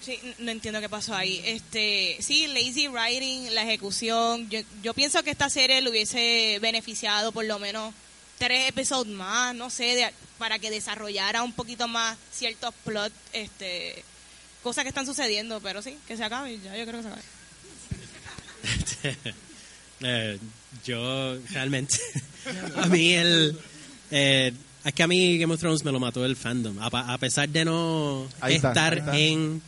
Sí, 0.00 0.18
no 0.38 0.50
entiendo 0.50 0.80
qué 0.80 0.88
pasó 0.88 1.14
ahí. 1.14 1.40
Este, 1.44 2.16
sí, 2.20 2.48
lazy 2.48 2.88
writing, 2.88 3.54
la 3.54 3.62
ejecución. 3.62 4.50
Yo, 4.50 4.58
yo 4.82 4.94
pienso 4.94 5.22
que 5.22 5.30
esta 5.30 5.48
serie 5.48 5.80
le 5.80 5.90
hubiese 5.90 6.58
beneficiado 6.60 7.30
por 7.30 7.44
lo 7.44 7.60
menos 7.60 7.94
tres 8.38 8.68
episodios 8.68 9.14
más, 9.14 9.54
no 9.54 9.70
sé, 9.70 9.84
de- 9.94 10.12
para 10.38 10.58
que 10.58 10.70
desarrollara 10.72 11.44
un 11.44 11.52
poquito 11.52 11.86
más 11.86 12.18
ciertos 12.32 12.74
plot, 12.84 13.12
este, 13.32 14.02
cosas 14.64 14.82
que 14.82 14.88
están 14.88 15.06
sucediendo, 15.06 15.60
pero 15.60 15.82
sí, 15.82 15.96
que 16.08 16.16
se 16.16 16.24
acabe, 16.24 16.58
ya 16.58 16.76
yo 16.76 16.84
creo 16.84 17.00
que 17.00 17.08
se 17.08 17.08
acabe. 17.08 17.22
Eh, 20.02 20.38
yo 20.84 21.38
realmente 21.52 21.96
a 22.76 22.86
mí 22.86 23.12
el 23.12 23.56
eh, 24.10 24.52
es 24.84 24.92
que 24.94 25.02
a 25.02 25.06
mí 25.06 25.38
Game 25.38 25.54
of 25.54 25.60
Thrones 25.60 25.84
me 25.84 25.92
lo 25.92 26.00
mató 26.00 26.24
el 26.24 26.36
fandom. 26.36 26.76
A, 26.80 27.18
pesar 27.18 27.48
de 27.48 27.64
no 27.64 28.26
Ahí 28.40 28.56
estar 28.56 28.98
está. 28.98 29.16
en 29.18 29.62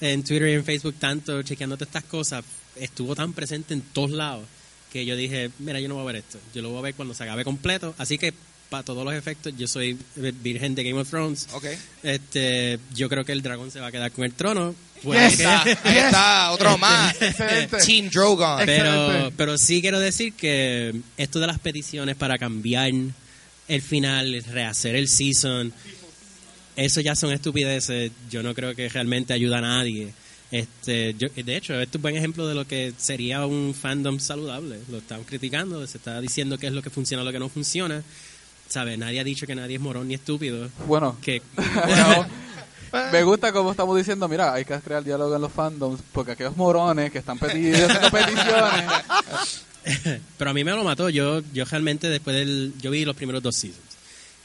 en 0.00 0.22
Twitter 0.24 0.48
y 0.48 0.52
en 0.54 0.64
Facebook 0.64 0.94
tanto 0.98 1.42
chequeando 1.42 1.76
todas 1.76 1.88
estas 1.88 2.04
cosas 2.04 2.44
estuvo 2.76 3.14
tan 3.14 3.32
presente 3.32 3.74
en 3.74 3.82
todos 3.82 4.10
lados 4.12 4.46
que 4.92 5.04
yo 5.04 5.14
dije 5.16 5.50
mira 5.58 5.78
yo 5.80 5.88
no 5.88 5.94
voy 5.96 6.04
a 6.04 6.06
ver 6.06 6.16
esto. 6.16 6.38
Yo 6.54 6.62
lo 6.62 6.70
voy 6.70 6.78
a 6.78 6.82
ver 6.82 6.94
cuando 6.94 7.14
se 7.14 7.24
acabe 7.24 7.44
completo 7.44 7.94
así 7.98 8.16
que 8.16 8.32
para 8.70 8.82
todos 8.84 9.04
los 9.04 9.12
efectos 9.14 9.52
yo 9.58 9.66
soy 9.68 9.98
virgen 10.16 10.74
de 10.74 10.84
Game 10.84 10.98
of 11.00 11.10
Thrones 11.10 11.48
Ok. 11.52 11.66
este 12.02 12.78
yo 12.94 13.08
creo 13.10 13.24
que 13.24 13.32
el 13.32 13.42
dragón 13.42 13.70
se 13.70 13.80
va 13.80 13.88
a 13.88 13.92
quedar 13.92 14.10
con 14.12 14.24
el 14.24 14.32
trono 14.32 14.74
Puede 15.02 15.28
Yes. 15.30 15.38
que- 15.38 15.46
Ahí 15.46 15.70
está, 15.72 15.88
ahí 15.90 15.96
está, 15.98 16.50
otro 16.52 16.76
más. 16.76 17.14
Excelente. 17.22 17.78
Team 17.78 18.10
Drogon. 18.10 18.60
pero, 18.66 19.06
Excelente. 19.06 19.34
pero 19.36 19.56
sí 19.58 19.80
quiero 19.80 19.98
decir 19.98 20.34
que 20.34 20.94
esto 21.16 21.40
de 21.40 21.46
las 21.46 21.58
peticiones 21.58 22.16
para 22.16 22.36
cambiar 22.36 22.92
el 23.68 23.80
final, 23.82 24.44
rehacer 24.52 24.94
el 24.96 25.08
season, 25.08 25.72
eso 26.76 27.00
ya 27.00 27.14
son 27.16 27.32
estupideces. 27.32 28.12
Yo 28.30 28.42
no 28.42 28.54
creo 28.54 28.74
que 28.74 28.90
realmente 28.90 29.32
ayuda 29.32 29.56
a 29.58 29.62
nadie. 29.62 30.12
Este, 30.50 31.14
yo- 31.18 31.28
de 31.34 31.56
hecho, 31.56 31.80
esto 31.80 31.92
es 31.92 31.96
un 31.96 32.02
buen 32.02 32.16
ejemplo 32.18 32.46
de 32.46 32.54
lo 32.54 32.66
que 32.66 32.92
sería 32.98 33.46
un 33.46 33.74
fandom 33.74 34.18
saludable. 34.20 34.80
Lo 34.90 34.98
están 34.98 35.24
criticando, 35.24 35.86
se 35.86 35.96
está 35.96 36.20
diciendo 36.20 36.58
qué 36.58 36.66
es 36.66 36.74
lo 36.74 36.82
que 36.82 36.90
funciona, 36.90 37.24
lo 37.24 37.32
que 37.32 37.38
no 37.38 37.48
funciona. 37.48 38.02
¿Sabes? 38.70 38.96
Nadie 38.98 39.20
ha 39.20 39.24
dicho 39.24 39.46
que 39.46 39.54
nadie 39.54 39.74
es 39.76 39.80
morón 39.82 40.08
ni 40.08 40.14
estúpido. 40.14 40.70
Bueno, 40.86 41.18
Que, 41.20 41.42
bueno, 41.54 42.26
me 43.12 43.22
gusta 43.24 43.52
como 43.52 43.72
estamos 43.72 43.96
diciendo, 43.98 44.26
mira, 44.28 44.54
hay 44.54 44.64
que 44.64 44.78
crear 44.80 45.04
diálogo 45.04 45.34
en 45.36 45.42
los 45.42 45.52
fandoms, 45.52 46.00
porque 46.12 46.32
aquellos 46.32 46.56
morones 46.56 47.10
que 47.12 47.18
están 47.18 47.38
pedi- 47.38 47.74
haciendo 47.74 48.10
peticiones, 48.10 48.84
Pero 50.38 50.50
a 50.50 50.54
mí 50.54 50.62
me 50.64 50.70
lo 50.72 50.84
mató. 50.84 51.08
Yo, 51.10 51.42
yo 51.52 51.64
realmente 51.64 52.08
después 52.08 52.36
del... 52.36 52.72
Yo 52.80 52.90
vi 52.90 53.04
los 53.04 53.16
primeros 53.16 53.42
dos 53.42 53.56
seasons. 53.56 53.82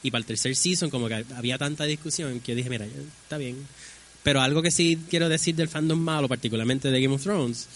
Y 0.02 0.10
para 0.12 0.20
el 0.20 0.26
tercer 0.26 0.56
season 0.56 0.90
como 0.90 1.08
que 1.08 1.26
había 1.36 1.58
tanta 1.58 1.84
discusión 1.86 2.40
que 2.40 2.52
yo 2.54 2.56
dije, 2.56 2.70
mira, 2.70 2.86
está 3.24 3.38
bien. 3.38 3.58
Pero 4.24 4.42
algo 4.42 4.62
que 4.62 4.72
sí 4.72 5.00
quiero 5.10 5.30
decir 5.30 5.56
del 5.56 5.68
fandom 5.70 6.00
malo, 6.00 6.28
particularmente 6.28 6.90
de 6.90 7.02
Game 7.02 7.14
of 7.16 7.22
Thrones, 7.24 7.68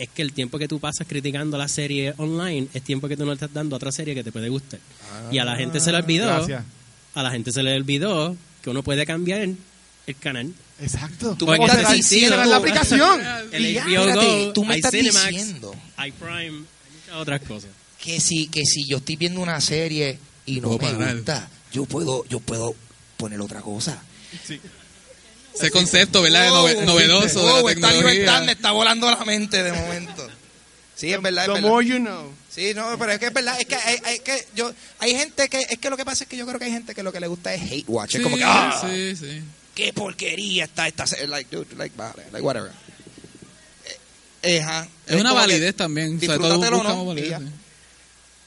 es 0.00 0.08
que 0.08 0.22
el 0.22 0.32
tiempo 0.32 0.58
que 0.58 0.66
tú 0.66 0.80
pasas 0.80 1.06
criticando 1.06 1.56
la 1.58 1.68
serie 1.68 2.14
online 2.16 2.66
es 2.74 2.82
tiempo 2.82 3.06
que 3.06 3.16
tú 3.16 3.22
no 3.24 3.28
le 3.30 3.34
estás 3.34 3.52
dando 3.52 3.74
a 3.74 3.78
otra 3.78 3.92
serie 3.92 4.14
que 4.14 4.24
te 4.24 4.32
puede 4.32 4.48
gustar. 4.48 4.80
y 5.30 5.38
a 5.38 5.44
la 5.44 5.54
gente 5.56 5.78
se 5.78 5.92
le 5.92 5.98
olvidó, 5.98 6.26
Gracias. 6.26 6.64
a 7.14 7.22
la 7.22 7.30
gente 7.30 7.52
se 7.52 7.62
le 7.62 7.74
olvidó 7.76 8.36
que 8.62 8.70
uno 8.70 8.82
puede 8.82 9.04
cambiar 9.06 9.42
el 9.42 10.16
canal. 10.18 10.52
Exacto. 10.80 11.36
Tú 11.38 11.46
me 11.46 11.56
estás 11.58 11.92
diciendo 11.92 12.36
la 12.42 12.56
aplicación. 12.62 13.20
El 13.52 13.66
Y 13.66 13.72
ya, 13.74 13.84
HBO 13.84 13.90
espérate, 14.08 14.44
Go, 14.46 14.52
tú 14.54 14.64
me 14.64 14.74
estás 14.76 14.90
Cinemax, 14.92 15.28
diciendo 15.28 15.74
hay 15.96 16.12
Prime, 16.12 16.34
hay 16.38 16.50
muchas 16.50 17.14
otras 17.16 17.40
cosas. 17.42 17.70
que 18.02 18.18
si, 18.20 18.46
que 18.48 18.64
si 18.64 18.86
yo 18.88 18.96
estoy 18.96 19.16
viendo 19.16 19.40
una 19.40 19.60
serie 19.60 20.18
y 20.46 20.60
no 20.62 20.70
me 20.70 20.78
parar. 20.78 21.16
gusta, 21.16 21.50
yo 21.72 21.84
puedo, 21.84 22.24
yo 22.28 22.40
puedo 22.40 22.74
poner 23.18 23.40
otra 23.42 23.60
cosa. 23.60 24.02
Ese 25.54 25.70
concepto, 25.70 26.22
¿verdad? 26.22 26.50
Wow, 26.50 26.84
novedoso 26.84 27.40
wow, 27.40 27.56
de 27.56 27.62
la 27.62 27.70
esta 27.72 27.92
libertad 27.92 28.04
me 28.04 28.12
tecnología. 28.12 28.52
está 28.52 28.70
volando 28.72 29.10
la 29.10 29.24
mente 29.24 29.62
de 29.62 29.72
momento. 29.72 30.28
Sí, 30.94 31.12
es 31.12 31.20
verdad, 31.22 31.44
es 31.44 31.48
The 31.48 31.54
verdad. 31.54 31.68
more 31.68 31.86
you 31.86 31.96
know. 31.98 32.32
Sí, 32.50 32.72
no, 32.74 32.96
pero 32.98 33.12
es 33.12 33.18
que 33.18 33.26
es 33.26 33.32
verdad, 33.32 33.56
es 33.58 33.66
que 33.66 33.76
hay, 33.76 33.98
hay 34.04 34.18
que 34.18 34.46
yo 34.54 34.72
hay 34.98 35.14
gente 35.14 35.48
que 35.48 35.60
es 35.60 35.78
que 35.78 35.88
lo 35.88 35.96
que 35.96 36.04
pasa 36.04 36.24
es 36.24 36.28
que 36.30 36.36
yo 36.36 36.46
creo 36.46 36.58
que 36.58 36.66
hay 36.66 36.72
gente 36.72 36.94
que 36.94 37.02
lo 37.02 37.12
que 37.12 37.20
le 37.20 37.26
gusta 37.28 37.54
es 37.54 37.62
hate 37.62 37.84
watch, 37.88 38.16
es 38.16 38.22
como 38.22 38.36
que 38.36 38.44
ah, 38.44 38.78
sí, 38.84 39.16
sí. 39.16 39.40
qué 39.74 39.92
porquería 39.92 40.64
está 40.64 40.88
esta 40.88 41.06
serie, 41.06 41.26
like 41.28 41.54
dude, 41.54 41.74
like 41.76 41.96
vale, 41.96 42.24
like 42.32 42.40
whatever. 42.42 42.70
Eh, 44.42 44.58
eh. 44.58 44.88
Es 45.06 45.20
una 45.20 45.32
validez 45.32 45.74
también. 45.76 46.16
O 46.16 46.20
sea, 46.20 46.36
todos 46.36 46.60
disfrútatelo, 46.60 46.76
buscamos 46.78 47.04
¿no? 47.06 47.12
Y 47.12 47.14
validez. 47.14 47.30
ya. 47.30 47.38
sí. 47.38 47.44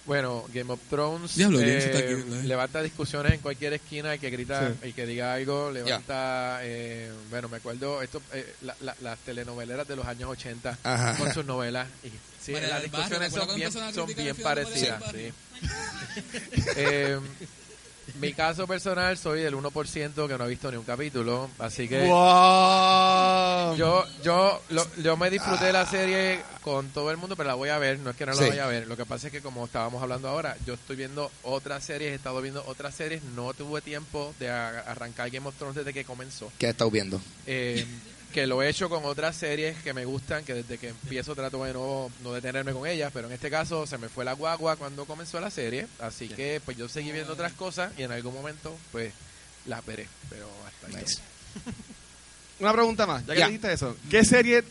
Bueno, 0.05 0.43
Game 0.53 0.71
of 0.73 0.79
Thrones 0.89 1.35
Diablo, 1.35 1.59
eh, 1.61 2.25
levanta 2.43 2.81
discusiones 2.81 3.33
en 3.33 3.39
cualquier 3.39 3.73
esquina, 3.73 4.13
el 4.13 4.19
que 4.19 4.29
grita, 4.29 4.67
Sí. 4.69 4.75
el 4.81 4.93
que 4.93 5.05
diga 5.05 5.33
algo, 5.33 5.71
levanta, 5.71 6.59
eh, 6.63 7.09
bueno, 7.29 7.47
me 7.47 7.57
acuerdo, 7.57 8.01
esto, 8.01 8.21
eh, 8.33 8.53
la- 8.63 8.75
la- 8.81 8.95
las 9.01 9.17
telenoveleras 9.19 9.87
de 9.87 9.95
los 9.95 10.05
años 10.05 10.29
80 10.29 10.77
Ajá. 10.83 11.17
con 11.17 11.33
sus 11.33 11.45
novelas. 11.45 11.87
Y, 12.03 12.09
sí, 12.43 12.51
las 12.51 12.63
Barrio, 12.63 12.79
discusiones 12.81 13.33
¿te 13.33 13.39
acuerdas 13.39 13.47
son 13.47 13.55
bien, 13.55 13.93
son 13.93 14.07
bien 14.13 14.35
parecidas. 14.35 15.03
Sí. 15.11 15.31
Mi 18.19 18.33
caso 18.33 18.67
personal, 18.67 19.17
soy 19.17 19.41
del 19.41 19.55
1% 19.55 20.27
que 20.27 20.37
no 20.37 20.43
ha 20.43 20.47
visto 20.47 20.69
ni 20.71 20.77
un 20.77 20.83
capítulo, 20.83 21.49
así 21.59 21.87
que... 21.87 22.01
Wow. 22.07 23.75
Yo, 23.75 24.05
yo, 24.23 24.61
lo- 24.69 24.95
yo 25.01 25.17
me 25.17 25.29
disfruté 25.29 25.71
la 25.71 25.85
serie 25.85 26.39
con 26.61 26.89
todo 26.89 27.11
el 27.11 27.17
mundo, 27.17 27.35
pero 27.35 27.47
la 27.49 27.55
voy 27.55 27.69
a 27.69 27.77
ver. 27.77 27.99
No 27.99 28.09
es 28.11 28.15
que 28.15 28.25
no 28.25 28.33
la 28.33 28.37
Sí. 28.37 28.49
vaya 28.49 28.65
a 28.65 28.67
ver. 28.67 28.87
Lo 28.87 28.95
que 28.97 29.05
pasa 29.05 29.27
es 29.27 29.33
que, 29.33 29.41
como 29.41 29.65
estábamos 29.65 30.01
hablando 30.03 30.27
ahora, 30.29 30.55
yo 30.65 30.73
estoy 30.75 30.95
viendo 30.95 31.31
otras 31.43 31.83
series, 31.83 32.11
he 32.11 32.15
estado 32.15 32.41
viendo 32.41 32.63
otras 32.67 32.93
series. 32.95 33.23
No 33.35 33.53
tuve 33.53 33.81
tiempo 33.81 34.33
de 34.39 34.49
arrancar 34.49 35.29
Game 35.29 35.47
of 35.47 35.55
Thrones 35.55 35.75
desde 35.75 35.93
que 35.93 36.05
comenzó. 36.05 36.51
¿Qué 36.57 36.69
estás 36.69 36.91
viendo? 36.91 37.19
Eh, 37.45 37.85
que 38.33 38.45
lo 38.47 38.61
he 38.61 38.69
hecho 38.69 38.89
con 38.89 39.05
otras 39.05 39.35
series 39.37 39.77
que 39.83 39.93
me 39.93 40.03
gustan, 40.05 40.43
que 40.43 40.53
desde 40.55 40.77
que 40.77 40.89
empiezo 40.89 41.35
trato 41.35 41.63
de 41.63 41.73
no, 41.73 42.11
no 42.23 42.33
detenerme 42.33 42.73
con 42.73 42.85
ellas, 42.87 43.11
pero 43.13 43.27
en 43.27 43.33
este 43.33 43.49
caso 43.49 43.87
se 43.87 43.97
me 43.97 44.09
fue 44.09 44.25
la 44.25 44.33
guagua 44.33 44.75
cuando 44.75 45.05
comenzó 45.05 45.39
la 45.39 45.49
serie, 45.51 45.87
así 45.99 46.27
que 46.27 46.59
pues 46.65 46.75
yo 46.75 46.89
seguí 46.89 47.11
viendo 47.11 47.33
otras 47.33 47.53
cosas 47.53 47.93
y 47.97 48.03
en 48.03 48.11
algún 48.11 48.33
momento 48.33 48.75
pues 48.91 49.13
las 49.67 49.85
veré, 49.85 50.07
pero 50.29 50.49
hasta 50.67 50.87
ahí. 50.87 51.03
Nice. 51.03 51.19
Una 52.59 52.73
pregunta 52.73 53.05
más, 53.07 53.25
ya 53.25 53.33
que 53.33 53.39
Ya. 53.39 53.45
dijiste 53.47 53.71
eso. 53.71 53.95
¿Qué 54.09 54.25
serie 54.25 54.63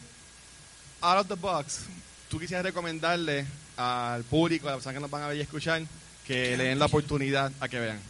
out 1.00 1.20
of 1.20 1.28
the 1.28 1.34
box 1.34 1.80
tú 2.28 2.38
quisieras 2.38 2.64
recomendarle 2.64 3.46
al 3.76 4.24
público, 4.24 4.68
a 4.68 4.72
las 4.72 4.78
personas 4.78 4.96
que 4.96 5.00
nos 5.00 5.10
van 5.10 5.22
a 5.22 5.28
ver 5.28 5.36
y 5.36 5.40
escuchar, 5.40 5.82
que 6.26 6.56
le 6.56 6.64
den 6.64 6.78
la 6.78 6.86
oportunidad 6.86 7.52
a 7.60 7.68
que 7.68 7.78
vean? 7.78 8.00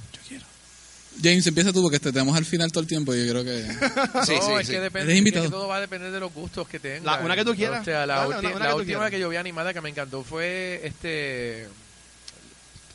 James, 1.20 1.46
empieza 1.46 1.72
tú 1.72 1.82
porque 1.82 1.98
te 1.98 2.12
tenemos 2.12 2.36
al 2.36 2.44
final 2.44 2.70
todo 2.72 2.80
el 2.82 2.86
tiempo 2.88 3.14
y 3.14 3.26
yo 3.26 3.32
creo 3.32 3.44
que... 3.44 3.62
Sí, 4.26 4.34
no, 4.34 4.42
sí, 4.46 4.52
es 4.60 4.66
sí. 4.66 4.72
que 4.72 4.80
depende, 4.80 5.18
es 5.18 5.24
que 5.24 5.48
todo 5.50 5.68
va 5.68 5.76
a 5.76 5.80
depender 5.80 6.10
de 6.12 6.20
los 6.20 6.32
gustos 6.32 6.66
que 6.68 6.78
tengas. 6.78 7.02
La- 7.04 7.18
una 7.20 7.36
que 7.36 7.44
tú 7.44 7.54
quieras. 7.54 7.82
O 7.82 7.84
sea, 7.84 8.06
la, 8.06 8.16
Dale, 8.26 8.36
ulti- 8.36 8.38
una- 8.46 8.56
una 8.56 8.64
la 8.64 8.70
que 8.70 8.76
última 8.76 9.10
que 9.10 9.18
yo 9.20 9.28
vi 9.28 9.36
animada 9.36 9.74
que 9.74 9.80
me 9.80 9.90
encantó 9.90 10.22
fue 10.24 10.80
este... 10.84 11.64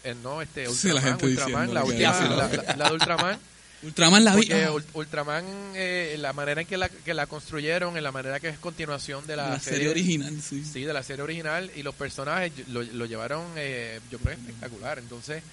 eh, 0.04 0.16
no, 0.24 0.42
este 0.42 0.68
Sí, 0.74 0.88
la 0.90 0.96
Ultraman, 0.96 1.20
gente 1.20 1.26
Ultraman, 1.28 1.74
la, 1.74 1.84
última, 1.84 2.20
la, 2.22 2.48
la- 2.48 2.76
la 2.76 2.88
de 2.90 2.94
Ultraman. 2.94 3.40
Ultraman 3.84 4.24
la 4.26 4.36
vi. 4.36 4.48
Porque 4.48 4.68
Ul- 4.70 4.84
Ultraman, 4.94 5.46
eh, 5.76 6.16
la 6.20 6.34
manera 6.34 6.62
en 6.62 6.68
que 6.68 6.78
la, 6.78 6.90
que 6.90 7.14
la 7.14 7.28
construyeron, 7.28 7.96
en 7.96 8.04
la 8.04 8.12
manera 8.12 8.40
que 8.40 8.50
es 8.50 8.58
continuación 8.58 9.28
de 9.28 9.36
la, 9.36 9.50
la 9.50 9.60
serie 9.60 9.88
original, 9.90 10.36
sí. 10.42 10.66
Sí, 10.66 10.84
de 10.84 10.94
la 10.94 11.04
serie 11.04 11.22
original 11.22 11.70
y 11.76 11.84
los 11.84 11.94
personajes 11.94 12.52
lo, 12.70 12.82
lo 12.82 13.06
llevaron, 13.06 13.46
eh, 13.56 14.00
yo 14.12 14.18
creo, 14.18 14.34
espectacular. 14.34 14.98
Entonces, 14.98 15.44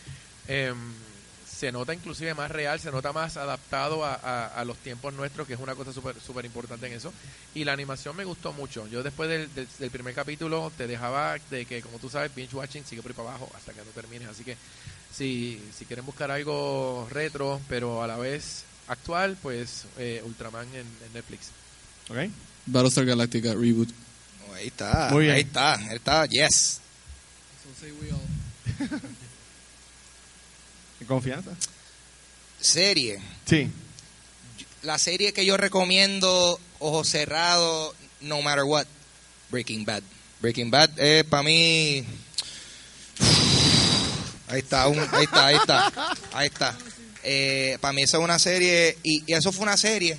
em, 0.48 0.74
se 1.64 1.72
nota 1.72 1.94
inclusive 1.94 2.34
más 2.34 2.50
real, 2.50 2.78
se 2.78 2.90
nota 2.90 3.10
más 3.14 3.38
adaptado 3.38 4.04
a, 4.04 4.14
a- 4.16 4.46
a 4.48 4.64
los 4.66 4.76
tiempos 4.76 5.14
nuestros, 5.14 5.46
que 5.46 5.54
es 5.54 5.60
una 5.60 5.74
cosa 5.74 5.94
súper 5.94 6.14
súper 6.20 6.44
importante 6.44 6.86
en 6.88 6.92
eso. 6.92 7.10
Y 7.54 7.64
la 7.64 7.72
animación 7.72 8.14
me 8.16 8.24
gustó 8.26 8.52
mucho. 8.52 8.86
Yo 8.88 9.02
después 9.02 9.30
del, 9.30 9.54
del- 9.54 9.66
del 9.78 9.90
primer 9.90 10.14
capítulo 10.14 10.70
te 10.76 10.86
dejaba 10.86 11.36
de 11.50 11.64
que, 11.64 11.80
como 11.80 11.98
tú 11.98 12.10
sabes, 12.10 12.34
binge 12.34 12.54
watching 12.54 12.84
sigue 12.84 13.00
por 13.00 13.12
ahí 13.12 13.16
para 13.16 13.30
abajo 13.30 13.50
hasta 13.56 13.72
que 13.72 13.78
no 13.78 13.90
termines. 13.92 14.28
Así 14.28 14.44
que 14.44 14.58
si, 15.10 15.58
si 15.74 15.86
quieren 15.86 16.04
buscar 16.04 16.30
algo 16.30 17.08
retro, 17.10 17.62
pero 17.66 18.02
a 18.02 18.06
la 18.06 18.18
vez 18.18 18.64
actual, 18.88 19.38
pues 19.40 19.84
eh, 19.96 20.20
Ultraman 20.26 20.66
en, 20.74 20.80
en 20.80 21.12
Netflix. 21.14 21.46
¿Ok? 22.10 22.30
Battlestar 22.66 23.06
Galactica 23.06 23.54
Reboot. 23.54 23.88
Oh, 24.50 24.54
ahí 24.54 24.66
está, 24.66 25.08
Muy 25.10 25.24
bien. 25.24 25.34
ahí 25.36 25.40
está, 25.42 25.76
ahí 25.76 25.96
está, 25.96 26.26
yes. 26.26 26.80
¿En 31.04 31.08
confianza? 31.08 31.50
Serie. 32.58 33.18
Sí. 33.44 33.68
La 34.82 34.98
serie 34.98 35.34
que 35.34 35.44
yo 35.44 35.58
recomiendo, 35.58 36.58
ojos 36.78 37.08
cerrados, 37.10 37.94
no 38.22 38.40
matter 38.40 38.64
what, 38.64 38.86
Breaking 39.50 39.84
Bad. 39.84 40.02
Breaking 40.40 40.70
Bad 40.70 40.98
es 40.98 41.24
para 41.24 41.42
mí... 41.42 42.02
Ahí 44.48 44.60
está, 44.60 44.88
un- 44.88 44.98
ahí 45.12 45.24
está, 45.24 45.46
ahí 45.46 45.56
está, 45.56 45.92
ahí 46.32 46.46
está. 46.46 46.78
Eh, 47.22 47.76
para 47.82 47.92
mí 47.92 48.02
eso 48.02 48.16
es 48.18 48.24
una 48.24 48.38
serie, 48.38 48.96
y, 49.02 49.24
y 49.26 49.34
eso 49.34 49.52
fue 49.52 49.64
una 49.64 49.76
serie 49.76 50.18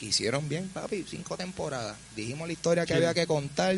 que 0.00 0.06
hicieron 0.06 0.48
bien, 0.48 0.68
papi, 0.68 1.04
cinco 1.08 1.36
temporadas. 1.36 1.96
Dijimos 2.16 2.46
la 2.48 2.52
historia 2.52 2.86
que 2.86 2.94
había 2.94 3.14
que 3.14 3.26
contar 3.26 3.76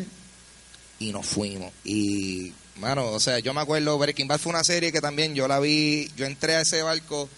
y 0.99 1.11
nos 1.11 1.25
fuimos. 1.27 1.71
Y, 1.83 2.53
mano, 2.79 3.07
o 3.11 3.19
sea, 3.19 3.39
yo 3.39 3.53
me 3.53 3.61
acuerdo, 3.61 3.97
Breaking 3.97 4.27
Bad 4.27 4.39
fue 4.39 4.51
una 4.51 4.63
serie 4.63 4.91
que 4.91 5.01
también 5.01 5.35
yo 5.35 5.47
la 5.47 5.59
vi, 5.59 6.09
yo 6.15 6.25
entré 6.25 6.55
a 6.55 6.61
ese 6.61 6.81
barco 6.81 7.29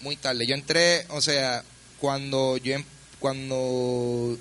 muy 0.00 0.16
tarde. 0.16 0.46
Yo 0.46 0.54
entré, 0.54 1.06
o 1.10 1.20
sea, 1.20 1.64
cuando 1.98 2.56
yo 2.58 2.74
em- 2.74 2.84
cuando 3.18 4.38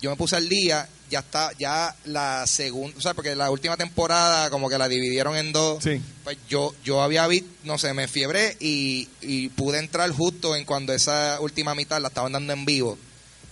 yo 0.00 0.10
me 0.10 0.16
puse 0.16 0.36
al 0.36 0.48
día, 0.48 0.88
ya 1.10 1.20
está, 1.20 1.52
ya 1.58 1.94
la 2.04 2.46
segunda, 2.46 2.96
o 2.96 3.00
sea, 3.00 3.14
porque 3.14 3.34
la 3.36 3.50
última 3.50 3.76
temporada 3.76 4.48
como 4.50 4.68
que 4.68 4.78
la 4.78 4.88
dividieron 4.88 5.36
en 5.36 5.52
dos. 5.52 5.82
Sí. 5.82 6.00
Pues 6.24 6.38
yo, 6.48 6.74
yo 6.84 7.02
había 7.02 7.26
visto, 7.26 7.48
no 7.64 7.78
sé, 7.78 7.92
me 7.94 8.08
fiebré 8.08 8.56
y, 8.60 9.08
y 9.20 9.48
pude 9.50 9.78
entrar 9.78 10.10
justo 10.10 10.56
en 10.56 10.64
cuando 10.64 10.92
esa 10.92 11.38
última 11.40 11.74
mitad 11.74 12.00
la 12.00 12.08
estaban 12.08 12.32
dando 12.32 12.52
en 12.52 12.64
vivo. 12.64 12.98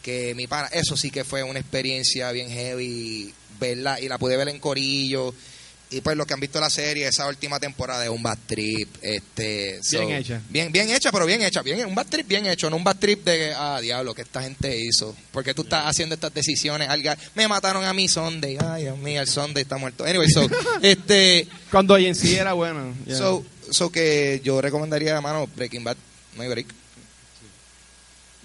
Que 0.03 0.35
mi 0.35 0.47
pana, 0.47 0.69
eso 0.69 0.97
sí 0.97 1.11
que 1.11 1.25
fue 1.25 1.43
una 1.43 1.59
experiencia 1.59 2.31
bien 2.33 2.49
heavy, 2.49 3.35
verla, 3.61 4.01
y 4.01 4.09
la 4.09 4.19
pude 4.19 4.37
ver 4.37 4.49
en 4.49 4.59
Corillo. 4.61 5.35
Y 5.91 6.03
pues 6.03 6.19
los 6.19 6.27
que 6.27 6.35
han 6.35 6.41
visto 6.41 6.61
la 6.61 6.69
serie, 6.69 7.09
esa 7.09 7.27
última 7.29 7.59
temporada 7.59 8.05
es 8.05 8.11
un 8.11 8.23
bad 8.23 8.37
trip. 8.47 8.95
Este, 9.01 9.81
Bien 9.91 10.11
hecha. 10.13 10.43
Bien, 10.51 10.71
bien 10.71 10.91
hecha, 10.91 11.11
pero 11.11 11.25
bien 11.25 11.41
hecha. 11.41 11.63
Bien, 11.63 11.87
un 11.87 11.95
bad 11.95 12.07
trip 12.07 12.29
bien 12.29 12.45
hecho, 12.45 12.69
no 12.69 12.77
un 12.77 12.85
bad 12.85 12.97
trip 12.97 13.25
de, 13.25 13.55
ah, 13.57 13.81
diablo, 13.81 14.15
que 14.15 14.21
esta 14.21 14.43
gente 14.43 14.79
hizo. 14.79 15.17
Porque 15.33 15.55
tú 15.55 15.63
estás 15.63 15.87
haciendo 15.87 16.15
estas 16.15 16.35
decisiones. 16.35 16.91
Alga- 16.91 17.17
Me 17.35 17.49
mataron 17.49 17.85
a 17.85 17.95
mi 17.95 18.07
Sunday. 18.07 18.59
Ay, 18.61 18.83
Dios 18.83 18.99
mío, 18.99 19.23
el 19.23 19.29
Sunday 19.29 19.63
está 19.63 19.79
muerto. 19.79 20.05
Anyway, 20.05 20.29
so, 20.29 20.47
este, 20.83 21.49
Cuando 21.71 21.97
en 21.97 22.15
sí 22.15 22.35
era 22.35 22.53
bueno. 22.53 22.95
yeah. 23.07 23.17
so, 23.17 23.47
so 23.71 23.91
que 23.91 24.43
yo 24.45 24.61
recomendaría, 24.61 25.19
mano, 25.23 25.47
Breaking 25.57 25.85
Bad. 25.85 25.97
No 26.37 26.43
hay 26.43 26.49
break. 26.51 26.67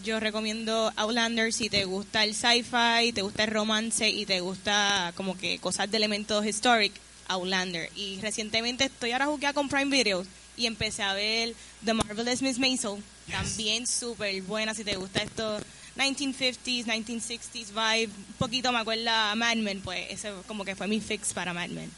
Yo 0.04 0.20
recomiendo 0.20 0.92
Outlander 0.98 1.54
si 1.54 1.70
te 1.70 1.86
gusta 1.86 2.24
el 2.24 2.36
sci-fi, 2.36 3.14
te 3.14 3.22
gusta 3.22 3.44
el 3.46 3.52
romance 3.52 4.10
y 4.10 4.26
te 4.26 4.40
gusta 4.42 5.14
como 5.16 5.38
que 5.38 5.60
cosas 5.60 5.90
de 5.90 5.98
elementos 5.98 6.46
historic, 6.46 6.92
Outlander. 7.34 7.90
Y 7.96 8.20
recientemente 8.22 8.86
estoy 8.86 9.12
ahora 9.12 9.26
jugando 9.26 9.54
con 9.54 9.70
Prime 9.70 9.96
Video 9.96 10.26
y 10.58 10.66
empecé 10.66 11.04
a 11.04 11.14
ver 11.14 11.54
The 11.84 11.94
Marvelous 11.94 12.42
Miss 12.42 12.60
Maisel, 12.60 13.02
también 13.30 13.88
súper 13.88 14.42
buena 14.44 14.74
si 14.74 14.84
te 14.84 14.96
gusta 14.96 15.22
esto 15.24 15.60
1950s, 15.96 16.86
1960s 16.86 17.70
vibe, 17.70 18.12
un 18.14 18.34
poquito 18.38 18.72
me 18.72 18.80
acuerda 18.80 19.32
a 19.32 19.36
Mad 19.36 19.58
Men, 19.58 19.82
pues 19.82 20.08
ese 20.10 20.32
como 20.48 20.66
que 20.66 20.76
fue 20.76 20.88
mi 20.88 21.00
fix 21.00 21.34
para 21.34 21.54
Mad 21.54 21.70
Men. 21.70 21.90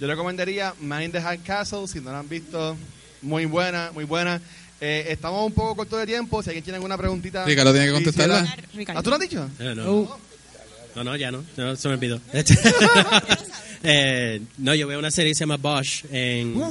Yo 0.00 0.06
recomendaría 0.06 0.74
Man 0.80 1.02
in 1.02 1.12
the 1.12 1.20
High 1.20 1.42
Castle, 1.42 1.86
si 1.86 2.00
no 2.00 2.10
la 2.10 2.20
han 2.20 2.28
visto, 2.28 2.76
muy 3.20 3.44
buena, 3.44 3.90
muy 3.92 4.04
buena. 4.04 4.40
Eh, 4.80 5.06
estamos 5.10 5.46
un 5.46 5.52
poco 5.52 5.76
cortos 5.76 5.98
de 6.00 6.06
tiempo, 6.06 6.42
si 6.42 6.50
alguien 6.50 6.64
tiene 6.64 6.76
alguna 6.76 6.96
preguntita. 6.98 7.44
Ricardo 7.44 7.72
tiene 7.72 7.86
que 7.86 7.92
contestarla. 7.92 8.56
¿Ah, 8.88 9.02
tú 9.02 9.10
lo 9.10 9.16
has 9.16 9.22
dicho? 9.22 9.48
Eh, 9.60 9.74
no. 9.76 10.18
no, 10.96 11.04
no, 11.04 11.16
ya 11.16 11.30
no. 11.30 11.44
No, 11.56 11.76
se 11.76 11.88
me 11.88 11.94
olvidó. 11.94 12.20
Eh, 13.82 14.40
no, 14.58 14.74
yo 14.74 14.86
veo 14.86 14.98
una 14.98 15.10
serie 15.10 15.32
que 15.32 15.34
se 15.36 15.40
llama 15.40 15.56
Bosch 15.56 16.04
en, 16.12 16.62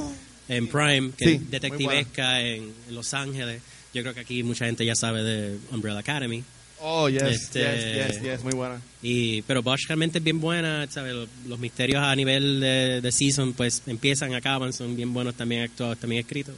en 0.48 0.66
Prime, 0.68 1.10
que 1.16 1.24
Sí, 1.24 1.30
es 1.34 1.50
detectivesca 1.50 2.40
en, 2.40 2.72
en 2.88 2.94
Los 2.94 3.12
Ángeles. 3.14 3.60
Yo 3.94 4.02
creo 4.02 4.14
que 4.14 4.20
aquí 4.20 4.42
mucha 4.42 4.64
gente 4.66 4.84
ya 4.86 4.94
sabe 4.94 5.22
de 5.22 5.58
Umbrella 5.70 5.98
Academy. 5.98 6.42
Oh, 6.84 7.08
yes, 7.08 7.22
Este- 7.22 7.60
yes, 7.60 8.12
yes, 8.14 8.22
yes, 8.22 8.42
muy 8.42 8.54
buena. 8.54 8.80
Y, 9.02 9.42
pero 9.42 9.62
Bosch 9.62 9.86
realmente 9.86 10.18
es 10.18 10.24
bien 10.24 10.40
buena, 10.40 10.88
¿sabes? 10.90 11.14
Los, 11.14 11.28
los 11.46 11.58
misterios 11.58 12.02
a 12.02 12.14
nivel 12.16 12.58
de, 12.60 13.00
de 13.00 13.12
season 13.12 13.52
pues 13.52 13.82
empiezan, 13.86 14.34
acaban, 14.34 14.72
son 14.72 14.96
bien 14.96 15.12
buenos 15.12 15.34
también 15.36 15.62
actuados, 15.62 15.98
también 15.98 16.20
escritos. 16.22 16.54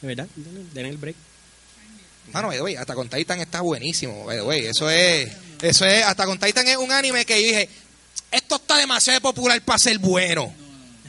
De 0.00 0.08
verdad, 0.08 0.26
denle 0.74 0.90
el 0.90 0.96
break. 0.96 1.14
Mano, 2.32 2.48
by 2.48 2.56
the 2.56 2.62
way, 2.62 2.74
hasta 2.74 2.94
con 2.94 3.08
Titan 3.08 3.38
está 3.40 3.60
buenísimo. 3.60 4.24
by 4.24 4.36
the 4.38 4.42
way. 4.42 4.66
Eso 4.66 4.90
es, 4.90 5.30
eso 5.62 5.84
es, 5.86 6.02
hasta 6.02 6.26
con 6.26 6.38
Titan 6.38 6.66
es 6.66 6.76
un 6.76 6.90
anime 6.90 7.24
que 7.24 7.40
yo 7.40 7.46
dije, 7.48 7.68
esto 8.30 8.56
está 8.56 8.76
demasiado 8.76 9.20
popular 9.20 9.60
para 9.62 9.78
ser 9.78 9.98
bueno. 9.98 10.52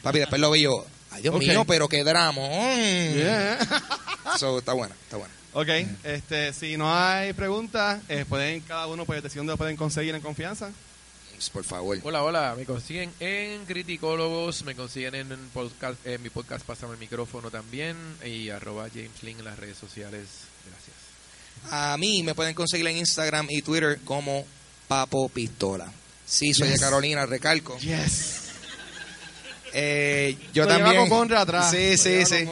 Papi, 0.02 0.20
después 0.20 0.40
lo 0.40 0.52
vi 0.52 0.62
yo, 0.62 0.86
ay 1.12 1.22
Dios 1.22 1.36
Ok. 1.36 1.42
mío, 1.42 1.66
pero 1.66 1.88
qué 1.90 2.04
drama. 2.04 2.42
Yeah. 2.42 3.60
Eso 4.36 4.60
está 4.60 4.74
buena, 4.74 4.96
está 5.04 5.18
buena. 5.18 5.34
Ok, 5.54 5.70
este, 6.04 6.54
si 6.54 6.78
no 6.78 6.94
hay 6.94 7.34
preguntas, 7.34 8.02
eh, 8.10 8.26
pueden 8.28 8.62
cada 8.62 8.86
uno 8.88 9.06
pues 9.06 9.24
decir 9.24 9.38
dónde 9.38 9.54
lo 9.54 9.58
pueden 9.58 9.76
conseguir 9.76 10.14
en 10.14 10.22
confianza. 10.22 10.72
Pues, 11.34 11.50
Por 11.50 11.64
favor. 11.64 12.00
Hola, 12.04 12.24
hola, 12.24 12.56
me 12.58 12.66
consiguen 12.66 13.12
en 13.20 13.64
Criticólogos, 13.66 14.64
me 14.64 14.76
consiguen 14.76 15.16
en, 15.16 15.32
el 15.32 15.38
podcast, 15.54 16.04
en 16.06 16.22
mi 16.24 16.30
podcast 16.32 16.66
Pásame 16.66 16.94
el 16.94 17.00
micrófono 17.00 17.52
también 17.52 17.96
y 18.26 18.50
arroba 18.50 18.88
James 18.94 19.22
Link 19.22 19.40
en 19.40 19.46
las 19.46 19.58
redes 19.60 19.78
sociales. 19.78 20.28
Gracias. 20.68 21.74
A 21.74 21.96
mí 21.98 22.24
me 22.24 22.34
pueden 22.34 22.54
conseguir 22.56 22.88
en 22.88 22.98
Instagram 22.98 23.48
y 23.50 23.62
Twitter 23.62 24.00
como 24.04 24.46
Papo 24.88 25.30
Pistola. 25.30 25.92
Sí, 26.28 26.54
soy 26.54 26.70
de. 26.70 26.78
Carolina, 26.78 27.26
recalco. 27.26 27.78
Yes. 27.80 28.42
Eh, 29.74 30.38
yo 30.54 30.66
lleva 30.66 30.78
también. 30.80 31.08
con 31.08 31.34
atrás. 31.34 31.72
Sí, 31.72 31.98
sí, 31.98 32.26
sí. 32.26 32.48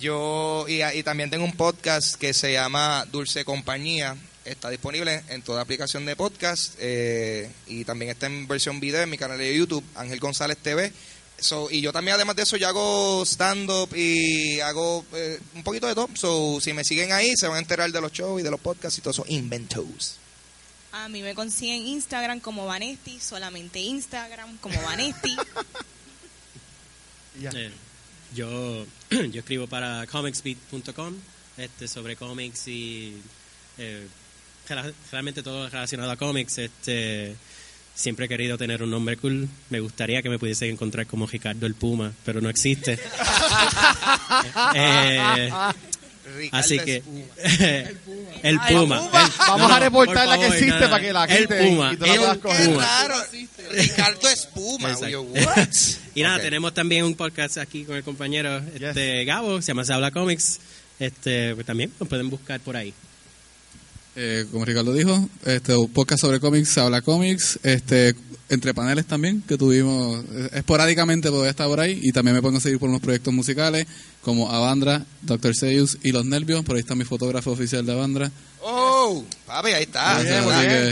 Yo 0.00 0.64
y, 0.68 0.82
y 0.82 1.02
también 1.02 1.30
tengo 1.30 1.44
un 1.44 1.52
podcast 1.52 2.16
que 2.16 2.32
se 2.32 2.52
llama 2.52 3.06
Dulce 3.10 3.44
Compañía. 3.44 4.16
Está 4.44 4.70
disponible 4.70 5.22
en 5.28 5.42
toda 5.42 5.60
aplicación 5.60 6.06
de 6.06 6.16
podcast 6.16 6.74
eh, 6.78 7.50
y 7.66 7.84
también 7.84 8.10
está 8.10 8.26
en 8.26 8.48
versión 8.48 8.80
video 8.80 9.02
en 9.02 9.10
mi 9.10 9.18
canal 9.18 9.36
de 9.36 9.54
YouTube, 9.54 9.84
Ángel 9.94 10.20
González 10.20 10.56
TV. 10.56 10.90
So, 11.38 11.70
y 11.70 11.82
yo 11.82 11.92
también 11.92 12.14
además 12.14 12.36
de 12.36 12.42
eso 12.44 12.56
yo 12.56 12.66
hago 12.66 13.22
stand-up 13.26 13.94
y 13.94 14.58
hago 14.60 15.04
eh, 15.14 15.38
un 15.54 15.62
poquito 15.62 15.86
de 15.86 15.94
todo. 15.94 16.08
So, 16.14 16.60
si 16.62 16.72
me 16.72 16.84
siguen 16.84 17.12
ahí 17.12 17.34
se 17.36 17.46
van 17.46 17.56
a 17.56 17.60
enterar 17.60 17.92
de 17.92 18.00
los 18.00 18.12
shows 18.12 18.40
y 18.40 18.44
de 18.44 18.50
los 18.50 18.60
podcasts 18.60 18.98
y 18.98 19.02
todos 19.02 19.16
esos 19.16 19.30
inventos. 19.30 20.18
A 20.92 21.08
mí 21.08 21.22
me 21.22 21.34
consiguen 21.34 21.86
Instagram 21.86 22.40
como 22.40 22.66
Vanesti, 22.66 23.20
solamente 23.20 23.78
Instagram 23.80 24.56
como 24.58 24.80
Vanesti. 24.82 25.36
Eh, 27.54 27.70
yo, 28.34 28.84
yo 29.10 29.38
escribo 29.38 29.68
para 29.68 30.04
comicsbeat.com 30.08 31.14
este, 31.56 31.86
sobre 31.86 32.16
cómics 32.16 32.66
y 32.66 33.16
eh, 33.78 34.08
realmente 35.12 35.44
todo 35.44 35.68
relacionado 35.68 36.10
a 36.10 36.16
cómics. 36.16 36.58
Este, 36.58 37.36
siempre 37.94 38.26
he 38.26 38.28
querido 38.28 38.58
tener 38.58 38.82
un 38.82 38.90
nombre 38.90 39.16
cool. 39.18 39.48
Me 39.70 39.78
gustaría 39.78 40.20
que 40.20 40.28
me 40.28 40.38
pudiesen 40.38 40.70
encontrar 40.70 41.06
como 41.06 41.26
Ricardo 41.26 41.66
el 41.66 41.74
Puma, 41.74 42.12
pero 42.24 42.40
no 42.40 42.48
existe. 42.48 42.98
Eh, 44.74 45.50
así 46.52 46.78
que 46.78 47.02
el 48.42 48.60
Puma. 48.68 48.98
el- 49.06 49.12
Vamos 49.38 49.68
no, 49.68 49.74
a 49.74 49.78
reportar 49.80 50.26
por 50.26 50.36
la 50.36 50.38
que 50.38 50.46
existe 50.46 50.88
para 50.88 51.00
que 51.00 51.12
la 51.12 51.24
El 51.24 51.48
quiten 51.48 51.68
Puma, 51.68 51.92
y 51.92 51.96
tú 51.96 52.06
la 52.06 52.12
el 52.12 52.18
puedas 52.18 52.38
coger. 52.38 52.66
Puma. 52.66 52.82
Claro, 52.82 53.14
Ricardo 53.70 54.28
what? 55.22 55.68
Y 56.14 56.22
nada, 56.22 56.40
tenemos 56.40 56.74
también 56.74 57.04
un 57.04 57.14
podcast 57.14 57.58
aquí 57.58 57.84
con 57.84 57.96
el 57.96 58.02
compañero 58.02 58.62
este, 58.74 59.24
Gabo, 59.24 59.60
se 59.62 59.68
llama 59.68 59.84
Se 59.84 59.92
Habla 59.92 60.10
Comics. 60.10 60.60
Este, 60.98 61.54
pues 61.54 61.64
también 61.64 61.92
nos 62.00 62.08
pueden 62.08 62.28
buscar 62.28 62.58
por 62.60 62.76
ahí. 62.76 62.92
Eh, 64.20 64.46
como 64.50 64.64
Ricardo 64.64 64.92
dijo, 64.92 65.28
este 65.46 65.76
un 65.76 65.88
podcast 65.90 66.22
sobre 66.22 66.40
cómics, 66.40 66.70
se 66.70 66.80
habla 66.80 67.02
cómics, 67.02 67.60
este 67.62 68.16
entre 68.48 68.74
paneles 68.74 69.06
también 69.06 69.42
que 69.42 69.56
tuvimos 69.56 70.24
eh, 70.32 70.48
esporádicamente 70.54 71.30
porque 71.30 71.48
está 71.50 71.66
por 71.66 71.78
ahí 71.78 72.00
y 72.02 72.10
también 72.10 72.34
me 72.34 72.40
pueden 72.40 72.54
conseguir 72.54 72.80
por 72.80 72.88
unos 72.88 73.00
proyectos 73.00 73.32
musicales 73.32 73.86
como 74.28 74.52
Avandra, 74.52 75.06
Dr. 75.22 75.54
Seuss 75.54 75.96
y 76.02 76.12
Los 76.12 76.26
Nervios, 76.26 76.62
por 76.62 76.76
ahí 76.76 76.80
está 76.80 76.94
mi 76.94 77.04
fotógrafo 77.04 77.50
oficial 77.50 77.86
de 77.86 77.92
Avandra. 77.92 78.30
Oh, 78.60 79.24
papi, 79.46 79.70
ahí 79.70 79.84
está. 79.84 80.16
Muy 80.16 80.24
bien, 80.26 80.44
que, 80.44 80.84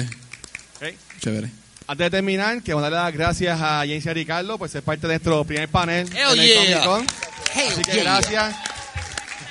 bien. 0.80 0.94
Ok. 0.94 0.98
chévere. 1.20 1.50
Antes 1.86 2.06
de 2.06 2.10
terminar, 2.10 2.62
que 2.62 2.72
darle 2.72 2.96
las 2.96 3.12
gracias 3.12 3.60
a 3.60 3.80
a 3.80 3.84
Ricardo 3.84 4.56
por 4.56 4.70
ser 4.70 4.82
parte 4.82 5.06
de 5.06 5.12
nuestro 5.12 5.44
primer 5.44 5.68
panel 5.68 6.08
Hell 6.16 6.32
en 6.32 6.40
el 6.40 6.46
yeah. 6.46 6.80
Comic 6.80 6.84
Con. 6.86 7.00
Hell 7.60 7.72
Así 7.72 7.82
que 7.82 7.92
yeah. 7.92 8.02
gracias. 8.04 8.56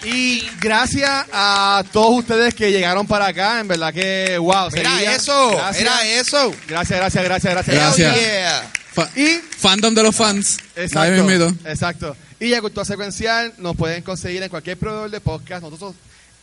Y 0.03 0.43
gracias 0.59 1.25
a 1.31 1.83
todos 1.93 2.17
ustedes 2.21 2.55
que 2.55 2.71
llegaron 2.71 3.05
para 3.05 3.27
acá. 3.27 3.59
En 3.59 3.67
verdad 3.67 3.93
que, 3.93 4.35
wow. 4.39 4.71
Seguía. 4.71 5.13
eso, 5.13 5.51
Gracias. 5.51 5.77
mira 5.77 6.19
eso. 6.19 6.55
Gracias, 6.67 6.99
gracias, 6.99 7.23
gracias, 7.23 7.53
gracias. 7.53 7.75
Gracias. 7.75 8.17
Hell 8.17 8.23
yeah. 8.23 8.71
Fa- 8.91 9.11
Y 9.15 9.41
fandom 9.59 9.93
de 9.93 10.01
los 10.01 10.15
fans. 10.15 10.57
Exacto. 10.75 11.29
Exacto. 11.69 12.17
Y 12.37 12.49
ya 12.49 12.59
Cultura 12.59 12.83
Secuencial 12.83 13.53
nos 13.59 13.77
pueden 13.77 14.03
conseguir 14.03 14.43
en 14.43 14.49
cualquier 14.49 14.77
proveedor 14.77 15.09
de 15.09 15.21
podcast. 15.21 15.63
Nosotros 15.63 15.95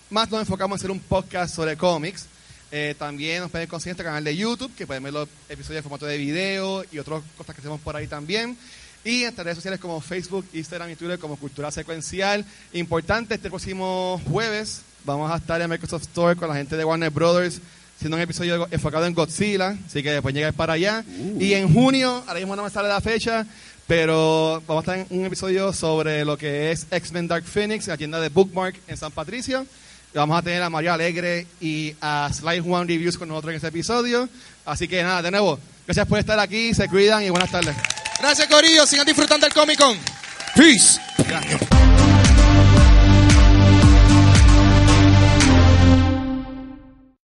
más 0.09 0.31
nos 0.31 0.41
enfocamos 0.41 0.77
en 0.77 0.81
hacer 0.81 0.91
un 0.91 1.01
podcast 1.01 1.55
sobre 1.55 1.77
cómics. 1.77 2.25
Eh, 2.71 2.95
también 2.99 3.43
nos 3.43 3.51
pueden 3.51 3.69
conseguir 3.69 3.91
en 3.91 3.97
este 3.97 4.05
canal 4.05 4.25
de 4.25 4.35
YouTube, 4.35 4.75
que 4.75 4.87
pueden 4.87 5.03
ver 5.03 5.13
los 5.13 5.29
episodios 5.51 5.81
en 5.81 5.83
formato 5.83 6.07
de 6.07 6.17
video 6.17 6.83
y 6.91 6.99
otras 6.99 7.23
cosas 7.37 7.55
que 7.55 7.61
hacemos 7.61 7.79
por 7.83 7.95
ahí 7.95 8.07
también. 8.07 8.57
Y 9.05 9.25
en 9.25 9.37
redes 9.37 9.57
sociales 9.57 9.81
como 9.81 10.01
Facebook, 10.01 10.47
Instagram 10.55 10.89
y 10.93 10.97
Twitter 10.97 11.19
como 11.19 11.37
Cultura 11.37 11.71
Secuencial. 11.71 12.43
Importante, 12.73 13.35
este 13.35 13.51
próximo 13.51 14.19
jueves 14.31 14.81
vamos 15.05 15.31
a 15.31 15.37
estar 15.37 15.61
en 15.61 15.69
Microsoft 15.69 16.05
Store 16.05 16.37
con 16.37 16.49
la 16.49 16.55
gente 16.55 16.75
de 16.75 16.87
Warner 16.87 17.11
Brothers 17.11 17.61
haciendo 18.03 18.17
un 18.17 18.23
episodio 18.23 18.67
enfocado 18.73 19.07
en 19.07 19.15
Godzilla, 19.15 19.77
así 19.87 20.03
que 20.03 20.21
pueden 20.23 20.35
llegar 20.35 20.55
para 20.55 20.73
allá. 20.73 21.05
Y 21.39 21.53
en 21.53 21.73
junio, 21.73 22.25
ahora 22.27 22.41
mismo 22.41 22.57
no 22.57 22.65
me 22.65 22.71
sale 22.71 22.89
la 22.89 23.01
fecha, 23.01 23.47
Pero 23.95 24.63
vamos 24.67 24.89
a 24.89 24.95
estar 24.95 25.07
en 25.11 25.19
un 25.21 25.27
episodio 25.27 25.71
sobre 25.71 26.25
lo 26.25 26.39
que 26.39 26.71
es 26.71 26.87
X-Men 26.91 27.29
Dark 27.29 27.45
Phoenix, 27.45 27.89
la 27.89 27.99
tienda 27.99 28.21
de 28.21 28.31
Bookmark 28.31 28.75
en 28.89 28.97
San 28.97 29.13
Patricio. 29.13 29.67
Vamos 30.15 30.39
a 30.39 30.41
tener 30.41 30.63
a 30.63 30.71
María 30.71 30.95
Alegre 30.95 31.47
y 31.61 31.95
a 32.01 32.31
Slide 32.33 32.63
One 32.63 32.87
Reviews 32.87 33.19
con 33.19 33.29
nosotros 33.29 33.51
en 33.51 33.57
este 33.57 33.69
episodio. 33.69 34.31
Así 34.65 34.89
que 34.89 35.03
nada, 35.03 35.21
de 35.21 35.31
nuevo, 35.31 35.59
gracias 35.87 36.09
por 36.09 36.19
estar 36.19 36.41
aquí, 36.41 36.73
se 36.73 36.89
cuidan 36.89 37.23
y 37.23 37.29
buenas 37.29 37.51
tardes. 37.51 37.77
Gracias, 38.19 38.49
Corillo. 38.49 38.87
Sigan 38.87 39.05
disfrutando 39.05 39.45
del 39.45 39.53
Comic 39.53 39.79
Con. 39.79 39.99
Peace. 40.57 40.99
Gracias. 41.29 41.61